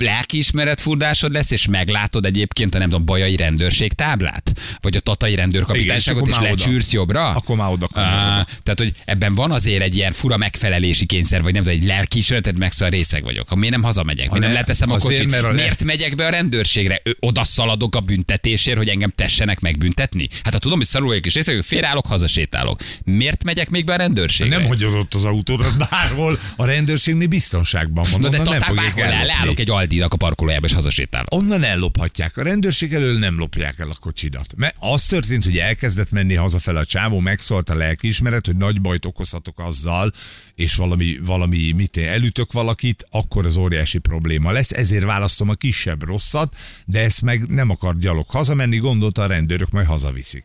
Lelkiismeret 0.03 0.81
furdásod 0.81 1.33
lesz, 1.33 1.51
és 1.51 1.67
meglátod 1.67 2.27
egyébként 2.27 2.75
a 2.75 2.79
nem 2.79 2.89
tudom, 2.89 3.05
bajai 3.05 3.37
rendőrség 3.37 3.93
táblát? 3.93 4.53
Vagy 4.81 4.97
a 4.97 5.01
tatai 5.01 5.35
rendőrkapitányságot, 5.35 6.27
Igen, 6.27 6.41
és 6.41 6.47
és, 6.47 6.51
lecsűrsz 6.51 6.93
jobbra? 6.93 7.29
Akkor 7.29 7.57
már 7.57 7.71
oda. 7.71 7.89
Á, 7.95 8.47
Tehát, 8.63 8.79
hogy 8.79 8.93
ebben 9.05 9.35
van 9.35 9.53
azért 9.53 9.83
egy 9.83 9.97
ilyen 9.97 10.13
fura 10.13 10.37
megfelelési 10.37 11.07
kényszer, 11.07 11.43
vagy 11.43 11.53
nem 11.53 11.63
tudom, 11.63 11.79
egy 11.79 11.85
lelkiismereted, 11.87 12.59
meg 12.59 12.73
szóval 12.73 12.91
részeg 12.91 13.23
vagyok. 13.23 13.49
Ha 13.49 13.55
miért 13.55 13.75
nem 13.75 13.83
hazamegyek? 13.83 14.27
Miért 14.27 14.41
nem 14.45 14.53
ne- 14.53 14.59
leteszem 14.59 14.91
a 14.91 14.99
kocsit? 14.99 15.31
mert 15.31 15.45
a 15.45 15.53
Miért 15.53 15.85
megyek 15.85 16.15
be 16.15 16.27
a 16.27 16.31
rendőrségre? 16.31 17.01
Ö, 17.05 17.11
Oda 17.21 17.45
szaladok 17.45 17.97
a 17.97 18.01
büntetésért, 18.01 18.77
hogy 18.77 18.89
engem 18.89 19.13
tessenek 19.17 19.61
megbüntetni? 19.61 20.29
Hát 20.43 20.53
ha 20.53 20.59
tudom, 20.59 20.79
hogy 20.79 20.87
szarul 20.87 21.09
vagyok 21.09 21.27
és 21.27 21.35
részeg, 21.35 21.55
vagyok, 21.55 21.69
félreállok, 21.69 22.07
hazasétálok. 22.07 22.81
Miért 23.05 23.45
megyek 23.45 23.71
még 23.71 23.85
be 23.85 23.93
a 23.93 23.97
rendőrségre? 23.97 24.57
Nem 24.57 24.67
hagyod 24.67 24.95
ott 24.95 25.15
az 25.15 25.25
autódat 25.25 25.89
bárhol, 25.91 26.39
a 26.57 26.65
rendőrségnél 26.65 27.27
biztonságban 27.29 28.05
van. 28.11 28.21
Na 28.21 28.29
de 28.29 28.37
nem 28.43 28.61
fogják 28.61 28.95
bárhol 28.95 29.15
el, 29.15 29.25
leállok 29.27 29.59
egy 29.59 29.71
Aldinak 29.93 30.13
a 30.15 30.17
parkolójába, 30.17 30.67
és 30.67 30.73
hazasétálok. 30.73 31.35
Onnan 31.35 31.63
ellophatják. 31.63 32.37
A 32.37 32.43
rendőrség 32.43 32.95
elől 32.95 33.19
nem 33.19 33.39
lopják 33.39 33.79
el 33.79 33.91
a 33.91 33.95
kocsidat. 34.01 34.55
Mert 34.57 34.77
az 34.79 35.07
történt, 35.07 35.45
hogy 35.45 35.59
elkezdett 35.59 36.11
menni 36.11 36.35
hazafele 36.35 36.81
a 36.81 36.85
csávó, 36.85 37.19
megszólt 37.19 37.71
a 37.71 37.75
lelkiismeret, 37.75 38.47
hogy 38.47 38.57
nagy 38.57 38.81
bajt 38.81 39.05
okozhatok 39.05 39.59
azzal, 39.61 40.13
és 40.55 40.75
valami, 40.77 41.19
valami 41.25 41.73
mit 41.73 41.97
én, 41.97 42.09
elütök 42.09 42.53
valakit, 42.53 43.07
akkor 43.11 43.45
az 43.45 43.57
óriási 43.57 43.99
probléma 43.99 44.51
lesz. 44.51 44.71
Ezért 44.71 45.05
választom 45.05 45.49
a 45.49 45.55
kisebb 45.55 46.03
rosszat, 46.03 46.57
de 46.85 47.01
ezt 47.01 47.23
meg 47.23 47.47
nem 47.47 47.71
akar 47.71 47.99
gyalog 47.99 48.31
hazamenni, 48.31 48.77
gondolta 48.77 49.23
a 49.23 49.27
rendőrök 49.27 49.71
majd 49.71 49.87
hazaviszik. 49.87 50.45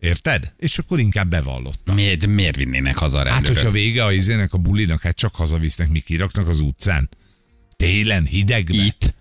Érted? 0.00 0.52
És 0.58 0.78
akkor 0.78 0.98
inkább 1.00 1.28
bevallott. 1.28 1.94
Miért, 1.94 2.26
miért 2.26 2.56
vinnének 2.56 2.96
haza 2.96 3.18
a 3.18 3.20
Hát, 3.20 3.28
rendőrök? 3.30 3.56
hogyha 3.56 3.70
vége 3.70 4.04
a 4.04 4.12
izének 4.12 4.52
a 4.52 4.58
bulinak, 4.58 5.00
hát 5.00 5.16
csak 5.16 5.34
hazavisznek, 5.34 5.88
mi 5.88 6.00
kiraknak 6.00 6.48
az 6.48 6.60
utcán. 6.60 7.08
Télen, 7.84 8.26
hidegben. 8.26 8.84
Itt? 8.84 9.14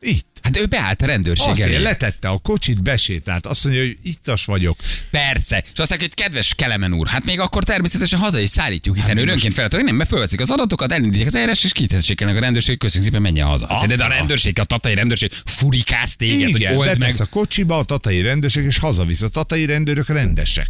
Itt. 0.00 0.26
Hát 0.42 0.56
ő 0.56 0.66
beállt 0.66 1.02
a 1.02 1.06
rendőrség 1.06 1.48
Azért 1.48 1.68
elé. 1.72 1.82
letette 1.82 2.28
a 2.28 2.38
kocsit, 2.38 2.82
besétált. 2.82 3.46
Azt 3.46 3.64
mondja, 3.64 3.82
hogy 3.82 3.96
ittas 4.02 4.44
vagyok. 4.44 4.78
Persze. 5.10 5.56
És 5.72 5.78
azt 5.78 5.90
mondják, 5.90 6.00
hogy 6.00 6.14
kedves 6.14 6.54
Kelemen 6.54 6.92
úr, 6.92 7.08
hát 7.08 7.24
még 7.24 7.40
akkor 7.40 7.64
természetesen 7.64 8.18
haza 8.18 8.38
is 8.38 8.48
szállítjuk, 8.48 8.94
hiszen 8.94 9.16
ő 9.16 9.26
önként 9.26 9.58
hogy 9.58 9.84
nem, 9.84 9.96
mert 9.96 10.08
fölveszik 10.08 10.40
az 10.40 10.50
adatokat, 10.50 10.92
elindítják 10.92 11.26
az 11.26 11.34
eljárás, 11.34 11.64
és 11.64 11.72
kitessék 11.72 12.20
a 12.20 12.38
rendőrség, 12.38 12.78
köszönjük 12.78 13.08
szépen, 13.10 13.22
menjen 13.22 13.46
haza. 13.46 13.66
Aha. 13.66 13.86
De 13.86 14.04
a 14.04 14.08
rendőrség, 14.08 14.58
a 14.58 14.64
tatai 14.64 14.94
rendőrség 14.94 15.32
furikáz 15.44 16.16
téged, 16.16 16.48
Igen, 16.48 16.74
hogy 16.74 16.86
old 16.88 16.98
meg. 16.98 17.14
a 17.18 17.26
kocsiba 17.26 17.78
a 17.78 17.84
tatai 17.84 18.20
rendőrség, 18.20 18.64
és 18.64 18.78
hazavisz. 18.78 19.22
A 19.22 19.28
tatai 19.28 19.66
rendőrök 19.66 20.08
rendesek. 20.08 20.68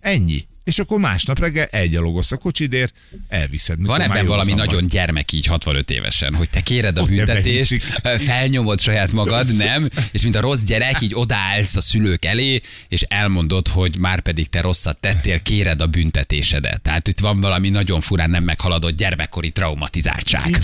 Ennyi. 0.00 0.46
És 0.64 0.78
akkor 0.78 0.98
másnap 0.98 1.38
reggel 1.38 1.68
elgyalogolsz 1.70 2.32
a 2.32 2.36
kocsidért, 2.36 2.94
elviszed. 3.28 3.86
Van 3.86 4.00
ebben 4.00 4.26
valami 4.26 4.50
vagy. 4.52 4.60
nagyon 4.60 4.86
gyermek 4.86 5.32
így 5.32 5.46
65 5.46 5.90
évesen, 5.90 6.34
hogy 6.34 6.50
te 6.50 6.60
kéred 6.60 6.98
a 6.98 7.04
büntetést, 7.04 7.82
felnyomod 8.18 8.80
saját 8.80 9.12
magad, 9.12 9.56
nem? 9.56 9.88
És 10.12 10.22
mint 10.22 10.36
a 10.36 10.40
rossz 10.40 10.62
gyerek, 10.62 11.00
így 11.00 11.14
odaállsz 11.14 11.76
a 11.76 11.80
szülők 11.80 12.24
elé, 12.24 12.60
és 12.88 13.02
elmondod, 13.02 13.68
hogy 13.68 13.98
már 13.98 14.20
pedig 14.20 14.48
te 14.48 14.60
rosszat 14.60 14.96
tettél, 14.96 15.40
kéred 15.40 15.80
a 15.80 15.86
büntetésedet. 15.86 16.80
Tehát 16.80 17.08
itt 17.08 17.20
van 17.20 17.40
valami 17.40 17.68
nagyon 17.68 18.00
furán 18.00 18.30
nem 18.30 18.44
meghaladott 18.44 18.96
gyermekkori 18.96 19.50
traumatizáltság. 19.50 20.58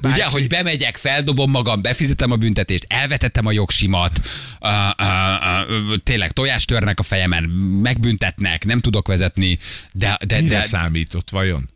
Bácsi. 0.00 0.14
Ugye, 0.14 0.24
hogy 0.24 0.46
bemegyek, 0.46 0.96
feldobom 0.96 1.50
magam, 1.50 1.82
befizetem 1.82 2.30
a 2.30 2.36
büntetést, 2.36 2.86
elvetettem 2.88 3.46
a 3.46 3.52
jogsimat, 3.52 4.20
uh, 4.60 4.70
uh, 4.70 5.90
uh, 5.90 5.96
tényleg 6.02 6.32
tojást 6.32 6.66
törnek 6.66 6.98
a 6.98 7.02
fejemen, 7.02 7.44
megbüntetnek, 7.82 8.57
nem 8.64 8.80
tudok 8.80 9.06
vezetni, 9.06 9.58
de, 9.92 10.18
de, 10.26 10.40
Mire 10.40 10.56
de 10.56 10.62
számított 10.62 11.30
vajon? 11.30 11.70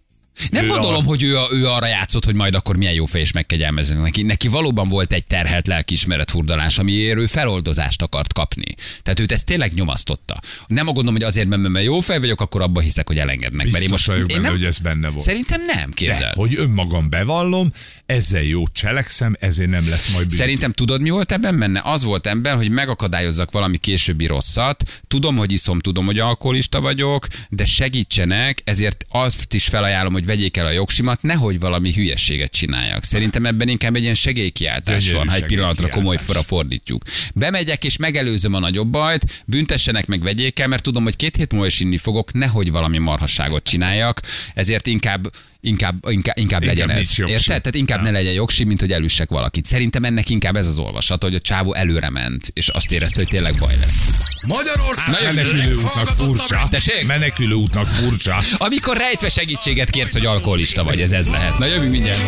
Nem 0.51 0.65
Ő 0.65 0.69
gondolom, 0.69 1.05
a- 1.07 1.09
hogy 1.09 1.23
ő, 1.23 1.37
ő 1.51 1.67
arra 1.67 1.87
játszott, 1.87 2.25
hogy 2.25 2.35
majd 2.35 2.55
akkor 2.55 2.77
milyen 2.77 2.93
jó 2.95 3.05
fej 3.05 3.21
és 3.21 3.33
megkegyelmezni 3.33 4.01
neki. 4.01 4.23
Neki 4.23 4.49
valóban 4.49 4.89
volt 4.89 5.13
egy 5.13 5.27
terhelt 5.27 5.67
lelkiismeret 5.67 6.31
furdalás, 6.31 6.79
amiért 6.79 7.19
ő 7.19 7.27
feloldozást 7.27 8.03
akart 8.03 8.33
kapni. 8.33 8.75
Tehát 9.03 9.21
őt 9.21 9.33
ez 9.33 9.45
tényleg 9.45 9.73
nyomasztotta. 9.75 10.41
Nem 10.67 10.85
gondolom, 10.85 11.13
hogy 11.13 11.23
azért, 11.23 11.49
mert, 11.49 11.69
mert 11.69 11.85
jó 11.85 12.01
fej 12.01 12.19
vagyok, 12.19 12.41
akkor 12.41 12.61
abba 12.63 12.81
hiszek, 12.81 13.07
hogy 13.07 13.19
elengednek. 13.19 13.71
mert 13.71 13.85
én 13.85 13.91
Biztos 13.91 14.07
vagyok 14.07 14.31
én 14.31 14.37
benne, 14.37 14.49
nem, 14.49 14.57
hogy 14.57 14.65
ez 14.67 14.79
benne 14.79 15.09
volt. 15.09 15.25
Szerintem 15.25 15.65
nem, 15.65 15.89
De, 15.89 15.95
képzeld. 15.95 16.35
hogy 16.35 16.55
önmagam 16.57 17.09
bevallom, 17.11 17.73
ezzel 18.07 18.43
jó 18.43 18.69
cselekszem, 18.69 19.37
ezért 19.41 19.71
nem 19.71 19.89
lesz 19.89 20.13
majd 20.13 20.27
bűn. 20.29 20.37
Szerintem 20.37 20.73
tudod, 20.73 21.01
mi 21.01 21.11
volt 21.11 21.33
ebben 21.33 21.59
benne? 21.59 21.81
Az 21.85 22.03
volt 22.03 22.27
ebben, 22.27 22.57
hogy 22.57 22.71
megakadályozzak 22.71 23.51
valami 23.51 23.77
későbbi 23.79 24.27
rosszat. 24.27 25.03
Tudom, 25.09 25.37
hogy 25.37 25.53
iszom, 25.53 25.79
tudom, 25.81 26.05
hogy 26.05 26.19
alkoholista 26.19 26.81
vagyok, 26.81 27.27
de 27.49 27.65
segítsenek, 27.65 28.61
ezért 28.65 29.05
azt 29.09 29.55
is 29.55 29.65
felajánlom, 29.65 30.13
hogy 30.13 30.22
vegyék 30.25 30.57
el 30.57 30.67
a 30.67 30.71
jogsimat, 30.71 31.23
nehogy 31.23 31.61
valami 31.61 31.93
hülyeséget 31.93 32.53
csináljak. 32.53 33.05
Szerintem 33.05 33.47
ebben 33.47 33.69
inkább 33.69 33.97
egy 33.97 34.03
ilyen 34.03 34.15
segélykiáltás 34.15 35.03
Gyönyörű 35.03 35.19
van, 35.19 35.29
ha 35.29 35.35
egy 35.35 35.45
pillanatra 35.45 35.89
komoly 35.89 36.17
fordítjuk. 36.43 37.03
Bemegyek 37.35 37.85
és 37.85 37.97
megelőzöm 37.97 38.55
a 38.55 38.59
nagyobb 38.59 38.89
bajt, 38.89 39.43
büntessenek 39.47 40.07
meg, 40.07 40.23
vegyék 40.23 40.59
el, 40.59 40.69
mert 40.69 40.83
tudom, 40.83 41.03
hogy 41.03 41.17
két 41.17 41.37
hét 41.37 41.53
múlva 41.53 41.67
is 41.67 41.81
inni 41.81 41.99
fogok, 41.99 42.33
nehogy 42.33 42.71
valami 42.71 42.99
marhasságot 42.99 43.65
csináljak, 43.65 44.21
ezért 44.55 44.87
inkább 44.87 45.31
Inkább, 45.65 46.11
inkább, 46.11 46.39
inkább 46.39 46.65
legyen 46.65 46.91
ez. 46.91 47.19
Érted? 47.19 47.45
Tehát 47.45 47.75
inkább 47.75 48.03
ne 48.03 48.11
legyen 48.11 48.33
jogsi, 48.33 48.65
mint 48.65 48.81
hogy 48.81 48.93
elüssek 48.93 49.29
valakit. 49.29 49.67
Szerintem 49.67 50.05
ennek 50.05 50.31
inkább 50.31 50.57
ez 50.57 50.67
az 50.67 50.79
olvasat, 50.79 51.23
hogy 51.23 51.35
a 51.35 51.41
csávó 51.41 51.75
előre 51.75 52.11
ment, 52.11 52.51
és 52.53 52.69
azt 52.69 52.93
érezte, 52.93 53.17
hogy 53.17 53.29
tényleg 53.29 53.55
baj 53.61 53.75
lesz. 53.81 54.32
Magyarország 54.47 55.15
Hát 55.15 55.35
menekülő 55.35 55.75
útnak 55.75 56.07
furcsa. 56.07 56.69
Tessék? 56.71 57.07
Menekülő 57.07 57.55
útnak 57.55 57.89
furcsa. 57.89 58.43
Amikor 58.57 58.97
rejtve 58.97 59.29
segítséget 59.29 59.91
kérsz, 59.91 60.13
hogy 60.13 60.27
alkoholista 60.27 60.85
vagy, 60.85 61.01
ez 61.01 61.13
ez 61.13 61.29
lehet. 61.29 61.59
Na 61.59 61.67
jövünk 61.67 61.91
mindjárt. 61.91 62.21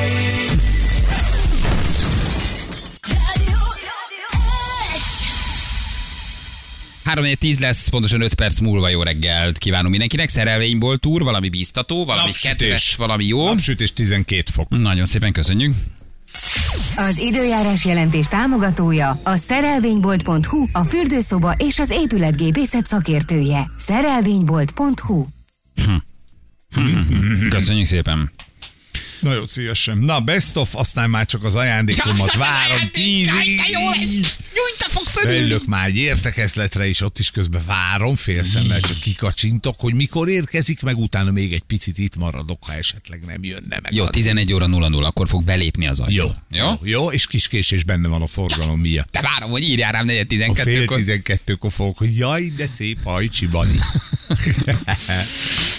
3 7.04 7.24
10 7.38 7.58
lesz, 7.58 7.88
pontosan 7.88 8.20
5 8.20 8.34
perc 8.34 8.58
múlva 8.58 8.88
jó 8.88 9.02
reggelt 9.02 9.58
kívánunk 9.58 9.90
mindenkinek. 9.90 10.28
Szerelvényból 10.28 10.98
túr, 10.98 11.22
valami 11.22 11.48
bíztató, 11.48 12.04
valami 12.04 12.26
Napsütés. 12.26 12.56
kedves, 12.56 12.94
valami 12.96 13.24
jó. 13.24 13.44
Napsütés 13.46 13.92
12 13.92 14.42
fok. 14.52 14.68
Nagyon 14.68 15.04
szépen 15.04 15.32
köszönjük. 15.32 15.74
Az 16.96 17.18
időjárás 17.18 17.84
jelentés 17.84 18.26
támogatója 18.26 19.20
a 19.22 19.36
szerelvénybolt.hu, 19.36 20.66
a 20.72 20.84
fürdőszoba 20.84 21.54
és 21.58 21.78
az 21.78 21.90
épületgépészet 21.90 22.86
szakértője. 22.86 23.70
Szerelvénybolt.hu 23.76 25.24
Köszönjük 27.50 27.86
szépen. 27.86 28.32
Nagyon 29.24 29.46
szívesen. 29.46 29.98
Na, 29.98 30.20
best 30.20 30.56
of, 30.56 30.74
aztán 30.74 31.10
már 31.10 31.26
csak 31.26 31.44
az 31.44 31.54
ajándékomat 31.54 32.34
várom 32.34 32.88
tízig. 32.92 33.60
Nyújt 34.54 34.74
össze 34.84 34.90
fogsz. 34.90 35.24
Beülök 35.24 35.66
már 35.66 35.86
egy 35.86 35.96
értekezletre, 35.96 36.88
és 36.88 37.00
ott 37.00 37.18
is 37.18 37.30
közben 37.30 37.62
várom, 37.66 38.16
félszemmel 38.16 38.80
csak 38.80 39.00
kikacsintok, 39.00 39.80
hogy 39.80 39.94
mikor 39.94 40.28
érkezik, 40.28 40.82
meg 40.82 40.98
utána 40.98 41.30
még 41.30 41.52
egy 41.52 41.62
picit 41.62 41.98
itt 41.98 42.16
maradok, 42.16 42.64
ha 42.64 42.72
esetleg 42.72 43.22
nem 43.26 43.44
jönne 43.44 43.78
meg. 43.82 43.94
Jó, 43.94 44.02
addig. 44.02 44.12
11 44.12 44.52
óra 44.52 44.66
00, 44.66 45.04
akkor 45.04 45.28
fog 45.28 45.44
belépni 45.44 45.86
az 45.86 46.00
ajtó. 46.00 46.14
Jó, 46.14 46.30
Jó? 46.50 46.66
jó, 46.66 46.78
jó, 46.82 47.10
és 47.10 47.26
kis 47.26 47.48
késés 47.48 47.84
benne 47.84 48.08
van 48.08 48.22
a 48.22 48.26
forgalom 48.26 48.80
miatt. 48.80 49.10
Te 49.10 49.20
várom, 49.20 49.50
hogy 49.50 49.62
írjál 49.62 49.92
rám 49.92 50.06
4 50.06 50.18
A 50.18 50.26
12 50.26 50.70
fél 50.70 50.84
kor 50.84 50.96
tizenkettőkor 50.96 51.72
fogok, 51.72 51.98
hogy 51.98 52.16
jaj, 52.16 52.52
de 52.56 52.66
szép 52.66 53.02
hajcsi, 53.02 53.46
Bani. 53.46 53.78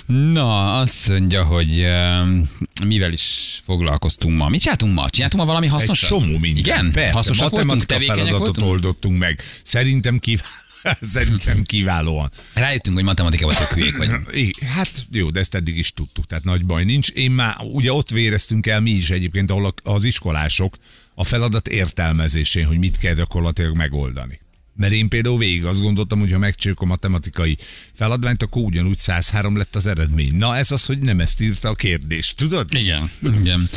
Na, 0.08 0.80
azt 0.80 1.10
mondja, 1.10 1.44
hogy 1.44 1.80
uh, 1.80 2.86
mivel 2.86 3.12
is 3.12 3.60
foglalkoztunk 3.65 4.38
ma. 4.38 4.50
Mit 4.50 4.62
csináltunk 4.62 4.94
ma? 4.94 5.10
Csináltunk 5.10 5.41
ma 5.44 5.48
valami 5.50 5.65
Egy 5.65 5.72
hasznosat? 5.72 6.10
csomó 6.10 6.38
minden. 6.38 6.58
Igen? 6.58 6.91
Persze, 6.91 7.13
Hasznosak 7.13 7.50
voltunk, 7.50 7.62
matematika 7.65 7.94
tevékenyek 7.94 8.24
feladatot 8.26 8.46
voltunk? 8.56 8.72
oldottunk 8.72 9.18
meg. 9.20 9.41
Szerintem 9.63 10.20
kiváló. 10.20 10.50
Szerintem 11.02 11.63
kiválóan. 11.63 12.32
Rájöttünk, 12.54 12.96
hogy 12.96 13.06
matematikában 13.06 13.56
tök 13.56 13.68
hülyék 13.74 13.98
vagyunk. 13.98 14.32
Hát 14.76 14.91
jó, 15.12 15.30
de 15.30 15.39
ezt 15.39 15.56
eddig 15.56 15.78
is 15.78 15.91
tudtuk, 15.94 16.26
tehát 16.26 16.44
nagy 16.44 16.65
baj 16.65 16.84
nincs. 16.84 17.10
Én 17.10 17.32
már, 17.32 17.56
ugye 17.60 17.94
ott 17.94 18.10
véreztünk 18.10 18.68
el 18.68 18.80
mi 18.82 18.91
is 18.91 19.10
egyébként, 19.10 19.52
ahol 19.52 19.65
a- 19.65 19.91
az 19.91 20.04
iskolások 20.04 20.78
a 21.15 21.24
feladat 21.24 21.68
értelmezésén, 21.68 22.65
hogy 22.65 22.78
mit 22.78 22.98
kell 22.98 23.13
gyakorlatilag 23.13 23.76
megoldani. 23.76 24.39
Mert 24.78 24.94
én 24.94 25.10
például 25.10 25.38
végig 25.38 25.66
azt 25.66 25.82
gondoltam, 25.82 26.20
hogy 26.20 26.32
ha 26.32 26.38
megcsináljuk 26.38 26.82
a 26.82 26.86
matematikai 26.86 27.58
feladványt, 27.94 28.44
akkor 28.44 28.64
ugyanúgy 28.64 28.98
103 28.98 29.58
lett 29.58 29.76
az 29.76 29.88
eredmény. 29.88 30.36
Na 30.36 30.58
ez 30.58 30.72
az, 30.72 30.86
hogy 30.86 31.00
nem 31.00 31.20
ezt 31.20 31.42
írta 31.42 31.70
a 31.70 31.76
kérdés, 31.76 32.34
tudod? 32.34 32.74
Igen, 32.74 33.12
igen. 33.40 33.70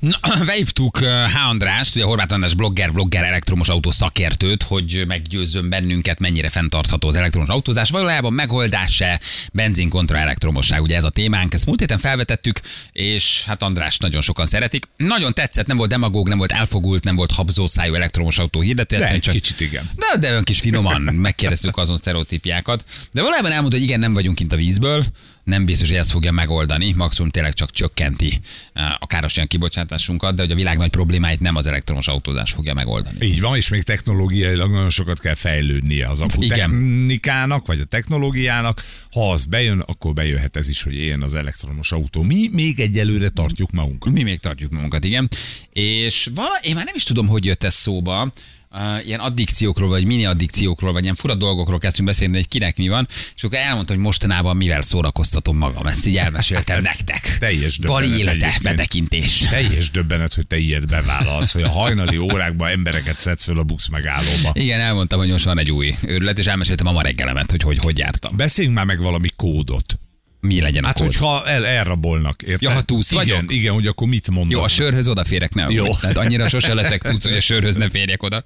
Na, 0.00 0.18
beívtuk 0.46 0.98
H. 0.98 1.48
Andrást, 1.48 1.96
ugye 1.96 2.04
Horváth 2.04 2.32
András 2.32 2.54
blogger, 2.54 2.92
vlogger, 2.92 3.24
elektromos 3.24 3.68
autó 3.68 3.90
szakértőt, 3.90 4.62
hogy 4.62 5.04
meggyőzzön 5.06 5.68
bennünket, 5.68 6.18
mennyire 6.20 6.48
fenntartható 6.48 7.08
az 7.08 7.16
elektromos 7.16 7.48
autózás. 7.48 7.90
Valójában 7.90 8.32
megoldás-e 8.32 9.20
benzin 9.52 9.88
kontra 9.88 10.18
elektromosság, 10.18 10.82
ugye 10.82 10.96
ez 10.96 11.04
a 11.04 11.10
témánk. 11.10 11.54
Ezt 11.54 11.66
múlt 11.66 11.80
héten 11.80 11.98
felvetettük, 11.98 12.60
és 12.92 13.44
hát 13.46 13.62
András 13.62 13.98
nagyon 13.98 14.20
sokan 14.20 14.46
szeretik. 14.46 14.88
Nagyon 14.96 15.34
tetszett, 15.34 15.66
nem 15.66 15.76
volt 15.76 15.90
demagóg, 15.90 16.28
nem 16.28 16.38
volt 16.38 16.52
elfogult, 16.52 17.04
nem 17.04 17.16
volt 17.16 17.32
habzószájú 17.32 17.94
elektromos 17.94 18.38
autó 18.38 18.60
hirdető. 18.60 18.96
De 18.96 19.08
egy 19.08 19.28
kicsit 19.28 19.60
igen. 19.60 19.90
de, 19.96 20.18
de 20.18 20.30
olyan 20.30 20.44
kis 20.44 20.60
finoman 20.60 21.02
megkérdeztük 21.26 21.76
azon 21.76 21.96
sztereotípiákat. 21.96 22.84
De 23.12 23.22
valójában 23.22 23.50
elmondta, 23.50 23.76
hogy 23.76 23.86
igen, 23.86 24.00
nem 24.00 24.12
vagyunk 24.12 24.36
kint 24.36 24.52
a 24.52 24.56
vízből, 24.56 25.04
nem 25.50 25.64
biztos, 25.64 25.88
hogy 25.88 25.96
ezt 25.96 26.10
fogja 26.10 26.32
megoldani, 26.32 26.92
maximum 26.92 27.30
tényleg 27.30 27.52
csak 27.52 27.70
csökkenti 27.70 28.40
eh, 28.72 28.84
a 28.98 29.06
káros 29.06 29.36
ilyen 29.36 29.48
kibocsátásunkat, 29.48 30.34
de 30.34 30.42
hogy 30.42 30.50
a 30.50 30.54
világ 30.54 30.78
nagy 30.78 30.90
problémáit 30.90 31.40
nem 31.40 31.56
az 31.56 31.66
elektromos 31.66 32.08
autózás 32.08 32.52
fogja 32.52 32.74
megoldani. 32.74 33.26
Így 33.26 33.40
van, 33.40 33.56
és 33.56 33.68
még 33.68 33.82
technológiailag 33.82 34.70
nagyon 34.70 34.90
sokat 34.90 35.20
kell 35.20 35.34
fejlődnie 35.34 36.08
az 36.08 36.24
Igen. 36.38 36.58
technikának, 36.58 37.66
vagy 37.66 37.80
a 37.80 37.84
technológiának. 37.84 38.84
Ha 39.12 39.30
az 39.30 39.44
bejön, 39.44 39.80
akkor 39.80 40.12
bejöhet 40.12 40.56
ez 40.56 40.68
is, 40.68 40.82
hogy 40.82 40.94
éljen 40.94 41.22
az 41.22 41.34
elektromos 41.34 41.92
autó. 41.92 42.22
Mi 42.22 42.48
még 42.52 42.80
egyelőre 42.80 43.28
tartjuk 43.28 43.70
magunkat. 43.70 44.12
Mi 44.12 44.22
még 44.22 44.40
tartjuk 44.40 44.70
magunkat, 44.70 45.04
igen. 45.04 45.28
És 45.72 46.30
vala, 46.34 46.58
én 46.62 46.74
már 46.74 46.84
nem 46.84 46.94
is 46.94 47.02
tudom, 47.02 47.26
hogy 47.26 47.44
jött 47.44 47.64
ez 47.64 47.74
szóba, 47.74 48.30
Uh, 48.74 49.06
ilyen 49.06 49.20
addikciókról, 49.20 49.88
vagy 49.88 50.04
mini 50.04 50.24
addikciókról, 50.24 50.92
vagy 50.92 51.02
ilyen 51.02 51.14
fura 51.14 51.34
dolgokról 51.34 51.78
kezdtünk 51.78 52.08
beszélni, 52.08 52.34
hogy 52.34 52.48
kinek 52.48 52.76
mi 52.76 52.88
van, 52.88 53.08
és 53.34 53.42
akkor 53.44 53.58
elmondta, 53.58 53.92
hogy 53.92 54.02
mostanában 54.02 54.56
mivel 54.56 54.80
szórakoztatom 54.80 55.56
magam. 55.56 55.86
Ezt 55.86 56.06
így 56.06 56.16
elmeséltem 56.16 56.82
nektek. 56.82 57.36
Teljes 57.38 57.78
döbbenet 57.78 58.08
Bali 58.08 58.18
élete, 58.18 58.30
egyébként. 58.46 58.62
betekintés. 58.62 59.38
Teljes 59.38 59.90
döbbenet, 59.90 60.34
hogy 60.34 60.46
te 60.46 60.56
ilyet 60.56 60.86
bevállalsz, 60.86 61.52
hogy 61.52 61.62
a 61.62 61.70
hajnali 61.70 62.16
órákban 62.16 62.70
embereket 62.70 63.18
szedsz 63.18 63.44
föl 63.44 63.58
a 63.58 63.62
busz 63.62 63.88
megállóba. 63.88 64.50
Igen, 64.52 64.80
elmondtam, 64.80 65.18
hogy 65.18 65.30
most 65.30 65.44
van 65.44 65.58
egy 65.58 65.70
új 65.70 65.94
őrület, 66.02 66.38
és 66.38 66.46
elmeséltem 66.46 66.86
a 66.86 66.92
ma 66.92 67.02
reggelemet, 67.02 67.50
hogy 67.50 67.62
hogy, 67.62 67.78
hogy 67.78 67.98
jártam. 67.98 68.36
Beszéljünk 68.36 68.76
már 68.76 68.86
meg 68.86 69.00
valami 69.00 69.28
kódot. 69.36 69.98
Mi 70.40 70.60
legyen 70.60 70.84
a 70.84 70.86
Hát, 70.86 70.96
kód? 70.96 71.06
hogyha 71.06 71.46
el, 71.46 71.66
elrabolnak, 71.66 72.42
érted? 72.42 72.62
Ja, 72.62 72.70
ha 72.70 72.80
túsz 72.80 73.10
igen, 73.10 73.24
vagyok? 73.24 73.52
Igen, 73.52 73.72
hogy 73.72 73.86
akkor 73.86 74.08
mit 74.08 74.30
mondasz? 74.30 74.52
Jó, 74.52 74.60
a 74.62 74.68
sörhöz 74.68 75.08
odaférek, 75.08 75.54
ne 75.54 75.66
Jó. 75.68 75.96
Tehát 75.96 76.18
annyira 76.18 76.48
sose 76.48 76.74
leszek 76.74 77.02
tudsz, 77.08 77.24
hogy 77.24 77.32
a 77.32 77.40
sörhöz 77.40 77.76
ne 77.76 77.88
férjek 77.88 78.22
oda. 78.22 78.42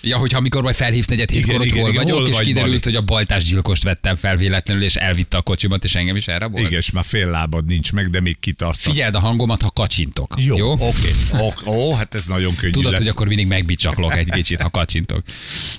Ja, 0.00 0.16
hogyha 0.16 0.38
amikor 0.38 0.62
majd 0.62 0.74
felhívsz 0.74 1.06
negyed 1.06 1.30
hétkor, 1.30 1.54
ott 1.54 1.64
igen, 1.64 1.80
hol 1.80 1.88
igen, 1.90 2.02
vagyok, 2.02 2.18
hol 2.18 2.28
és 2.28 2.34
vagy, 2.34 2.44
kiderült, 2.44 2.80
Bali? 2.80 2.80
hogy 2.84 2.96
a 2.96 3.00
baltásgyilkost 3.04 3.82
vettem 3.82 4.16
fel 4.16 4.36
véletlenül, 4.36 4.82
és 4.82 4.96
elvitte 4.96 5.36
a 5.36 5.42
kocsimat, 5.42 5.84
és 5.84 5.94
engem 5.94 6.16
is 6.16 6.28
elrabolt. 6.28 6.66
Igen, 6.66 6.78
és 6.78 6.90
már 6.90 7.04
fél 7.04 7.30
lábad 7.30 7.64
nincs 7.64 7.92
meg, 7.92 8.10
de 8.10 8.20
még 8.20 8.36
kitartasz. 8.40 8.82
Figyeld 8.82 9.14
a 9.14 9.18
hangomat, 9.20 9.62
ha 9.62 9.70
kacsintok. 9.70 10.34
Jó, 10.38 10.56
Jó? 10.56 10.72
oké. 10.72 11.10
Ok, 11.32 11.62
ó, 11.66 11.94
hát 11.94 12.14
ez 12.14 12.24
nagyon 12.26 12.54
könnyű 12.54 12.72
Tudod, 12.72 12.90
lesz. 12.90 13.00
hogy 13.00 13.08
akkor 13.10 13.26
mindig 13.26 13.46
megbicsaklok 13.46 14.16
egy 14.16 14.30
kicsit, 14.30 14.60
ha 14.60 14.70
kacsintok. 14.70 15.22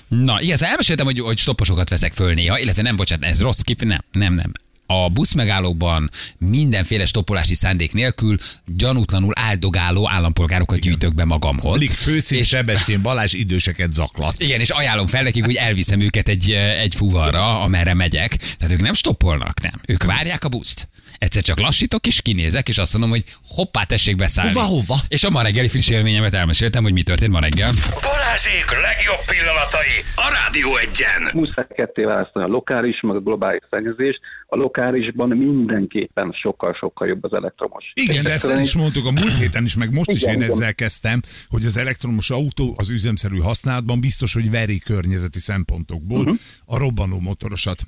Na, 0.08 0.40
igen, 0.40 0.56
szóval 0.56 0.70
elmeséltem, 0.70 1.06
hogy, 1.06 1.20
hogy 1.20 1.38
stopposokat 1.38 1.88
veszek 1.88 2.12
föl 2.12 2.32
néha, 2.34 2.58
illetve 2.58 2.82
nem, 2.82 2.96
bocsánat, 2.96 3.30
ez 3.30 3.40
rossz 3.42 3.60
kép, 3.60 3.82
nem, 3.82 4.04
nem, 4.12 4.34
nem. 4.34 4.52
A 4.92 5.08
buszmegállókban 5.08 6.10
mindenféle 6.38 7.06
stoppolási 7.06 7.54
szándék 7.54 7.92
nélkül 7.92 8.38
gyanútlanul 8.66 9.32
áldogáló 9.36 10.08
állampolgárokat 10.10 10.78
gyűjtök 10.78 11.14
be 11.14 11.24
magamhoz. 11.24 11.76
Blik 11.76 11.90
főcím 11.90 12.38
És- 12.38 12.48
Sebestyén 12.48 13.02
Balázs 13.02 13.32
időseket 13.32 13.92
zaklat. 13.92 14.42
Igen, 14.42 14.60
és 14.60 14.70
ajánlom 14.70 15.06
fel 15.06 15.22
nekik, 15.22 15.44
hogy 15.44 15.54
elviszem 15.54 16.00
őket 16.00 16.28
egy, 16.28 16.50
egy 16.80 16.94
fuvarra, 16.94 17.60
amerre 17.62 17.94
megyek. 17.94 18.36
Tehát 18.58 18.74
ők 18.74 18.80
nem 18.80 18.94
stoppolnak, 18.94 19.60
nem. 19.60 19.80
Ők 19.86 20.02
várják 20.04 20.44
a 20.44 20.48
buszt. 20.48 20.88
Egyszer 21.22 21.42
csak 21.42 21.60
lassítok, 21.60 22.06
és 22.06 22.22
kinézek, 22.22 22.68
és 22.68 22.78
azt 22.78 22.92
mondom, 22.92 23.10
hogy 23.10 23.24
hoppá, 23.48 23.84
tessék 23.84 24.16
beszállni. 24.16 24.52
Hova, 24.52 24.66
hova? 24.66 24.96
És 25.08 25.24
a 25.24 25.30
ma 25.30 25.42
reggeli 25.42 25.68
friss 25.68 25.88
élményemet 25.88 26.34
elmeséltem, 26.34 26.82
hogy 26.82 26.92
mi 26.92 27.02
történt 27.02 27.32
ma 27.32 27.38
reggel. 27.40 27.70
Balázsék 28.02 28.64
legjobb 28.88 29.22
pillanatai 29.26 29.94
a 30.16 30.26
Rádió 30.42 30.76
egyen. 30.76 31.30
muszáj 31.34 31.66
ketté 31.76 32.02
választani 32.02 32.44
a 32.44 32.48
lokális, 32.48 33.00
meg 33.00 33.16
a 33.16 33.20
globális 33.20 33.60
szennyezést. 33.70 34.20
A 34.46 34.56
lokálisban 34.56 35.28
mindenképpen 35.28 36.34
sokkal-sokkal 36.42 37.08
jobb 37.08 37.24
az 37.24 37.32
elektromos. 37.32 37.84
Igen, 37.94 38.22
de 38.24 38.30
ezt 38.32 38.44
el 38.44 38.60
is 38.60 38.74
mondtuk 38.74 39.06
a 39.06 39.10
múlt 39.10 39.36
héten 39.38 39.64
is, 39.64 39.76
meg 39.76 39.92
most 39.92 40.10
is 40.10 40.22
Igen, 40.22 40.34
én 40.34 40.40
igen. 40.40 40.50
ezzel 40.50 40.74
kezdtem, 40.74 41.20
hogy 41.48 41.64
az 41.64 41.76
elektromos 41.76 42.30
autó 42.30 42.74
az 42.78 42.90
üzemszerű 42.90 43.36
használatban 43.38 44.00
biztos, 44.00 44.32
hogy 44.34 44.50
veri 44.50 44.78
környezeti 44.78 45.38
szempontokból 45.38 46.22
Mhm. 46.22 46.34
a 46.64 46.76
robbanó 46.78 47.20
motorosat. 47.20 47.82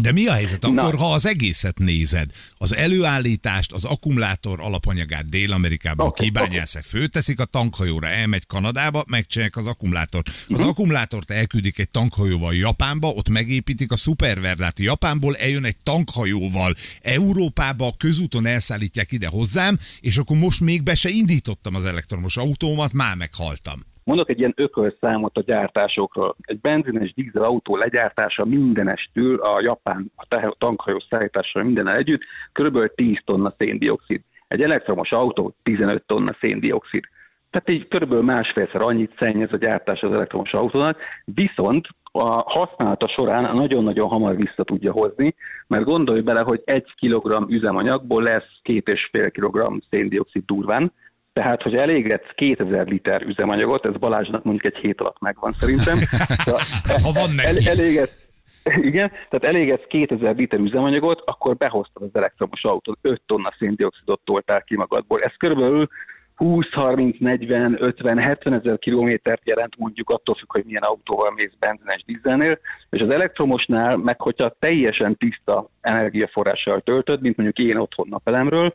De 0.00 0.12
mi 0.12 0.26
a 0.26 0.32
helyzet 0.32 0.64
akkor, 0.64 0.94
ha 0.94 1.12
az 1.12 1.26
egészet 1.26 1.78
nézed? 1.78 2.30
Az 2.56 2.74
előállítást, 2.74 3.72
az 3.72 3.84
akkumulátor 3.84 4.60
alapanyagát 4.60 5.28
Dél-Amerikában 5.28 6.06
Oké, 6.06 6.24
kibányászák, 6.24 6.84
fölteszik 6.84 7.40
a 7.40 7.44
tankhajóra, 7.44 8.08
elmegy 8.08 8.46
Kanadába, 8.46 9.04
megcsinálják 9.06 9.56
az 9.56 9.66
akkumulátort. 9.66 10.28
Az 10.28 10.44
Mhm. 10.48 10.68
akkumulátort 10.68 11.30
elküldik 11.30 11.78
egy 11.78 11.90
tankhajóval 11.90 12.54
Japánba, 12.54 13.08
ott 13.08 13.28
megépítik 13.28 13.92
a 13.92 13.96
szuperverlát. 13.96 14.78
Japánból 14.78 15.36
eljön 15.36 15.64
egy 15.64 15.76
tankhajóval 15.82 16.74
Európába, 17.00 17.94
közúton 17.98 18.46
elszállítják 18.46 19.12
ide 19.12 19.26
hozzám, 19.26 19.78
és 20.00 20.16
akkor 20.16 20.36
most 20.36 20.60
még 20.60 20.82
be 20.82 20.94
se 20.94 21.08
indítottam 21.08 21.74
az 21.74 21.84
elektromos 21.84 22.36
autómat, 22.36 22.92
már 22.92 23.16
meghaltam. 23.16 23.88
Mondok 24.04 24.30
egy 24.30 24.38
ilyen 24.38 24.54
ökölszámot 24.56 25.36
a 25.36 25.42
gyártásokról. 25.42 26.36
Egy 26.40 26.60
benzines 26.60 27.14
dízel 27.14 27.42
autó 27.42 27.76
legyártása 27.76 28.44
mindenestül, 28.44 29.40
a 29.40 29.60
japán 29.60 30.12
a 30.16 30.54
tankhajó 30.58 31.02
szállítása 31.10 31.62
minden 31.64 31.88
együtt, 31.88 32.22
kb. 32.52 32.94
10 32.94 33.16
tonna 33.24 33.54
széndiokszid. 33.58 34.20
Egy 34.48 34.62
elektromos 34.62 35.10
autó 35.10 35.54
15 35.62 36.02
tonna 36.06 36.36
széndiokszid. 36.40 37.04
Tehát 37.50 37.70
így 37.70 37.88
körülbelül 37.88 38.24
másfélszer 38.24 38.82
annyit 38.82 39.16
szennyez 39.18 39.52
a 39.52 39.56
gyártás 39.56 40.00
az 40.00 40.12
elektromos 40.12 40.52
autónak, 40.52 40.98
viszont 41.24 41.86
a 42.12 42.42
használata 42.50 43.08
során 43.08 43.56
nagyon-nagyon 43.56 44.08
hamar 44.08 44.36
vissza 44.36 44.64
tudja 44.64 44.92
hozni, 44.92 45.34
mert 45.66 45.84
gondolj 45.84 46.20
bele, 46.20 46.40
hogy 46.40 46.62
egy 46.64 46.94
kilogramm 46.96 47.48
üzemanyagból 47.48 48.22
lesz 48.22 48.58
két 48.62 48.88
és 48.88 49.08
fél 49.12 49.30
kilogramm 49.30 49.76
széndiokszid 49.90 50.44
durván, 50.46 50.92
tehát, 51.32 51.62
hogy 51.62 51.76
elégetsz 51.76 52.34
2000 52.34 52.86
liter 52.86 53.22
üzemanyagot, 53.22 53.88
ez 53.88 53.96
Balázsnak 53.96 54.44
mondjuk 54.44 54.74
egy 54.74 54.80
hét 54.80 55.00
alatt 55.00 55.20
megvan 55.20 55.52
szerintem. 55.52 55.98
Ha 57.04 57.12
van 57.12 57.34
neki. 57.36 57.68
elégetsz, 57.68 58.16
igen, 58.90 59.08
tehát 59.08 59.44
elégetsz 59.44 59.86
2000 59.88 60.36
liter 60.36 60.60
üzemanyagot, 60.60 61.22
akkor 61.24 61.56
behoztad 61.56 62.02
az 62.02 62.10
elektromos 62.12 62.64
autót, 62.64 62.98
5 63.02 63.22
tonna 63.26 63.54
széndiokszidot 63.58 64.20
toltál 64.24 64.62
ki 64.62 64.76
magadból. 64.76 65.22
Ez 65.22 65.32
körülbelül 65.38 65.88
20, 66.36 66.66
30, 66.70 67.16
40, 67.18 67.76
50, 67.80 68.18
70 68.18 68.60
ezer 68.60 68.78
kilométert 68.78 69.42
jelent 69.44 69.78
mondjuk 69.78 70.10
attól 70.10 70.34
függ, 70.34 70.52
hogy 70.52 70.64
milyen 70.64 70.82
autóval 70.82 71.30
mész 71.30 71.52
benzines 71.58 72.04
dízelnél, 72.06 72.58
és 72.90 73.00
az 73.00 73.12
elektromosnál, 73.12 73.96
meg 73.96 74.20
hogyha 74.20 74.56
teljesen 74.58 75.16
tiszta 75.16 75.68
energiaforrással 75.80 76.80
töltöd, 76.80 77.20
mint 77.20 77.36
mondjuk 77.36 77.68
én 77.68 77.80
otthon 77.80 78.06
napelemről, 78.10 78.74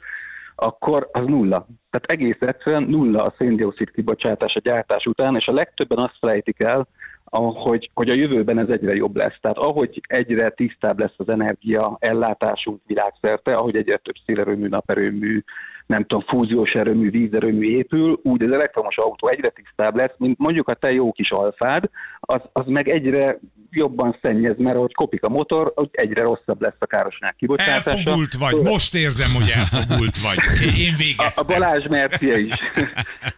akkor 0.55 1.09
az 1.11 1.25
nulla. 1.25 1.67
Tehát 1.89 2.11
egész 2.21 2.37
egyszerűen 2.39 2.83
nulla 2.83 3.23
a 3.23 3.33
széndiokszid 3.37 3.91
kibocsátás 3.91 4.55
a 4.55 4.59
gyártás 4.63 5.05
után, 5.05 5.35
és 5.35 5.45
a 5.47 5.53
legtöbben 5.53 6.03
azt 6.03 6.17
felejtik 6.19 6.63
el, 6.63 6.87
hogy, 7.39 7.89
hogy 7.93 8.09
a 8.09 8.17
jövőben 8.17 8.59
ez 8.59 8.69
egyre 8.69 8.95
jobb 8.95 9.15
lesz. 9.15 9.37
Tehát 9.41 9.57
ahogy 9.57 10.01
egyre 10.07 10.49
tisztább 10.49 10.99
lesz 10.99 11.13
az 11.17 11.29
energia 11.29 11.97
ellátásunk 11.99 12.81
világszerte, 12.85 13.51
ahogy 13.51 13.75
egyre 13.75 13.97
több 13.97 14.15
szélerőmű, 14.25 14.67
naperőmű, 14.67 15.43
nem 15.85 16.05
tudom, 16.05 16.25
fúziós 16.27 16.71
erőmű, 16.71 17.09
vízerőmű 17.09 17.77
épül, 17.77 18.19
úgy 18.23 18.43
az 18.43 18.53
elektromos 18.53 18.97
autó 18.97 19.27
egyre 19.27 19.49
tisztább 19.49 19.95
lesz, 19.95 20.13
mint 20.17 20.37
mondjuk 20.37 20.69
a 20.69 20.73
te 20.73 20.93
jó 20.93 21.11
kis 21.11 21.31
alfád, 21.31 21.89
az, 22.19 22.41
az 22.51 22.65
meg 22.67 22.89
egyre 22.89 23.39
jobban 23.75 24.17
szennyez, 24.21 24.55
mert 24.57 24.77
hogy 24.77 24.93
kopik 24.93 25.23
a 25.23 25.29
motor, 25.29 25.71
hogy 25.75 25.89
egyre 25.91 26.21
rosszabb 26.21 26.61
lesz 26.61 26.79
a 26.79 26.85
károsanyag 26.85 27.35
kibocsátása. 27.35 27.89
Elfogult 27.89 28.33
vagy, 28.33 28.55
most 28.55 28.95
érzem, 28.95 29.33
hogy 29.35 29.49
elfogult 29.55 30.17
vagy. 30.17 30.37
Én 30.77 30.91
A, 30.91 30.93
a 30.93 30.97
végeztem. 30.97 31.45
Balázs 31.47 31.87
Mercia 31.87 32.37
is. 32.37 32.53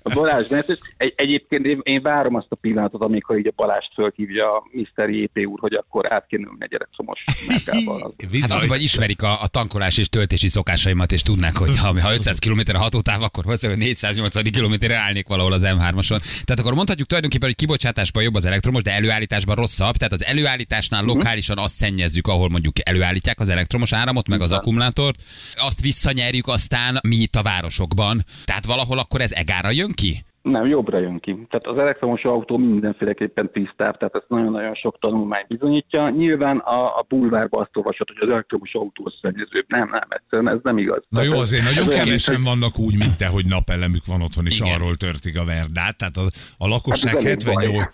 A 0.04 0.14
Balázs 0.14 0.48
Mercia. 0.48 0.76
Egy, 0.98 1.14
egyébként 1.16 1.66
én, 1.66 1.80
én, 1.84 2.02
várom 2.02 2.36
azt 2.36 2.48
a 2.50 2.56
pillanatot, 2.56 3.04
amikor 3.04 3.38
így 3.38 3.48
a 3.48 3.54
Balást 3.56 3.94
fölhívja 3.94 4.52
a 4.52 4.64
Mr. 4.72 5.10
JP 5.10 5.38
úr, 5.48 5.60
hogy 5.60 5.74
akkor 5.74 6.14
át 6.14 6.26
kéne 6.28 6.48
ülni 6.48 6.58
egy 6.60 6.70
gyerekszomos 6.70 7.24
márkával. 7.48 8.14
Hát 8.42 8.52
az, 8.52 8.66
hogy 8.66 8.82
ismerik 8.82 9.22
a, 9.22 9.42
a 9.42 9.48
tankolás 9.48 9.98
és 9.98 10.10
töltési 10.10 10.48
szokásaimat, 10.48 11.12
és 11.12 11.22
tudnák, 11.22 11.58
hogy 11.58 11.78
ha, 11.78 12.02
ha 12.02 12.14
500 12.14 12.40
km 12.40 12.60
a 12.74 12.78
hatótáv, 12.78 13.22
akkor 13.22 13.44
valószínűleg 13.44 13.82
480 13.82 14.44
km 14.44 14.92
állnék 14.92 15.28
valahol 15.28 15.54
az 15.54 15.64
M3-oson. 15.66 16.20
Tehát 16.20 16.60
akkor 16.60 16.74
mondhatjuk 16.74 17.08
tulajdonképpen, 17.08 17.48
hogy 17.48 17.56
kibocsátásban 17.56 18.24
jobb 18.24 18.36
az 18.36 18.46
elektromos, 18.46 18.84
de 18.84 18.92
előállításban 18.92 19.56
rosszabb. 19.56 19.96
Tehát 19.96 20.14
az 20.14 20.24
előállításnál 20.28 21.04
lokálisan 21.04 21.58
azt 21.58 21.74
szennyezzük, 21.74 22.28
ahol 22.28 22.50
mondjuk 22.50 22.90
előállítják 22.90 23.40
az 23.40 23.50
elektromos 23.50 23.94
áramot, 23.94 24.28
meg 24.28 24.42
az 24.42 24.52
akkumulátort. 24.52 25.20
Azt 25.56 25.82
visszanyerjük 25.82 26.48
aztán 26.48 27.00
mi 27.08 27.16
itt 27.16 27.36
a 27.36 27.42
városokban. 27.42 28.24
Tehát 28.46 28.66
valahol 28.66 29.00
akkor 29.00 29.22
ez 29.22 29.32
egára 29.32 29.72
jön 29.72 29.92
ki? 29.94 30.26
Nem, 30.52 30.66
jobbra 30.66 31.00
jön 31.00 31.20
ki. 31.20 31.32
Tehát 31.50 31.66
az 31.66 31.78
elektromos 31.78 32.24
autó 32.24 32.58
mindenféleképpen 32.58 33.50
tisztább, 33.52 33.98
tehát 33.98 34.16
ezt 34.16 34.26
nagyon-nagyon 34.28 34.76
sok 34.76 34.98
tanulmány 35.00 35.46
bizonyítja. 35.48 36.10
Nyilván 36.10 36.58
a, 36.58 36.86
a 36.86 37.06
bulvárban 37.08 37.62
azt 37.62 37.78
olvasott, 37.78 38.08
hogy 38.08 38.28
az 38.28 38.32
elektromos 38.34 38.74
autó 38.74 39.14
szennyezőbb. 39.22 39.66
Nem, 39.68 39.90
nem, 39.92 40.08
egyszerűen 40.10 40.54
ez 40.54 40.60
nem 40.64 40.78
igaz. 40.78 41.04
Na 41.10 41.22
jó, 41.24 41.34
azért 41.34 41.66
ez 41.66 41.76
nagyon 41.76 41.90
olyan, 41.90 42.04
kevesen 42.04 42.36
hogy- 42.36 42.44
vannak 42.44 42.80
úgy, 42.80 42.98
mint 42.98 43.18
te, 43.18 43.28
hogy 43.28 43.46
napelemük 43.46 44.06
van 44.06 44.22
otthon, 44.22 44.46
és 44.46 44.60
Igen. 44.60 44.74
arról 44.74 44.96
törtik 44.96 45.38
a 45.38 45.46
verdát. 45.46 45.98
Tehát 45.98 46.18
a, 46.18 46.26
a 46.58 46.68
lakosság 46.68 47.14
Hát 47.14 47.26
ez 47.26 47.46
elég 47.46 47.48
78... 47.48 47.92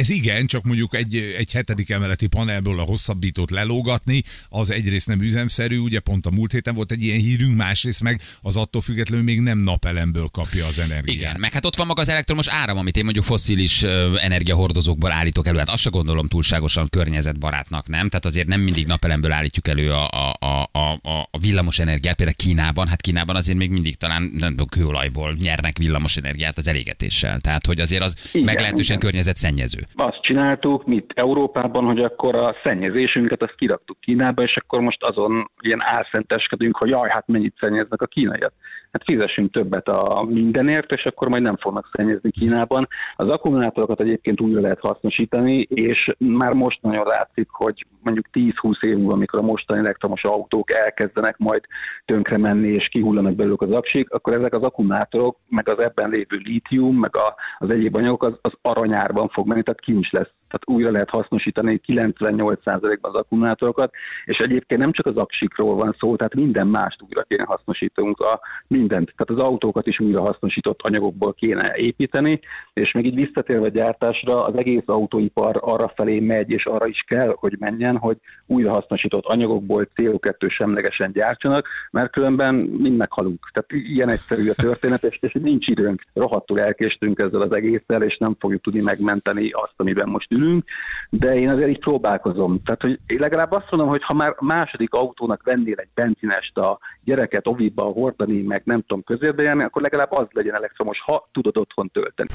Ez 0.00 0.10
igen, 0.10 0.46
csak 0.46 0.62
mondjuk 0.64 0.94
egy, 0.94 1.34
egy 1.38 1.52
hetedik 1.52 1.90
emeleti 1.90 2.26
panelből 2.26 2.78
a 2.78 2.82
hosszabbítót 2.82 3.50
lelógatni, 3.50 4.22
az 4.48 4.70
egyrészt 4.70 5.08
nem 5.08 5.20
üzemszerű, 5.20 5.78
ugye 5.78 6.00
pont 6.00 6.26
a 6.26 6.30
múlt 6.30 6.52
héten 6.52 6.74
volt 6.74 6.92
egy 6.92 7.02
ilyen 7.02 7.18
hírünk, 7.18 7.56
másrészt 7.56 8.02
meg 8.02 8.20
az 8.42 8.56
attól 8.56 8.82
függetlenül 8.82 9.24
még 9.24 9.40
nem 9.40 9.58
napelemből 9.58 10.28
kapja 10.32 10.66
az 10.66 10.78
energiát. 10.78 11.16
Igen, 11.16 11.36
meg 11.40 11.52
hát 11.52 11.64
ott 11.64 11.76
van 11.80 11.88
maga 11.88 12.00
az 12.00 12.08
elektromos 12.08 12.48
áram, 12.48 12.78
amit 12.78 12.96
én 12.96 13.04
mondjuk 13.04 13.24
fosszilis 13.24 13.82
ö, 13.82 14.16
energiahordozókból 14.20 15.12
állítok 15.12 15.46
elő. 15.46 15.58
Hát 15.58 15.68
azt 15.68 15.82
se 15.82 15.90
gondolom 15.90 16.26
túlságosan 16.26 16.86
környezetbarátnak, 16.90 17.88
nem? 17.88 18.08
Tehát 18.08 18.24
azért 18.24 18.48
nem 18.48 18.60
mindig 18.60 18.86
napelemből 18.86 19.32
állítjuk 19.32 19.68
elő 19.68 19.90
a, 19.90 20.04
a, 20.06 20.68
a- 20.72 20.98
a 21.30 21.38
villamos 21.40 21.78
energiát. 21.78 22.16
Például 22.16 22.36
Kínában, 22.44 22.88
hát 22.88 23.00
Kínában 23.00 23.36
azért 23.36 23.58
még 23.58 23.70
mindig 23.70 23.96
talán 23.96 24.22
nem 24.38 24.50
tudom, 24.50 24.66
kőolajból 24.66 25.34
nyernek 25.42 25.76
villamos 25.78 26.16
energiát 26.16 26.58
az 26.58 26.68
elégetéssel. 26.68 27.40
Tehát, 27.40 27.66
hogy 27.66 27.80
azért 27.80 28.02
az 28.02 28.30
Igen, 28.32 28.44
meglehetősen 28.44 28.96
igen. 28.96 29.08
környezetszennyező. 29.08 29.78
Azt 29.94 30.20
csináltuk, 30.22 30.86
mit 30.86 31.12
Európában, 31.14 31.84
hogy 31.84 32.00
akkor 32.00 32.34
a 32.36 32.54
szennyezésünket 32.64 33.42
azt 33.42 33.54
kiraktuk 33.56 34.00
Kínába, 34.00 34.42
és 34.42 34.56
akkor 34.56 34.80
most 34.80 35.02
azon 35.02 35.50
ilyen 35.60 35.80
álszenteskedünk, 35.82 36.76
hogy 36.76 36.88
jaj, 36.88 37.08
hát 37.12 37.26
mennyit 37.26 37.54
szennyeznek 37.60 38.02
a 38.02 38.06
kínaiak. 38.06 38.52
Hát 38.92 39.04
fizessünk 39.04 39.52
többet 39.52 39.88
a 39.88 40.24
mindenért, 40.28 40.92
és 40.92 41.04
akkor 41.04 41.28
majd 41.28 41.42
nem 41.42 41.56
fognak 41.56 41.90
szennyezni 41.92 42.30
Kínában. 42.30 42.88
Az 43.16 43.32
akkumulátorokat 43.32 44.00
egyébként 44.00 44.40
újra 44.40 44.60
lehet 44.60 44.80
hasznosítani, 44.80 45.60
és 45.60 46.06
már 46.18 46.52
most 46.52 46.82
nagyon 46.82 47.06
látszik, 47.06 47.48
hogy 47.50 47.86
mondjuk 48.02 48.26
10-20 48.32 48.82
év 48.82 48.96
múlva, 48.96 49.12
amikor 49.12 49.38
a 49.38 49.42
mostani 49.42 49.80
elektromos 49.80 50.22
autók 50.24 50.74
elkezdenek 50.74 51.38
majd 51.38 51.60
tönkre 52.04 52.38
menni, 52.38 52.68
és 52.68 52.88
kihullanak 52.88 53.34
belőlük 53.34 53.62
az 53.62 53.70
aksik, 53.70 54.10
akkor 54.10 54.32
ezek 54.32 54.54
az 54.54 54.62
akkumulátorok, 54.62 55.36
meg 55.48 55.68
az 55.68 55.84
ebben 55.84 56.10
lévő 56.10 56.36
lítium, 56.36 56.96
meg 56.96 57.16
a, 57.16 57.34
az 57.58 57.72
egyéb 57.72 57.96
anyagok, 57.96 58.22
az, 58.22 58.38
az 58.40 58.52
aranyárban 58.62 59.28
fog 59.28 59.46
menni, 59.46 59.62
tehát 59.62 59.80
kincs 59.80 60.10
lesz. 60.10 60.32
Tehát 60.50 60.78
újra 60.78 60.90
lehet 60.90 61.10
hasznosítani 61.10 61.80
98%-ban 61.86 63.14
az 63.14 63.20
akkumulátorokat, 63.20 63.92
és 64.24 64.38
egyébként 64.38 64.80
nem 64.80 64.92
csak 64.92 65.06
az 65.06 65.16
aksikról 65.16 65.74
van 65.74 65.96
szó, 65.98 66.16
tehát 66.16 66.34
minden 66.34 66.66
mást 66.66 67.02
újra 67.02 67.22
kéne 67.22 67.44
hasznosítunk, 67.46 68.20
a 68.20 68.40
mindent. 68.66 69.12
Tehát 69.16 69.42
az 69.42 69.48
autókat 69.50 69.86
is 69.86 70.00
újra 70.00 70.20
hasznosított 70.20 70.80
anyagokból 70.82 71.34
kéne 71.34 71.76
építeni, 71.76 72.40
és 72.72 72.92
még 72.92 73.06
így 73.06 73.14
visszatérve 73.14 73.66
a 73.66 73.68
gyártásra, 73.68 74.44
az 74.44 74.58
egész 74.58 74.82
autóipar 74.86 75.58
arra 75.60 75.92
felé 75.94 76.20
megy, 76.20 76.50
és 76.50 76.64
arra 76.64 76.86
is 76.86 77.04
kell, 77.06 77.34
hogy 77.36 77.56
menjen, 77.58 77.96
hogy 77.96 78.16
újra 78.46 78.72
hasznosított 78.72 79.24
anyagokból 79.24 79.88
CO2 79.96 80.50
semlegesen 80.50 81.12
gyártsanak, 81.12 81.66
mert 81.90 82.12
különben 82.12 82.54
mind 82.54 82.96
meghalunk. 82.96 83.50
Tehát 83.52 83.86
ilyen 83.86 84.10
egyszerű 84.10 84.48
a 84.48 84.54
történet, 84.54 85.02
és, 85.02 85.18
és 85.20 85.32
nincs 85.32 85.66
időnk. 85.66 86.02
Rohadtul 86.14 86.60
elkéstünk 86.60 87.18
ezzel 87.22 87.40
az 87.40 87.56
egésszel, 87.56 88.02
és 88.02 88.16
nem 88.16 88.36
fogjuk 88.38 88.62
tudni 88.62 88.82
megmenteni 88.82 89.50
azt, 89.50 89.74
amiben 89.76 90.08
most 90.08 90.30
ülünk, 90.40 90.64
de 91.10 91.34
én 91.34 91.48
azért 91.48 91.68
így 91.68 91.78
próbálkozom. 91.78 92.62
Tehát, 92.64 92.80
hogy 92.80 92.98
én 93.06 93.18
legalább 93.18 93.52
azt 93.52 93.70
mondom, 93.70 93.88
hogy 93.88 94.02
ha 94.02 94.14
már 94.14 94.34
második 94.40 94.92
autónak 94.94 95.42
vennél 95.42 95.78
egy 95.78 95.88
benzinest 95.94 96.56
a 96.56 96.78
gyereket 97.04 97.46
oviba 97.46 97.82
hordani, 97.82 98.42
meg 98.42 98.62
nem 98.64 98.80
tudom 98.80 99.04
közérbe 99.04 99.42
járni, 99.42 99.62
akkor 99.62 99.82
legalább 99.82 100.12
az 100.12 100.26
legyen 100.30 100.54
elektromos, 100.54 101.00
ha 101.00 101.28
tudod 101.32 101.56
otthon 101.56 101.90
tölteni. 101.92 102.28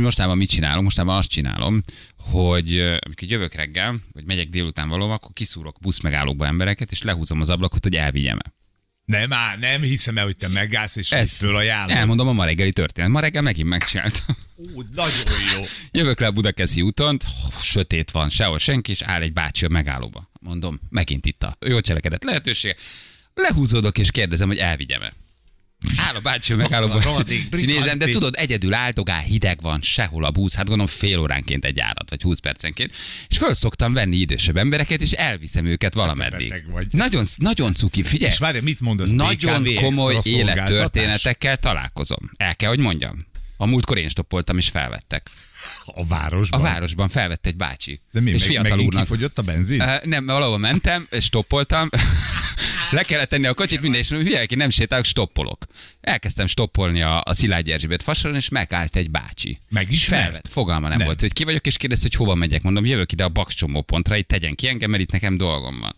Mostában 0.00 0.36
mit 0.36 0.48
csinálom? 0.48 0.82
Mostában 0.82 1.16
azt 1.16 1.30
csinálom, 1.30 1.80
hogy 2.32 2.78
amikor 2.78 3.28
jövök 3.28 3.54
reggel, 3.54 3.94
vagy 4.12 4.26
megyek 4.26 4.48
délután 4.48 4.88
valóban, 4.88 5.14
akkor 5.14 5.30
kiszúrok 5.32 5.76
buszmegállókba 5.80 6.46
embereket, 6.46 6.90
és 6.90 7.02
lehúzom 7.02 7.40
az 7.40 7.50
ablakot, 7.50 7.82
hogy 7.82 7.94
elvigyem 7.94 8.38
-e. 8.44 8.63
Nem, 9.04 9.32
á, 9.32 9.56
nem 9.56 9.82
hiszem 9.82 10.18
el, 10.18 10.24
hogy 10.24 10.36
te 10.36 10.48
megállsz, 10.48 10.96
és 10.96 11.12
ezt 11.12 11.36
fölajánlod. 11.36 11.96
elmondom 11.96 12.28
a 12.28 12.32
ma 12.32 12.44
reggeli 12.44 12.72
történet. 12.72 13.10
Ma 13.10 13.20
reggel 13.20 13.42
megint 13.42 13.68
megcsináltam. 13.68 14.36
Ú, 14.56 14.82
nagyon 14.94 15.32
jó. 15.56 15.62
Jövök 15.90 16.20
le 16.20 16.26
a 16.26 16.30
Budakeszi 16.30 16.82
úton, 16.82 17.18
sötét 17.60 18.10
van, 18.10 18.30
sehol 18.30 18.58
senki, 18.58 18.90
és 18.90 19.02
áll 19.02 19.22
egy 19.22 19.32
bácsi 19.32 19.64
a 19.64 19.68
megállóba. 19.68 20.30
Mondom, 20.40 20.80
megint 20.90 21.26
itt 21.26 21.42
a 21.42 21.56
jó 21.60 21.80
cselekedett 21.80 22.22
lehetősége. 22.22 22.74
Lehúzódok, 23.34 23.98
és 23.98 24.10
kérdezem, 24.10 24.48
hogy 24.48 24.58
elvigyem-e. 24.58 25.12
Áll 25.96 26.14
a 26.14 26.20
bácsi 26.20 26.54
És 27.50 27.60
nézem, 27.62 27.98
de 27.98 28.08
tudod, 28.08 28.34
egyedül 28.36 28.74
áldogál, 28.74 29.20
hideg 29.20 29.62
van, 29.62 29.80
sehol 29.82 30.24
a 30.24 30.30
busz, 30.30 30.54
hát 30.54 30.66
gondolom 30.66 30.86
fél 30.86 31.18
óránként 31.18 31.64
egy 31.64 31.80
árat, 31.80 32.10
vagy 32.10 32.22
20 32.22 32.38
percenként. 32.38 32.92
És 33.28 33.36
föl 33.38 33.54
szoktam 33.54 33.92
venni 33.92 34.16
idősebb 34.16 34.56
embereket, 34.56 35.00
és 35.00 35.10
elviszem 35.12 35.64
őket 35.64 35.94
valameddig. 35.94 36.48
beteg 36.48 36.70
vagy. 36.70 36.86
Nagyon, 36.90 37.24
nagyon 37.36 37.74
cuki, 37.74 38.02
figyelj. 38.02 38.32
És 38.32 38.38
várj, 38.38 38.58
mit 38.60 38.80
mondasz? 38.80 39.10
Nagyon 39.10 39.62
PKV 39.62 39.80
komoly 39.80 40.18
élettörténetekkel 40.22 41.56
találkozom. 41.56 42.30
El 42.36 42.56
kell, 42.56 42.68
hogy 42.68 42.78
mondjam. 42.78 43.18
A 43.56 43.66
múltkor 43.66 43.98
én 43.98 44.08
stoppoltam, 44.08 44.58
és 44.58 44.68
felvettek. 44.68 45.30
A 45.84 46.06
városban? 46.06 46.60
A 46.60 46.62
városban 46.62 47.08
felvett 47.08 47.46
egy 47.46 47.56
bácsi. 47.56 48.00
De 48.12 48.20
mi, 48.20 48.30
és 48.30 48.40
meg, 48.40 48.48
fiatal 48.48 48.70
megint 48.70 48.88
úrnak. 48.88 49.02
kifogyott 49.02 49.38
a 49.38 49.42
benzin? 49.42 49.80
Uh, 49.80 50.04
nem, 50.04 50.26
valahol 50.26 50.58
mentem, 50.58 51.08
stoppoltam. 51.20 51.88
Le 52.90 53.02
kellett 53.02 53.28
tenni 53.28 53.46
a 53.46 53.54
kocsit, 53.54 53.80
minden, 53.80 54.00
és 54.00 54.08
hülye, 54.08 54.46
ki 54.46 54.54
nem 54.54 54.70
sétálok, 54.70 55.04
stoppolok. 55.04 55.66
Elkezdtem 56.00 56.46
stoppolni 56.46 57.02
a, 57.02 57.22
a 57.24 57.32
Szilágyi 57.32 57.72
Erzsébet 57.72 58.02
fasoron, 58.02 58.36
és 58.36 58.48
megállt 58.48 58.96
egy 58.96 59.10
bácsi. 59.10 59.58
Megismert? 59.68 60.22
Felvett. 60.22 60.48
Fogalma 60.50 60.88
Nem. 60.88 60.96
nem, 60.96 61.06
volt, 61.06 61.20
hogy 61.20 61.32
ki 61.32 61.44
vagyok, 61.44 61.66
és 61.66 61.76
kérdezte, 61.76 62.08
hogy 62.08 62.16
hova 62.16 62.34
megyek. 62.34 62.62
Mondom, 62.62 62.84
jövök 62.84 63.12
ide 63.12 63.24
a 63.24 63.28
bakcsomó 63.28 63.82
pontra, 63.82 64.16
itt 64.16 64.28
tegyen 64.28 64.54
ki 64.54 64.68
engem, 64.68 64.90
mert 64.90 65.02
itt 65.02 65.12
nekem 65.12 65.36
dolgom 65.36 65.80
van. 65.80 65.94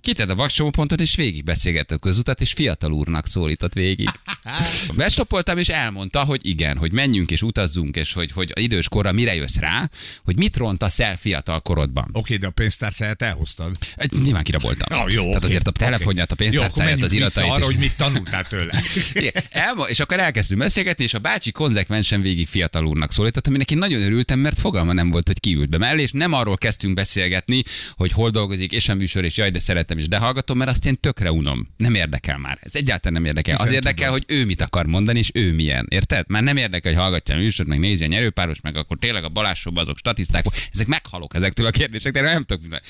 Kitett 0.00 0.30
a 0.30 0.34
bakcsomó 0.34 0.70
pontot, 0.70 1.00
és 1.00 1.14
végig 1.16 1.44
beszélgett 1.44 1.90
a 1.90 1.98
közutat, 1.98 2.40
és 2.40 2.52
fiatal 2.52 2.92
úrnak 2.92 3.26
szólított 3.26 3.72
végig. 3.72 4.08
Bestoppoltam, 4.96 5.58
és 5.58 5.68
elmondta, 5.68 6.24
hogy 6.24 6.40
igen, 6.46 6.76
hogy 6.76 6.92
menjünk 6.92 7.30
és 7.30 7.42
utazzunk, 7.42 7.96
és 7.96 8.12
hogy, 8.12 8.32
hogy 8.32 8.52
a 8.54 8.60
idős 8.60 8.88
korra 8.88 9.12
mire 9.12 9.34
jössz 9.34 9.56
rá, 9.56 9.90
hogy 10.24 10.36
mit 10.36 10.56
rontasz 10.56 11.00
el 11.00 11.16
fiatal 11.16 11.60
korodban. 11.60 12.10
Oké, 12.12 12.36
de 12.36 12.46
a 12.46 12.50
pénztárcáját 12.50 13.22
elhoztad. 13.22 13.76
Egy, 13.96 14.12
nyilván 14.22 14.42
kiraboltam. 14.42 14.86
Ah, 14.98 15.12
jó, 15.12 15.22
Tehát 15.22 15.36
oké, 15.36 15.46
azért 15.46 15.68
a 15.68 15.70
telefonját, 15.70 16.32
a 16.32 16.34
Jó, 16.38 16.44
pénztárcáját, 16.50 16.90
menjünk 17.00 17.04
az 17.04 17.12
iratait. 17.12 17.50
arra, 17.50 17.58
is- 17.58 17.64
hogy 17.64 17.76
mit 17.78 17.96
tanultál 17.96 18.44
tőle. 18.46 18.82
Elmo- 19.50 19.88
és 19.88 20.00
akkor 20.00 20.18
elkezdtünk 20.20 20.60
beszélgetni, 20.60 21.04
és 21.04 21.14
a 21.14 21.18
bácsi 21.18 21.50
konzekvensen 21.52 22.20
végig 22.22 22.46
fiatal 22.48 22.86
úrnak 22.86 23.12
szólított, 23.12 23.46
aminek 23.46 23.70
én 23.70 23.78
nagyon 23.78 24.02
örültem, 24.02 24.38
mert 24.38 24.58
fogalma 24.58 24.92
nem 24.92 25.10
volt, 25.10 25.26
hogy 25.26 25.40
kiült 25.40 25.68
be 25.68 25.78
mellé, 25.78 26.02
és 26.02 26.12
nem 26.12 26.32
arról 26.32 26.56
kezdtünk 26.56 26.94
beszélgetni, 26.94 27.62
hogy 27.96 28.12
hol 28.12 28.30
dolgozik, 28.30 28.72
és 28.72 28.88
a 28.88 28.94
műsor, 28.94 29.24
és 29.24 29.36
jaj, 29.36 29.50
de 29.50 29.58
szeretem 29.58 29.87
beszélgettem 29.88 29.98
is, 29.98 30.08
de 30.08 30.18
hallgatom, 30.18 30.58
mert 30.58 30.70
azt 30.70 30.86
én 30.86 30.96
tökre 31.00 31.32
unom. 31.32 31.68
Nem 31.76 31.94
érdekel 31.94 32.38
már. 32.38 32.58
Ez 32.60 32.74
egyáltalán 32.74 33.12
nem 33.22 33.24
érdekel. 33.24 33.52
Hiszen 33.52 33.66
Az 33.68 33.72
érdekel, 33.74 34.10
hogy 34.10 34.24
ő 34.26 34.44
mit 34.44 34.60
akar 34.62 34.86
mondani, 34.86 35.18
és 35.18 35.30
ő 35.34 35.52
milyen. 35.52 35.86
Érted? 35.88 36.24
Már 36.28 36.42
nem 36.42 36.56
érdekel, 36.56 36.92
hogy 36.92 37.00
hallgatja 37.00 37.34
a 37.34 37.38
műsort, 37.38 37.68
meg 37.68 37.78
nézi 37.78 38.04
a 38.04 38.06
nyerőpáros, 38.06 38.60
meg 38.60 38.76
akkor 38.76 38.98
tényleg 38.98 39.24
a 39.24 39.28
balásokban 39.28 39.82
azok 39.82 39.98
statiszták. 39.98 40.44
Ezek 40.72 40.86
meghalok 40.86 41.34
ezektől 41.34 41.66
a 41.66 41.70
kérdésektől, 41.70 42.22
nem 42.22 42.42
tudok 42.44 42.68
mit. 42.68 42.82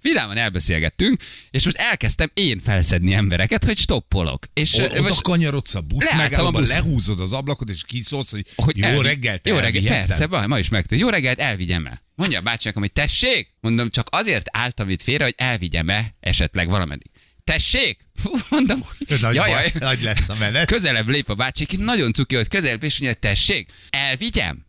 Vidáman 0.00 0.36
elbeszélgettünk, 0.36 1.20
és 1.50 1.64
most 1.64 1.76
elkezdtem 1.76 2.30
én 2.34 2.58
felszedni 2.58 3.14
embereket, 3.14 3.64
hogy 3.64 3.78
stoppolok. 3.78 4.46
És 4.54 4.74
O- 4.74 5.00
most 5.00 5.22
kanyarodsz 5.22 5.74
a 5.74 5.80
busz 5.80 6.04
Leálltam 6.04 6.20
a 6.20 6.22
megállóba, 6.30 6.58
busz. 6.58 6.68
lehúzod 6.68 7.20
az 7.20 7.32
ablakot, 7.32 7.68
és 7.68 7.82
kiszólsz, 7.86 8.30
hogy, 8.30 8.46
hogy 8.56 8.76
jó 8.78 8.84
elvi- 8.84 9.06
reggelt, 9.06 9.46
Jó 9.48 9.56
reggelt, 9.56 9.86
persze, 9.86 10.26
ma, 10.46 10.58
is 10.58 10.68
megtudja. 10.68 11.04
Jó 11.04 11.10
reggelt, 11.10 11.38
elvigyem 11.38 11.86
el. 11.86 12.02
Mondja 12.22 12.40
a 12.40 12.42
bácsinak, 12.42 12.76
hogy 12.76 12.92
tessék, 12.92 13.54
mondom, 13.60 13.90
csak 13.90 14.08
azért 14.10 14.46
álltam 14.52 14.88
itt 14.88 15.02
félre, 15.02 15.24
hogy 15.24 15.34
elvigyem-e 15.36 16.14
esetleg 16.20 16.68
valameddig. 16.68 17.10
Tessék? 17.44 18.00
Mondom, 18.48 18.86
Nagy, 19.20 19.20
jaj, 19.20 19.34
baj, 19.34 19.50
jaj. 19.50 19.72
nagy 19.78 20.02
lesz 20.02 20.28
a 20.28 20.34
menet. 20.38 20.66
Közelebb 20.66 21.08
lép 21.08 21.30
a 21.30 21.34
bácsi, 21.34 21.66
nagyon 21.76 22.12
cuki, 22.12 22.34
hogy 22.34 22.48
közelebb, 22.48 22.82
és 22.82 23.00
mondja, 23.00 23.18
tessék, 23.18 23.70
elvigyem? 23.90 24.66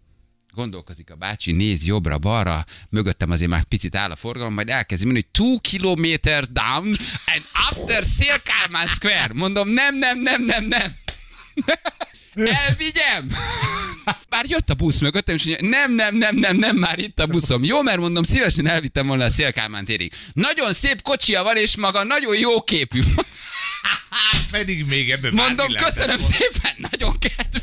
Gondolkozik 0.53 1.11
a 1.11 1.15
bácsi, 1.15 1.51
néz 1.51 1.85
jobbra-balra, 1.85 2.65
mögöttem 2.89 3.31
azért 3.31 3.49
már 3.51 3.63
picit 3.63 3.95
áll 3.95 4.11
a 4.11 4.15
forgalom, 4.15 4.53
majd 4.53 4.69
elkezdi 4.69 5.05
mondani, 5.05 5.27
hogy 5.31 5.45
two 5.45 5.57
kilometers 5.59 6.47
down 6.51 6.85
and 7.33 7.43
after 7.69 8.03
Szélkálmán 8.03 8.87
Square. 8.87 9.33
Mondom, 9.33 9.69
nem, 9.69 9.97
nem, 9.97 10.21
nem, 10.21 10.43
nem, 10.43 10.65
nem. 10.65 10.93
Elvigyem! 12.65 13.27
Már 14.43 14.51
jött 14.51 14.69
a 14.69 14.73
busz 14.73 14.99
mögöttem, 14.99 15.35
és 15.35 15.45
mondja, 15.45 15.67
nem, 15.69 15.93
nem, 15.93 16.15
nem, 16.15 16.35
nem, 16.35 16.55
nem, 16.57 16.75
már 16.75 16.99
itt 16.99 17.19
a 17.19 17.25
buszom. 17.25 17.63
Jó, 17.63 17.81
mert 17.81 17.97
mondom, 17.97 18.23
szívesen 18.23 18.67
elvittem 18.67 19.07
volna 19.07 19.23
a 19.23 19.29
Szélkálmán 19.29 19.85
térig. 19.85 20.13
Nagyon 20.33 20.73
szép 20.73 21.01
kocsia 21.01 21.43
van, 21.43 21.57
és 21.57 21.75
maga 21.77 22.03
nagyon 22.03 22.37
jó 22.37 22.61
képű. 22.61 23.01
Pedig 24.51 24.85
még 24.85 25.11
ebben 25.11 25.33
Mondom, 25.33 25.67
köszönöm 25.67 26.19
szépen, 26.19 26.87
nagyon 26.91 27.17
kedves. 27.19 27.61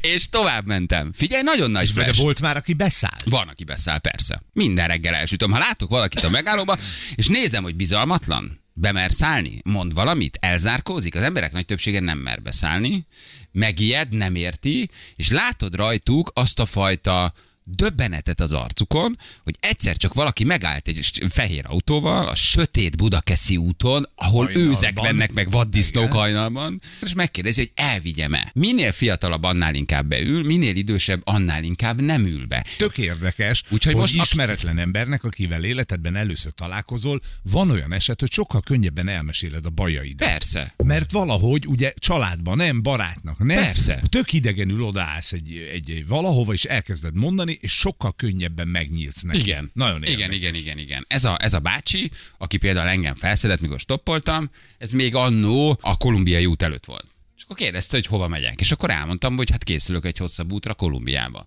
És 0.00 0.28
tovább 0.28 0.66
mentem. 0.66 1.12
Figyelj, 1.12 1.42
nagyon 1.42 1.70
nagy 1.70 1.92
De 1.92 2.02
flash. 2.02 2.20
volt 2.20 2.40
már, 2.40 2.56
aki 2.56 2.72
beszáll. 2.72 3.18
Van, 3.24 3.48
aki 3.48 3.64
beszáll, 3.64 3.98
persze. 3.98 4.42
Minden 4.52 4.86
reggel 4.86 5.14
elsütöm. 5.14 5.50
Ha 5.50 5.58
látok 5.58 5.90
valakit 5.90 6.24
a 6.24 6.30
megállóba, 6.30 6.78
és 7.14 7.26
nézem, 7.26 7.62
hogy 7.62 7.74
bizalmatlan, 7.74 8.64
bemer 8.72 9.10
szállni, 9.12 9.60
mond 9.64 9.94
valamit, 9.94 10.36
elzárkózik, 10.40 11.14
az 11.14 11.22
emberek 11.22 11.52
nagy 11.52 11.64
többsége 11.64 12.00
nem 12.00 12.18
mer 12.18 12.42
beszállni, 12.42 13.06
megijed, 13.52 14.14
nem 14.14 14.34
érti, 14.34 14.90
és 15.16 15.30
látod 15.30 15.74
rajtuk 15.74 16.30
azt 16.34 16.60
a 16.60 16.66
fajta 16.66 17.32
döbbenetet 17.64 18.40
az 18.40 18.52
arcukon, 18.52 19.18
hogy 19.44 19.56
egyszer 19.60 19.96
csak 19.96 20.14
valaki 20.14 20.44
megállt 20.44 20.88
egy 20.88 21.08
fehér 21.28 21.64
autóval 21.66 22.28
a 22.28 22.34
sötét 22.34 22.96
Budakeszi 22.96 23.56
úton, 23.56 24.08
ahol 24.14 24.44
Hajnalban. 24.44 24.70
őzek 24.70 25.00
mennek 25.00 25.32
meg 25.32 25.50
vaddisznók 25.50 26.12
hajnalban, 26.12 26.80
és 27.02 27.14
megkérdezi, 27.14 27.60
hogy 27.60 27.72
elvigyem-e. 27.74 28.50
Minél 28.54 28.92
fiatalabb, 28.92 29.42
annál 29.42 29.74
inkább 29.74 30.06
beül, 30.08 30.44
minél 30.44 30.76
idősebb, 30.76 31.20
annál 31.24 31.62
inkább 31.62 32.00
nem 32.00 32.24
ül 32.26 32.46
be. 32.46 32.64
Tök 32.78 32.98
érdekes, 32.98 33.62
Úgyhogy 33.70 33.92
hogy 33.92 34.00
most 34.00 34.14
aki- 34.14 34.22
ismeretlen 34.22 34.78
embernek, 34.78 35.24
akivel 35.24 35.64
életedben 35.64 36.16
először 36.16 36.52
találkozol, 36.52 37.20
van 37.42 37.70
olyan 37.70 37.92
eset, 37.92 38.20
hogy 38.20 38.32
sokkal 38.32 38.60
könnyebben 38.60 39.08
elmeséled 39.08 39.66
a 39.66 39.70
bajaidat. 39.70 40.28
Persze. 40.28 40.74
Mert 40.76 41.12
valahogy 41.12 41.66
ugye 41.66 41.92
családban, 41.98 42.56
nem 42.56 42.82
barátnak, 42.82 43.38
nem. 43.38 43.56
Persze. 43.56 44.02
Tök 44.08 44.32
idegenül 44.32 44.82
odaállsz 44.82 45.32
egy, 45.32 45.68
egy, 45.72 45.90
egy 45.90 46.06
valahova, 46.06 46.52
és 46.52 46.64
elkezded 46.64 47.16
mondani, 47.16 47.49
és 47.60 47.72
sokkal 47.72 48.14
könnyebben 48.16 48.68
megnyílsz 48.68 49.22
neki. 49.22 49.38
Igen. 49.38 49.70
Nagyon 49.74 50.02
igen, 50.02 50.18
érdekes. 50.18 50.36
igen, 50.36 50.54
igen, 50.54 50.78
igen. 50.78 51.04
Ez 51.08 51.24
a, 51.24 51.36
ez 51.40 51.54
a 51.54 51.58
bácsi, 51.58 52.10
aki 52.38 52.56
például 52.56 52.88
engem 52.88 53.14
felszedett, 53.14 53.60
mikor 53.60 53.80
stoppoltam, 53.80 54.50
ez 54.78 54.92
még 54.92 55.14
annó 55.14 55.78
a 55.80 55.96
kolumbiai 55.96 56.46
út 56.46 56.62
előtt 56.62 56.84
volt. 56.84 57.06
És 57.36 57.42
akkor 57.42 57.56
kérdezte, 57.56 57.96
hogy 57.96 58.06
hova 58.06 58.28
megyek. 58.28 58.60
És 58.60 58.72
akkor 58.72 58.90
elmondtam, 58.90 59.36
hogy 59.36 59.50
hát 59.50 59.64
készülök 59.64 60.04
egy 60.04 60.18
hosszabb 60.18 60.52
útra 60.52 60.74
Kolumbiába. 60.74 61.46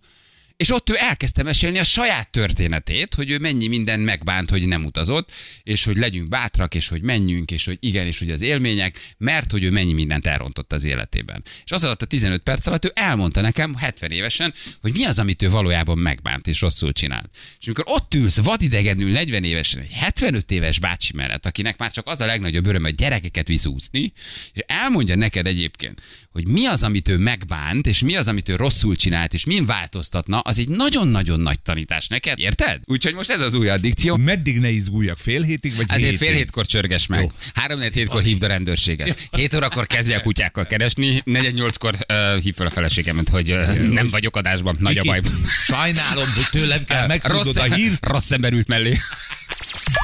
És 0.64 0.72
ott 0.72 0.90
ő 0.90 0.94
elkezdte 0.98 1.44
mesélni 1.44 1.80
a 1.80 1.84
saját 1.84 2.30
történetét, 2.30 3.14
hogy 3.14 3.30
ő 3.30 3.38
mennyi 3.38 3.68
minden 3.68 4.00
megbánt, 4.00 4.50
hogy 4.50 4.68
nem 4.68 4.86
utazott, 4.86 5.32
és 5.64 5.84
hogy 5.84 5.98
legyünk 5.98 6.30
bátrak, 6.30 6.76
és 6.76 6.88
hogy 6.88 7.02
menjünk, 7.02 7.52
és 7.52 7.66
hogy 7.66 7.78
igen, 7.80 8.06
és 8.06 8.20
hogy 8.20 8.32
az 8.32 8.42
élmények, 8.42 9.14
mert 9.18 9.52
hogy 9.52 9.64
ő 9.64 9.72
mennyi 9.72 9.94
mindent 9.94 10.28
elrontott 10.28 10.74
az 10.74 10.84
életében. 10.84 11.44
És 11.64 11.72
az 11.72 11.84
alatt 11.84 12.02
a 12.02 12.06
15 12.06 12.42
perc 12.42 12.68
alatt 12.68 12.86
ő 12.86 12.92
elmondta 12.94 13.42
nekem 13.42 13.76
70 13.76 14.12
évesen, 14.12 14.54
hogy 14.82 14.94
mi 14.94 15.06
az, 15.06 15.20
amit 15.20 15.42
ő 15.42 15.50
valójában 15.50 15.98
megbánt 15.98 16.48
és 16.48 16.62
rosszul 16.62 16.92
csinált. 16.92 17.30
És 17.60 17.66
amikor 17.66 17.86
ott 17.88 18.14
ülsz 18.14 18.38
vadidegenül 18.38 19.12
40 19.12 19.44
évesen, 19.44 19.82
egy 19.82 19.92
75 19.92 20.52
éves 20.52 20.80
bácsi 20.80 21.12
mellett, 21.16 21.46
akinek 21.46 21.78
már 21.78 21.92
csak 21.92 22.08
az 22.08 22.22
a 22.22 22.26
legnagyobb 22.26 22.66
öröm, 22.66 22.84
hogy 22.84 22.96
gyerekeket 22.96 23.48
visz 23.48 23.66
úszni, 23.66 24.14
és 24.54 24.62
elmondja 24.68 25.16
neked 25.16 25.48
egyébként, 25.48 26.02
hogy 26.32 26.48
mi 26.48 26.66
az, 26.66 26.84
amit 26.84 27.08
ő 27.08 27.18
megbánt, 27.18 27.88
és 27.88 28.02
mi 28.02 28.16
az, 28.16 28.28
amit 28.28 28.50
ő 28.50 28.56
rosszul 28.56 28.96
csinált, 28.96 29.34
és 29.34 29.46
min 29.46 29.66
változtatna, 29.66 30.40
egy 30.58 30.70
nagyon-nagyon 30.70 31.40
nagy 31.40 31.62
tanítás 31.62 32.08
neked, 32.08 32.40
érted? 32.40 32.80
Úgyhogy 32.86 33.14
most 33.14 33.30
ez 33.30 33.42
az 33.42 33.54
új 33.54 33.70
addikció. 33.70 34.16
Meddig 34.16 34.60
ne 34.60 34.70
izguljak, 34.70 35.18
fél 35.18 35.42
hétig, 35.42 35.76
vagy 35.76 35.86
Ezért 35.88 36.04
hétig? 36.12 36.28
fél 36.28 36.36
hétkor 36.36 36.66
csörges 36.66 37.08
meg. 37.08 37.22
Jó. 37.22 37.32
Három 37.54 37.80
négy 37.80 37.94
hétkor 37.94 38.22
hívd 38.22 38.44
a 38.44 38.48
rendőrséget. 38.48 39.28
Hét 39.32 39.54
órakor 39.54 39.88
kezdje 39.88 40.18
a 40.18 40.22
kutyákkal 40.22 40.66
keresni, 40.66 41.22
negyed 41.26 41.54
nyolckor 41.54 41.96
uh, 42.10 42.40
hív 42.42 42.56
fel 42.56 42.66
a 42.68 42.70
feleségemet, 42.70 43.30
hogy 43.30 43.52
uh, 43.52 43.78
nem 43.80 44.10
vagyok 44.10 44.36
adásban, 44.36 44.76
nagy 44.80 44.98
a 44.98 45.04
baj. 45.04 45.22
Sajnálom, 45.66 46.26
hogy 46.36 46.46
tőlem 46.52 46.84
kell 46.84 47.08
Rossz, 47.08 47.46
megtudod 47.46 47.58
a 47.72 47.74
hírt. 47.76 48.06
rossz 48.10 48.32
ember 48.32 48.54
ült 48.54 48.68
mellé. 48.68 48.98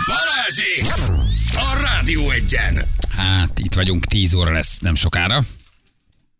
Balázsi! 0.07 1.03
A 1.55 1.81
Rádió 1.81 2.29
egyen! 2.31 2.81
Hát, 3.15 3.59
itt 3.59 3.73
vagyunk, 3.73 4.05
10 4.05 4.33
óra 4.33 4.51
lesz 4.51 4.77
nem 4.79 4.95
sokára. 4.95 5.43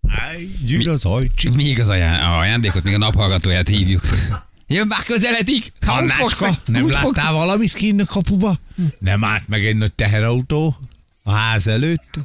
Áj, 0.10 0.48
gyűl 0.66 0.90
az 0.90 1.06
ajcsi. 1.06 1.50
Még 1.50 1.80
az 1.80 1.90
aján, 1.90 2.26
a 2.32 2.38
ajándékot, 2.38 2.84
még 2.84 2.94
a 2.94 2.98
naphallgatóját 2.98 3.68
hívjuk. 3.68 4.02
Jön 4.68 4.88
már 4.88 5.04
közeledik! 5.04 5.72
Ha 5.86 6.04
úgy 6.04 6.12
fogsz, 6.12 6.42
Annácska, 6.42 6.72
nem 6.72 6.84
úgy 6.84 6.96
fogsz- 6.96 7.16
láttál 7.18 7.34
valamit 7.34 7.74
kinn 7.74 8.00
a 8.02 8.06
kapuba? 8.06 8.58
Nem 9.00 9.24
állt 9.24 9.48
meg 9.48 9.66
egy 9.66 9.76
nagy 9.76 9.94
teherautó 9.94 10.78
a 11.24 11.32
ház 11.32 11.68
előtt? 11.68 12.20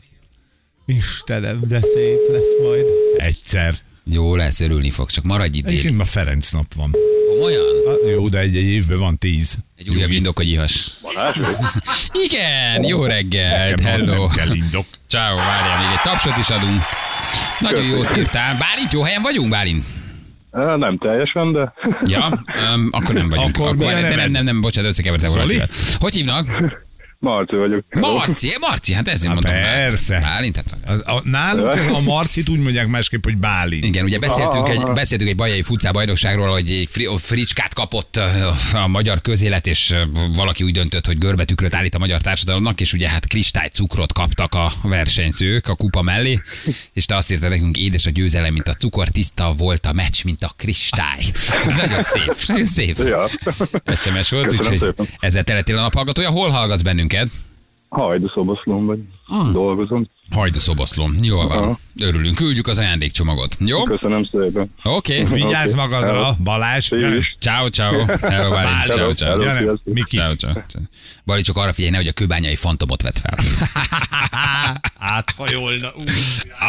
Istenem, 0.86 1.60
de 1.68 1.80
szép 1.80 2.18
lesz 2.32 2.54
majd. 2.62 2.84
Egyszer. 3.16 3.74
Jó 4.04 4.36
lesz, 4.36 4.60
örülni 4.60 4.90
fogsz, 4.90 5.12
csak 5.14 5.24
maradj 5.24 5.58
itt. 5.58 5.66
Egyébként 5.66 5.96
ma 5.96 6.04
Ferenc 6.04 6.50
nap 6.50 6.74
van. 6.74 6.94
Komolyan? 7.28 7.64
Ah, 7.86 8.10
Jó, 8.10 8.28
de 8.28 8.38
egy, 8.38 8.56
egy 8.56 8.64
évben 8.64 8.98
van 8.98 9.18
tíz. 9.18 9.56
Egy 9.76 9.88
újabb 9.88 10.10
indok, 10.10 10.36
hogy 10.36 10.48
ihas. 10.48 10.90
Igen, 12.24 12.84
jó 12.84 13.02
az 13.02 13.12
hello. 13.82 14.26
nem 14.26 14.28
kell 14.28 14.54
indok. 14.54 14.86
Ciao, 15.08 15.36
várjál, 15.36 15.78
még 15.78 15.88
egy 15.96 16.02
tapsot 16.02 16.36
is 16.36 16.48
adunk. 16.48 16.82
Nagyon 17.70 17.84
jót 17.84 18.16
írtál. 18.16 18.56
Bálint, 18.58 18.92
jó 18.92 19.02
helyen 19.02 19.22
vagyunk, 19.22 19.48
Bálint? 19.48 19.84
Nem 20.76 20.96
teljesen, 20.96 21.52
de 21.52 21.72
Ja, 22.04 22.26
um, 22.74 22.88
akkor 22.90 23.14
nem 23.14 23.28
vagyunk. 23.28 23.56
Akkor 23.56 23.76
mi 23.76 23.84
a 23.84 24.00
nem, 24.00 24.16
nem, 24.16 24.30
nem, 24.30 24.44
nem, 24.44 24.60
bocsánat, 24.60 24.90
összekevertem 24.90 25.30
valakivel. 25.32 25.68
Hogy 25.98 26.14
hívnak? 26.14 26.46
Marci 27.24 27.56
vagyok. 27.56 27.84
Marci, 27.90 28.52
Marci, 28.60 28.92
hát 28.92 29.08
ezért 29.08 29.28
Há, 29.28 29.34
mondom. 29.34 29.52
persze. 29.52 30.20
Bálint, 30.20 30.56
hát 30.56 30.98
A, 31.06 31.12
a, 31.12 31.20
nálunk 31.24 31.72
a 31.98 32.00
Marcit 32.00 32.48
úgy 32.48 32.58
mondják 32.58 32.86
másképp, 32.86 33.24
hogy 33.24 33.36
Bálint. 33.36 33.84
Igen, 33.84 34.04
ugye 34.04 34.18
beszéltünk 34.18 34.68
egy, 34.68 34.82
beszéltünk 34.94 35.30
egy 35.30 35.36
bajai 35.36 35.62
futcál 35.62 35.92
bajnokságról, 35.92 36.48
hogy 36.48 36.70
egy 36.70 36.88
fri, 36.90 37.08
fricskát 37.16 37.74
kapott 37.74 38.20
a 38.72 38.86
magyar 38.86 39.20
közélet, 39.20 39.66
és 39.66 39.94
valaki 40.34 40.64
úgy 40.64 40.72
döntött, 40.72 41.06
hogy 41.06 41.18
görbetükröt 41.18 41.74
állít 41.74 41.94
a 41.94 41.98
magyar 41.98 42.20
társadalomnak, 42.20 42.80
és 42.80 42.92
ugye 42.92 43.08
hát 43.08 43.26
kristálycukrot 43.26 44.12
kaptak 44.12 44.54
a 44.54 44.72
versenyzők 44.82 45.68
a 45.68 45.74
kupa 45.74 46.02
mellé, 46.02 46.40
és 46.92 47.04
te 47.04 47.16
azt 47.16 47.32
írtad 47.32 47.50
nekünk, 47.50 47.76
édes 47.76 48.06
a 48.06 48.10
győzelem, 48.10 48.52
mint 48.52 48.68
a 48.68 48.74
cukor, 48.74 49.08
tiszta 49.08 49.52
volt 49.56 49.86
a 49.86 49.92
meccs, 49.92 50.24
mint 50.24 50.42
a 50.42 50.50
kristály. 50.56 51.20
Ez 51.64 51.74
nagyon 51.74 52.02
szép, 52.02 52.34
nagyon 52.46 52.66
szép. 52.66 52.98
Ja. 52.98 53.28
SMS 53.96 54.30
volt, 54.30 54.46
Köszönöm 54.46 54.48
úgyhogy 54.58 54.78
szépen. 54.78 55.06
ezzel 55.18 55.44
teletél 55.44 55.78
a 55.78 55.80
naphallgatója. 55.80 56.30
Hol 56.30 56.48
hallgatsz 56.48 56.82
bennünket? 56.82 57.13
Hajdu 57.88 58.28
szoboszlón 58.28 58.86
vagy. 58.86 58.98
Dolgozom. 59.52 60.06
Hajdu 60.30 60.58
szoboszlom. 60.58 61.18
Jól 61.22 61.48
van. 61.48 61.58
Aha. 61.62 61.78
Örülünk, 61.98 62.34
küldjük 62.34 62.66
az 62.66 62.78
ajándékcsomagot. 62.78 63.56
Jó? 63.60 63.82
Köszönöm 63.82 64.24
szépen. 64.24 64.70
Oké. 64.82 65.22
Okay. 65.22 65.40
Vigyázz 65.40 65.66
Oké. 65.66 65.76
magadra, 65.76 66.06
Hello. 66.06 66.34
Balázs. 66.38 66.90
Ciao, 67.38 67.68
ciao. 67.68 68.06
Hello. 68.06 68.50
Bálint. 68.50 68.92
Ciao, 68.92 69.12
ciao. 69.12 69.76
Miki. 69.84 70.16
Ciao, 70.16 70.34
ciao. 70.34 70.52
Bali, 71.24 71.42
csak 71.42 71.56
arra 71.56 71.72
figyelj, 71.72 71.90
nehogy 71.90 72.08
a 72.08 72.12
kőbányai 72.12 72.56
fantomot 72.56 73.02
vett 73.02 73.18
fel. 73.18 73.38
Áthajolna. 74.98 75.88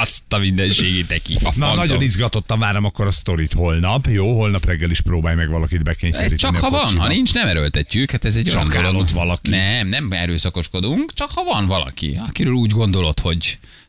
Azt 0.02 0.34
a 0.34 0.38
mindenségét 0.38 1.10
neki. 1.10 1.34
A 1.34 1.40
Na, 1.44 1.52
fantom. 1.52 1.76
nagyon 1.76 2.02
izgatottan 2.02 2.60
várom 2.60 2.86
akkor 2.86 3.08
a 3.08 3.12
sztorit 3.12 3.54
holnap. 3.54 4.08
Jó, 4.08 4.34
holnap 4.38 4.66
reggel 4.66 4.90
is 4.90 5.02
próbálj 5.02 5.36
meg 5.36 5.50
valakit 5.50 5.84
bekényszeríteni. 5.84 6.40
csak 6.40 6.56
ha 6.58 6.70
van, 6.70 6.98
ha 6.98 7.08
nincs, 7.08 7.34
nem 7.34 7.48
erőltetjük. 7.48 8.12
Hát 8.12 8.26
ez 8.26 8.36
egy 8.36 8.46
Csak 8.46 8.74
olyan 8.76 9.06
valaki. 9.14 9.50
Nem, 9.50 9.88
nem 9.88 10.12
erőszakoskodunk, 10.12 11.14
csak 11.14 11.30
ha 11.36 11.44
van 11.44 11.66
valaki, 11.66 12.20
akiről 12.28 12.54
úgy 12.54 12.72
gondolod, 12.72 13.20
hogy 13.20 13.45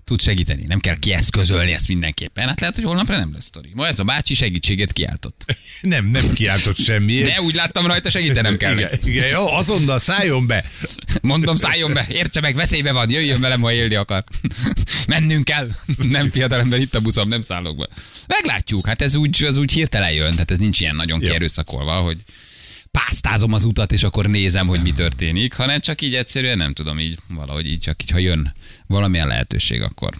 tud 0.06 0.20
segíteni. 0.20 0.64
Nem 0.66 0.78
kell 0.78 0.98
kieszközölni 0.98 1.72
ezt 1.72 1.88
mindenképpen. 1.88 2.48
Hát 2.48 2.60
lehet, 2.60 2.74
hogy 2.74 2.84
holnapra 2.84 3.16
nem 3.16 3.32
lesz 3.32 3.44
sztori. 3.44 3.70
Ma 3.74 3.86
ez 3.86 3.98
a 3.98 4.04
bácsi 4.04 4.34
segítséget 4.34 4.92
kiáltott. 4.92 5.44
Nem, 5.80 6.06
nem 6.06 6.32
kiáltott 6.32 6.76
semmiért. 6.76 7.28
De 7.28 7.40
úgy 7.40 7.54
láttam 7.54 7.86
rajta, 7.86 8.10
segítenem 8.10 8.56
kell. 8.56 8.78
Igen, 8.78 8.90
igen, 9.04 9.28
jó, 9.28 9.52
azonnal 9.52 9.98
szálljon 9.98 10.46
be. 10.46 10.64
Mondom, 11.22 11.56
szálljon 11.56 11.92
be, 11.92 12.06
értse 12.10 12.40
meg, 12.40 12.54
veszélybe 12.54 12.92
van, 12.92 13.10
jöjjön 13.10 13.40
velem, 13.40 13.60
ha 13.60 13.72
élni 13.72 13.94
akar. 13.94 14.24
Mennünk 15.08 15.44
kell. 15.44 15.68
Nem 15.96 16.30
fiatalember, 16.30 16.80
itt 16.80 16.94
a 16.94 17.00
buszom, 17.00 17.28
nem 17.28 17.42
szállok 17.42 17.76
be. 17.76 17.88
Meglátjuk, 18.26 18.86
hát 18.86 19.02
ez 19.02 19.14
úgy, 19.14 19.44
az 19.44 19.56
úgy 19.56 19.72
hirtelen 19.72 20.12
jön, 20.12 20.32
tehát 20.32 20.50
ez 20.50 20.58
nincs 20.58 20.80
ilyen 20.80 20.96
nagyon 20.96 21.20
kierőszakolva, 21.20 21.92
hogy 21.92 22.16
pásztázom 22.98 23.52
az 23.52 23.64
utat, 23.64 23.92
és 23.92 24.02
akkor 24.02 24.26
nézem, 24.26 24.66
hogy 24.66 24.82
mi 24.82 24.92
történik, 24.92 25.54
hanem 25.54 25.80
csak 25.80 26.00
így 26.00 26.14
egyszerűen 26.14 26.56
nem 26.56 26.72
tudom, 26.72 26.98
így 26.98 27.18
valahogy 27.28 27.66
így 27.66 27.80
csak 27.80 28.02
így, 28.02 28.11
ha 28.11 28.18
jön 28.18 28.52
valamilyen 28.87 29.26
lehetőség, 29.28 29.82
akkor 29.82 30.14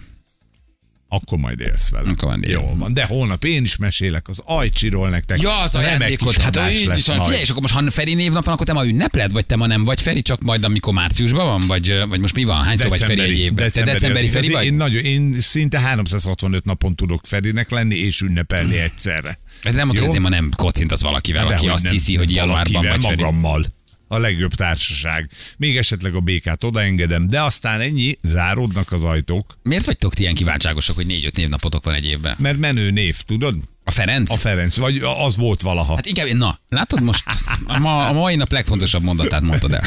Akkor 1.09 1.38
majd 1.38 1.61
élsz 1.61 1.90
vele. 1.90 2.11
Akkor 2.11 2.29
majd 2.29 2.45
élek. 2.45 2.62
Jó 2.62 2.75
van, 2.77 2.95
de 2.95 3.05
holnap 3.05 3.45
én 3.45 3.62
is 3.62 3.77
mesélek 3.77 4.29
az 4.29 4.40
ajcsiról 4.45 5.09
nektek. 5.09 5.40
Ja, 5.40 5.61
az 5.61 5.75
ajándékot. 5.75 6.37
Hát 6.37 6.71
így 6.73 6.92
viszont 6.95 7.07
majd. 7.19 7.23
figyelj, 7.23 7.40
és 7.42 7.51
akkor 7.51 7.62
most 7.62 7.75
ha 7.75 7.91
Feri 7.91 8.14
név 8.14 8.33
van, 8.33 8.43
akkor 8.43 8.66
te 8.66 8.72
ma 8.72 8.85
ünnepled, 8.85 9.33
vagy 9.33 9.47
te 9.47 9.57
ma 9.57 9.66
nem 9.66 9.85
vagy 9.85 10.03
Feri, 10.03 10.22
csak 10.22 10.43
majd 10.43 10.64
amikor 10.64 10.93
márciusban 10.93 11.47
van, 11.47 11.61
vagy, 11.66 12.03
vagy 12.09 12.20
most 12.20 12.35
mi 12.35 12.45
van? 12.45 12.62
Hányszor 12.62 12.89
vagy 12.89 13.01
Feri 13.01 13.20
egy 13.20 13.39
évben? 13.39 13.70
Te 13.70 13.85
decemberi 13.85 14.28
Feri 14.28 14.49
vagy? 14.49 14.64
Én, 14.64 14.74
nagyon, 14.74 15.05
én 15.05 15.41
szinte 15.41 15.81
365 15.81 16.64
napon 16.64 16.95
tudok 16.95 17.26
Ferinek 17.26 17.70
lenni, 17.70 17.97
és 17.97 18.20
ünnepelni 18.20 18.78
egyszerre. 18.78 19.39
Hát 19.62 19.74
nem 19.74 19.87
mondta, 19.87 20.05
Jó? 20.05 20.11
hogy 20.11 20.20
ma 20.20 20.28
nem 20.28 20.51
kocintasz 20.57 21.03
valakivel, 21.03 21.47
De 21.47 21.55
aki 21.55 21.64
hogy 21.64 21.74
azt 21.74 21.85
nem, 21.85 21.93
hiszi, 21.93 22.16
hogy 22.16 22.35
januárban 22.35 22.87
vagy 22.87 23.03
Feri. 23.03 23.22
magammal. 23.22 23.66
A 24.09 24.19
legjobb 24.19 24.55
társaság. 24.55 25.31
Még 25.57 25.77
esetleg 25.77 26.15
a 26.15 26.21
békát 26.21 26.65
odaengedem, 26.65 27.29
de 27.29 27.43
aztán 27.43 27.81
ennyi, 27.81 28.19
záródnak 28.23 28.93
az 28.93 29.05
ajtók, 29.05 29.59
Miért 29.63 29.85
vagytok 29.85 30.15
ti 30.15 30.23
ilyen 30.23 30.35
kívánságosok, 30.35 30.97
hogy 30.97 31.07
négy-öt 31.07 31.37
névnapotok 31.37 31.85
van 31.85 31.95
egy 31.95 32.07
évben? 32.07 32.37
mert 32.39 32.59
menő 32.59 32.91
név, 32.91 33.21
tudod? 33.21 33.55
A 33.85 33.91
Ferenc? 33.91 34.31
A 34.31 34.37
Ferenc, 34.37 34.77
vagy 34.77 35.01
az 35.03 35.37
volt 35.37 35.61
valaha. 35.61 35.95
Hát 35.95 36.07
inkább, 36.07 36.27
na, 36.29 36.59
látod 36.69 37.03
most, 37.03 37.25
a, 37.67 37.79
ma, 37.79 38.07
a 38.07 38.13
mai 38.13 38.37
nap 38.37 38.53
legfontosabb 38.53 39.03
mondatát 39.03 39.43
mondtad 39.43 39.73
el. 39.73 39.83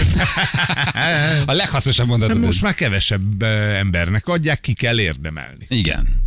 A 1.45 1.53
leghasznosabb 1.53 2.07
mondatod. 2.07 2.39
Most 2.39 2.61
már 2.61 2.73
kevesebb 2.73 3.43
eh, 3.43 3.79
embernek 3.79 4.27
adják, 4.27 4.61
ki 4.61 4.73
kell 4.73 4.99
érdemelni. 4.99 5.65
Igen. 5.67 6.21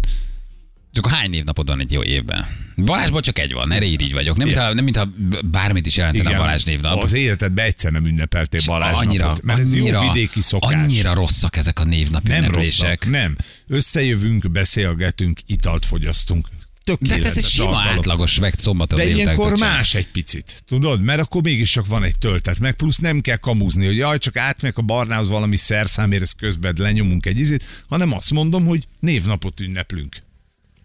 Csak 0.93 1.09
hány 1.09 1.31
névnapod 1.31 1.67
van 1.67 1.81
egy 1.81 1.93
jó 1.93 2.03
évben? 2.03 2.47
Balázsból 2.77 3.21
csak 3.21 3.39
egy 3.39 3.53
van, 3.53 3.73
erre 3.73 3.85
így 3.85 4.13
vagyok. 4.13 4.37
Nem, 4.37 4.47
mintha, 4.47 4.75
nem 4.75 4.85
mintha 4.85 5.09
bármit 5.45 5.87
is 5.87 5.97
jelentene 5.97 6.31
a 6.31 6.37
Balázs 6.37 6.63
névnap. 6.65 7.03
Az 7.03 7.13
életedben 7.13 7.65
egyszer 7.67 7.93
nem 7.93 8.07
ünnepeltél 8.07 8.61
Balázs 8.67 8.97
annyira, 8.97 9.27
napot, 9.27 9.43
mert 9.43 9.59
ez 9.59 9.73
annyira, 9.73 10.03
jó 10.03 10.13
vidéki 10.13 10.41
szokás. 10.41 10.73
Annyira 10.73 11.15
rosszak 11.15 11.57
ezek 11.57 11.81
a 11.81 11.85
névnap 11.85 12.23
nem 12.23 12.45
rosszak, 12.45 13.11
nem. 13.11 13.37
Összejövünk, 13.69 14.51
beszélgetünk, 14.51 15.41
italt 15.47 15.85
fogyasztunk. 15.85 16.49
De 16.85 16.93
hát 16.93 17.01
ez 17.01 17.11
egy 17.11 17.21
Tökéletes 17.21 17.53
sima 17.53 17.69
alkalom. 17.69 17.99
átlagos 17.99 18.39
meg 18.39 18.55
szombaton 18.57 18.99
De 18.99 19.07
ilyenkor 19.07 19.59
más 19.59 19.95
egy 19.95 20.07
picit, 20.07 20.63
tudod? 20.67 21.03
Mert 21.03 21.21
akkor 21.21 21.43
mégis 21.43 21.71
csak 21.71 21.87
van 21.87 22.05
egy 22.05 22.19
töltet, 22.19 22.59
meg 22.59 22.75
plusz 22.75 22.99
nem 22.99 23.21
kell 23.21 23.37
kamuzni, 23.37 23.87
hogy 23.87 23.97
jaj, 23.97 24.19
csak 24.19 24.37
átmegyek 24.37 24.79
a 24.79 24.83
barnához 24.83 25.29
valami 25.29 25.57
szerszámért, 25.57 26.23
ez 26.23 26.33
közben 26.33 26.75
lenyomunk 26.79 27.27
egy 27.27 27.39
izét, 27.39 27.65
hanem 27.89 28.13
azt 28.13 28.31
mondom, 28.31 28.65
hogy 28.65 28.87
névnapot 29.01 29.61
ünneplünk. 29.61 30.17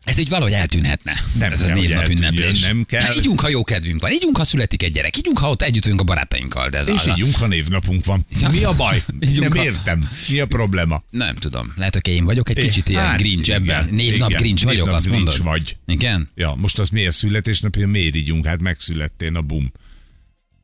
Ez 0.07 0.17
így 0.17 0.29
valahogy 0.29 0.53
eltűnhetne. 0.53 1.17
Nem 1.39 1.51
ez 1.51 1.61
a 1.61 1.65
kell, 1.65 1.75
hogy 1.75 1.81
névnap 1.87 2.09
ünneplés. 2.09 2.61
nem 2.61 2.83
kell. 2.87 3.01
Hát 3.01 3.15
ígyunk, 3.15 3.41
ha 3.41 3.49
jó 3.49 3.63
kedvünk 3.63 4.01
van. 4.01 4.11
Ígyunk, 4.11 4.37
ha 4.37 4.43
születik 4.43 4.83
egy 4.83 4.91
gyerek. 4.91 5.17
Ígyunk, 5.17 5.37
ha 5.37 5.49
ott 5.49 5.61
együtt 5.61 5.83
vagyunk 5.83 6.01
a 6.01 6.03
barátainkkal. 6.03 6.69
De 6.69 6.77
ez 6.77 6.87
És 6.87 7.05
a... 7.05 7.15
ígyunk, 7.17 7.35
ha 7.35 7.47
névnapunk 7.47 8.05
van. 8.05 8.25
Mi 8.51 8.63
a 8.63 8.75
baj? 8.75 9.03
Ígyunk, 9.29 9.47
Nem 9.47 9.57
ha- 9.57 9.63
értem. 9.63 10.09
Mi 10.29 10.39
a 10.39 10.45
probléma? 10.45 11.03
Nem 11.09 11.35
tudom. 11.35 11.73
Lehet, 11.75 11.93
hogy 11.93 12.07
én 12.07 12.25
vagyok 12.25 12.49
egy 12.49 12.57
kicsit 12.57 12.89
ilyen 12.89 13.03
Hát, 13.05 13.17
grinch 13.17 13.47
igen, 13.49 13.61
ebben. 13.61 13.87
Névnap 13.91 14.29
igen. 14.29 14.41
grinch 14.41 14.63
vagyok, 14.63 14.79
Névnap 14.85 14.95
azt 14.97 15.07
grinch 15.07 15.25
mondod? 15.43 15.43
vagy. 15.45 15.77
Igen? 15.85 16.29
Ja, 16.35 16.53
most 16.57 16.79
az 16.79 16.89
miért 16.89 17.13
születésnapja, 17.13 17.87
miért 17.87 18.15
ígyunk? 18.15 18.45
Hát 18.45 18.61
megszülettél, 18.61 19.31
na 19.31 19.41
bum. 19.41 19.71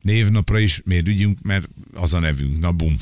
Névnapra 0.02 0.58
is 0.58 0.80
miért 0.84 1.08
ígyunk, 1.08 1.38
mert 1.42 1.68
az 1.94 2.14
a 2.14 2.18
nevünk, 2.18 2.60
na 2.60 2.72
bum. 2.72 2.96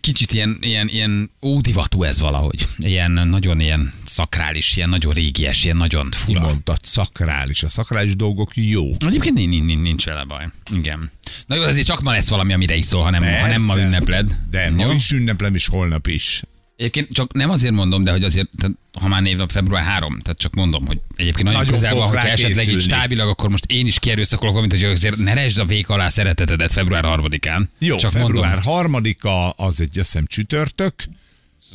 Kicsit 0.00 0.32
ilyen, 0.32 0.58
ilyen, 0.60 0.88
ilyen 0.88 1.30
ódivatú 1.42 2.02
ez 2.02 2.20
valahogy. 2.20 2.68
Ilyen 2.78 3.10
nagyon 3.10 3.60
ilyen 3.60 3.92
szakrális, 4.04 4.76
ilyen 4.76 4.88
nagyon 4.88 5.12
régies, 5.12 5.64
ilyen 5.64 5.76
nagyon 5.76 6.10
fura. 6.10 6.40
mondtad, 6.40 6.78
szakrális. 6.82 7.62
A 7.62 7.68
szakrális 7.68 8.16
dolgok 8.16 8.50
jó. 8.54 8.90
Egyébként 9.06 9.34
nincs, 9.34 9.64
nincs, 9.64 9.80
nincs 9.80 10.04
vele 10.04 10.24
baj. 10.24 10.46
Igen. 10.72 11.10
Na 11.46 11.54
jó, 11.54 11.62
azért 11.62 11.86
csak 11.86 12.00
ma 12.00 12.12
lesz 12.12 12.28
valami, 12.28 12.52
amire 12.52 12.74
iszol, 12.76 13.02
ha 13.02 13.10
nem, 13.10 13.22
ha 13.22 13.46
nem 13.46 13.62
ma 13.62 13.78
ünnepled. 13.78 14.36
De 14.50 14.70
jó? 14.70 14.86
ma 14.86 14.92
is 14.92 15.10
ünneplem, 15.10 15.54
és 15.54 15.66
holnap 15.66 16.06
is. 16.06 16.42
Egyébként 16.76 17.12
csak 17.12 17.32
nem 17.32 17.50
azért 17.50 17.72
mondom, 17.72 18.04
de 18.04 18.10
hogy 18.10 18.24
azért, 18.24 18.48
tehát, 18.56 18.76
ha 19.00 19.08
már 19.08 19.22
névnap 19.22 19.50
február 19.50 19.84
3, 19.84 20.20
tehát 20.20 20.38
csak 20.38 20.54
mondom, 20.54 20.86
hogy 20.86 21.00
egyébként 21.16 21.44
nagyon, 21.44 21.60
Nagyon 21.60 21.74
közel 21.74 21.94
van, 21.94 22.06
hogy 22.06 22.16
rá 22.16 22.24
esetleg 22.24 22.68
így 22.68 22.80
stábilag, 22.80 23.28
akkor 23.28 23.50
most 23.50 23.64
én 23.68 23.86
is 23.86 23.98
kierőszakolok, 23.98 24.60
mint 24.60 24.72
hogy 24.72 24.84
azért 24.84 25.16
ne 25.16 25.34
resd 25.34 25.58
a 25.58 25.64
vék 25.64 25.88
alá 25.88 26.08
szeretetedet 26.08 26.72
február 26.72 27.04
3-án. 27.06 27.64
Jó, 27.78 27.96
csak 27.96 28.10
február 28.10 28.50
mondom, 28.50 28.60
harmadika, 28.60 29.50
az 29.50 29.80
egy, 29.80 29.98
azt 29.98 30.12
hiszem, 30.12 30.26
csütörtök. 30.26 30.94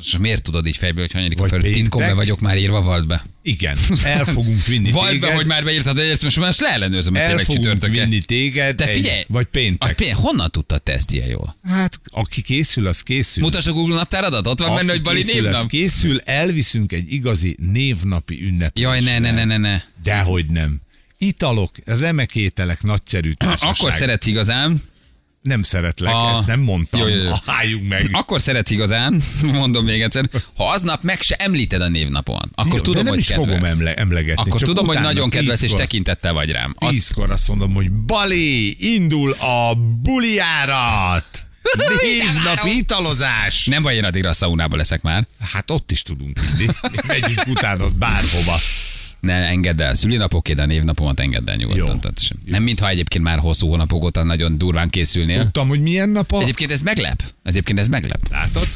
És 0.01 0.17
miért 0.17 0.43
tudod 0.43 0.67
így 0.67 0.77
fejből, 0.77 1.01
hogy 1.03 1.11
hanyadika 1.11 1.41
Vagy 1.41 1.49
felül? 1.49 1.65
Titkon 1.65 1.99
be 1.99 2.05
péntek. 2.05 2.15
vagyok 2.15 2.39
már 2.39 2.57
írva, 2.57 2.81
vald 2.81 3.07
be. 3.07 3.23
Igen, 3.43 3.77
el 4.03 4.25
fogunk 4.25 4.65
vinni 4.65 4.91
Vald 5.01 5.13
be, 5.13 5.19
téged. 5.19 5.35
hogy 5.35 5.45
már 5.45 5.63
beírtad, 5.63 5.97
ezt 5.97 6.23
most 6.23 6.39
már 6.39 6.49
ezt 6.49 6.59
leellenőrzöm, 6.59 7.13
hogy 7.13 7.21
el 7.21 7.27
tényleg 7.27 7.45
fogunk 7.45 7.63
csütörtök 7.63 7.95
vinni 7.95 8.19
téged. 8.21 8.75
De 8.75 8.87
egy- 8.87 8.95
figyelj, 8.95 9.23
Vagy 9.27 9.45
a 9.45 9.49
péntek. 9.51 9.95
péntek. 9.95 10.17
honnan 10.17 10.51
tudtad 10.51 10.83
te 10.83 10.93
ezt 10.93 11.11
ilyen 11.11 11.27
jól? 11.27 11.57
Hát, 11.63 11.99
aki 12.05 12.41
készül, 12.41 12.87
az 12.87 13.01
készül. 13.01 13.43
Mutasd 13.43 13.67
a 13.67 13.71
Google 13.71 13.95
naptáradat, 13.95 14.47
ott 14.47 14.59
van 14.59 14.67
Aki 14.69 14.77
benne, 14.77 14.91
hogy 14.91 15.01
Bali 15.01 15.17
készül, 15.23 15.37
az 15.37 15.43
névnap. 15.51 15.69
készül, 15.69 16.19
elviszünk 16.19 16.91
egy 16.91 17.13
igazi 17.13 17.55
névnapi 17.71 18.41
ünneplésre. 18.43 18.91
Jaj, 18.91 19.01
ne, 19.01 19.19
ne, 19.19 19.31
ne, 19.31 19.43
ne, 19.45 19.57
ne. 19.57 19.81
Dehogy 20.03 20.45
nem. 20.45 20.81
Italok, 21.17 21.75
remek 21.85 22.35
ételek, 22.35 22.83
nagyszerű 22.83 23.31
társaság. 23.31 23.73
Akkor 23.77 23.93
szeretsz 23.93 24.25
igazán, 24.25 24.81
Nem 25.41 25.63
szeretlek, 25.63 26.13
A- 26.13 26.29
ezt 26.29 26.47
nem 26.47 26.59
mondtam. 26.59 26.99
Jó, 26.99 27.07
jó, 27.07 27.23
jó. 27.23 27.31
Álljunk 27.45 27.87
meg. 27.87 28.09
Akkor 28.11 28.41
szeretsz 28.41 28.71
igazán, 28.71 29.21
mondom 29.41 29.85
még 29.85 30.01
egyszer, 30.01 30.29
ha 30.55 30.69
aznap 30.69 31.03
meg 31.03 31.21
se 31.21 31.35
említed 31.35 31.81
a 31.81 31.87
névnapon, 31.87 32.51
akkor 32.55 32.73
Jó, 32.73 32.79
tudom, 32.81 33.03
nem 33.03 33.13
hogy 33.13 33.21
is 33.21 33.33
fogom 33.33 33.65
emle- 33.65 33.97
emlegetni. 33.97 34.43
Akkor 34.49 34.61
tudom, 34.61 34.85
hogy 34.85 34.99
nagyon 34.99 35.29
kedvelsz 35.29 35.55
és 35.55 35.61
tízkor- 35.61 35.79
tekintettel 35.79 36.33
vagy 36.33 36.51
rám. 36.51 36.73
Az, 36.77 36.89
Tízkor 36.91 37.31
azt 37.31 37.47
mondom, 37.47 37.73
hogy 37.73 37.91
Bali, 37.91 38.77
indul 38.93 39.31
a 39.31 39.75
bulijárat! 40.01 41.25
Névnapi 42.01 42.77
italozás! 42.77 43.65
nem 43.65 43.83
baj, 43.83 43.95
én 43.95 44.03
addigra 44.03 44.29
a 44.29 44.33
szaunába 44.33 44.75
leszek 44.75 45.01
már. 45.01 45.27
Hát 45.51 45.71
ott 45.71 45.91
is 45.91 46.01
tudunk 46.01 46.39
inni. 46.57 46.69
Megyünk 47.07 47.47
utána 47.47 47.89
bárhova. 47.89 48.55
Ne 49.19 49.33
engedd 49.33 49.81
el. 49.81 49.93
Szülinapok, 49.93 50.49
de 50.49 50.61
a 50.61 50.65
névnapomat 50.65 51.19
engedd 51.19 51.49
el 51.49 51.55
nyugodtan. 51.55 51.99
Tehát 51.99 52.19
sem. 52.19 52.37
Nem 52.45 52.63
mintha 52.63 52.89
egyébként 52.89 53.23
már 53.23 53.39
hosszú 53.39 53.67
hónapok 53.67 54.03
óta 54.03 54.23
nagyon 54.23 54.57
durván 54.57 54.89
készülnél. 54.89 55.41
Tudtam, 55.41 55.67
hogy 55.67 55.81
milyen 55.81 56.09
nap 56.09 56.31
a... 56.31 56.41
Egyébként 56.41 56.71
ez 56.71 56.81
meglep. 56.81 57.23
Egyébként 57.43 57.79
ez 57.79 57.87
meglep. 57.87 58.19
Látod? 58.31 58.67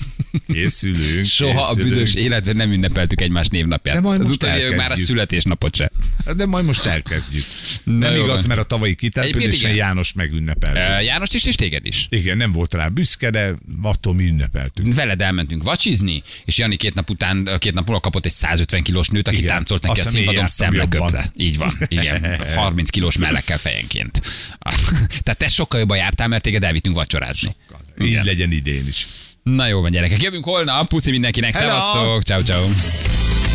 Készülünk. 0.47 1.23
Soha 1.25 1.61
a 1.61 1.67
készülünk. 1.67 1.89
büdös 1.93 2.13
életben 2.13 2.55
nem 2.55 2.71
ünnepeltük 2.71 3.21
egymás 3.21 3.47
névnapját. 3.47 3.95
De 3.95 4.01
majd 4.01 4.21
Az 4.21 4.27
most 4.27 4.43
évek 4.43 4.57
már 4.69 4.77
a 4.77 4.81
elkezdjük. 4.81 5.07
születésnapot 5.07 5.75
se. 5.75 5.91
De 6.35 6.45
majd 6.45 6.65
most 6.65 6.85
elkezdjük. 6.85 7.43
Na 7.83 7.93
nem 7.93 8.15
jó 8.15 8.23
igaz, 8.23 8.45
mert 8.45 8.59
a 8.59 8.63
tavalyi 8.63 8.95
kitelepülésen. 8.95 9.75
János 9.75 10.13
megünnepelte. 10.13 10.95
Uh, 10.97 11.03
János 11.03 11.33
is 11.33 11.45
és 11.45 11.55
téged 11.55 11.85
is. 11.85 12.07
Igen, 12.09 12.37
nem 12.37 12.51
volt 12.51 12.73
rá 12.73 12.87
büszke, 12.87 13.29
de 13.29 13.53
attól 13.81 14.13
mi 14.13 14.23
ünnepeltünk. 14.25 14.93
Veled 14.93 15.21
elmentünk 15.21 15.63
vacsizni, 15.63 16.23
és 16.45 16.57
Jani 16.57 16.75
két 16.75 16.93
nap 16.93 17.09
után, 17.09 17.49
két 17.57 17.73
nap 17.73 18.01
kapott 18.01 18.25
egy 18.25 18.31
150 18.31 18.83
kilós 18.83 19.07
nőt, 19.07 19.27
aki 19.27 19.37
Igen. 19.37 19.47
táncolt 19.49 19.81
neki 19.81 19.99
Azt 19.99 20.07
a 20.07 20.11
színpadon 20.11 20.47
szemleköpve. 20.47 21.31
Így 21.37 21.57
van, 21.57 21.77
igen. 21.87 22.39
30 22.55 22.89
kilós 22.89 23.17
mellekkel 23.17 23.57
fejenként. 23.57 24.21
Tehát 25.23 25.37
te 25.37 25.47
sokkal 25.47 25.79
jobban 25.79 25.97
jártál, 25.97 26.27
mert 26.27 26.43
téged 26.43 26.63
elvittünk 26.63 26.95
vacsorázni. 26.95 27.55
Így 28.01 28.07
Igen. 28.07 28.25
legyen 28.25 28.51
idén 28.51 28.87
is. 28.87 29.07
Na 29.43 29.67
jó 29.67 29.81
van, 29.81 29.91
gyerekek. 29.91 30.21
Jövünk 30.21 30.45
holnap. 30.45 30.87
Puszi 30.87 31.11
mindenkinek. 31.11 31.55
Hello! 31.55 31.69
Szevasztok. 31.69 32.23
Ciao, 32.23 32.39
ciao. 32.39 32.61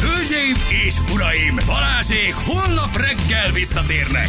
Hölgyeim 0.01 0.55
és 0.87 0.95
uraim, 1.13 1.59
Balázsék 1.67 2.35
holnap 2.35 2.97
reggel 2.97 3.53
visszatérnek. 3.53 4.27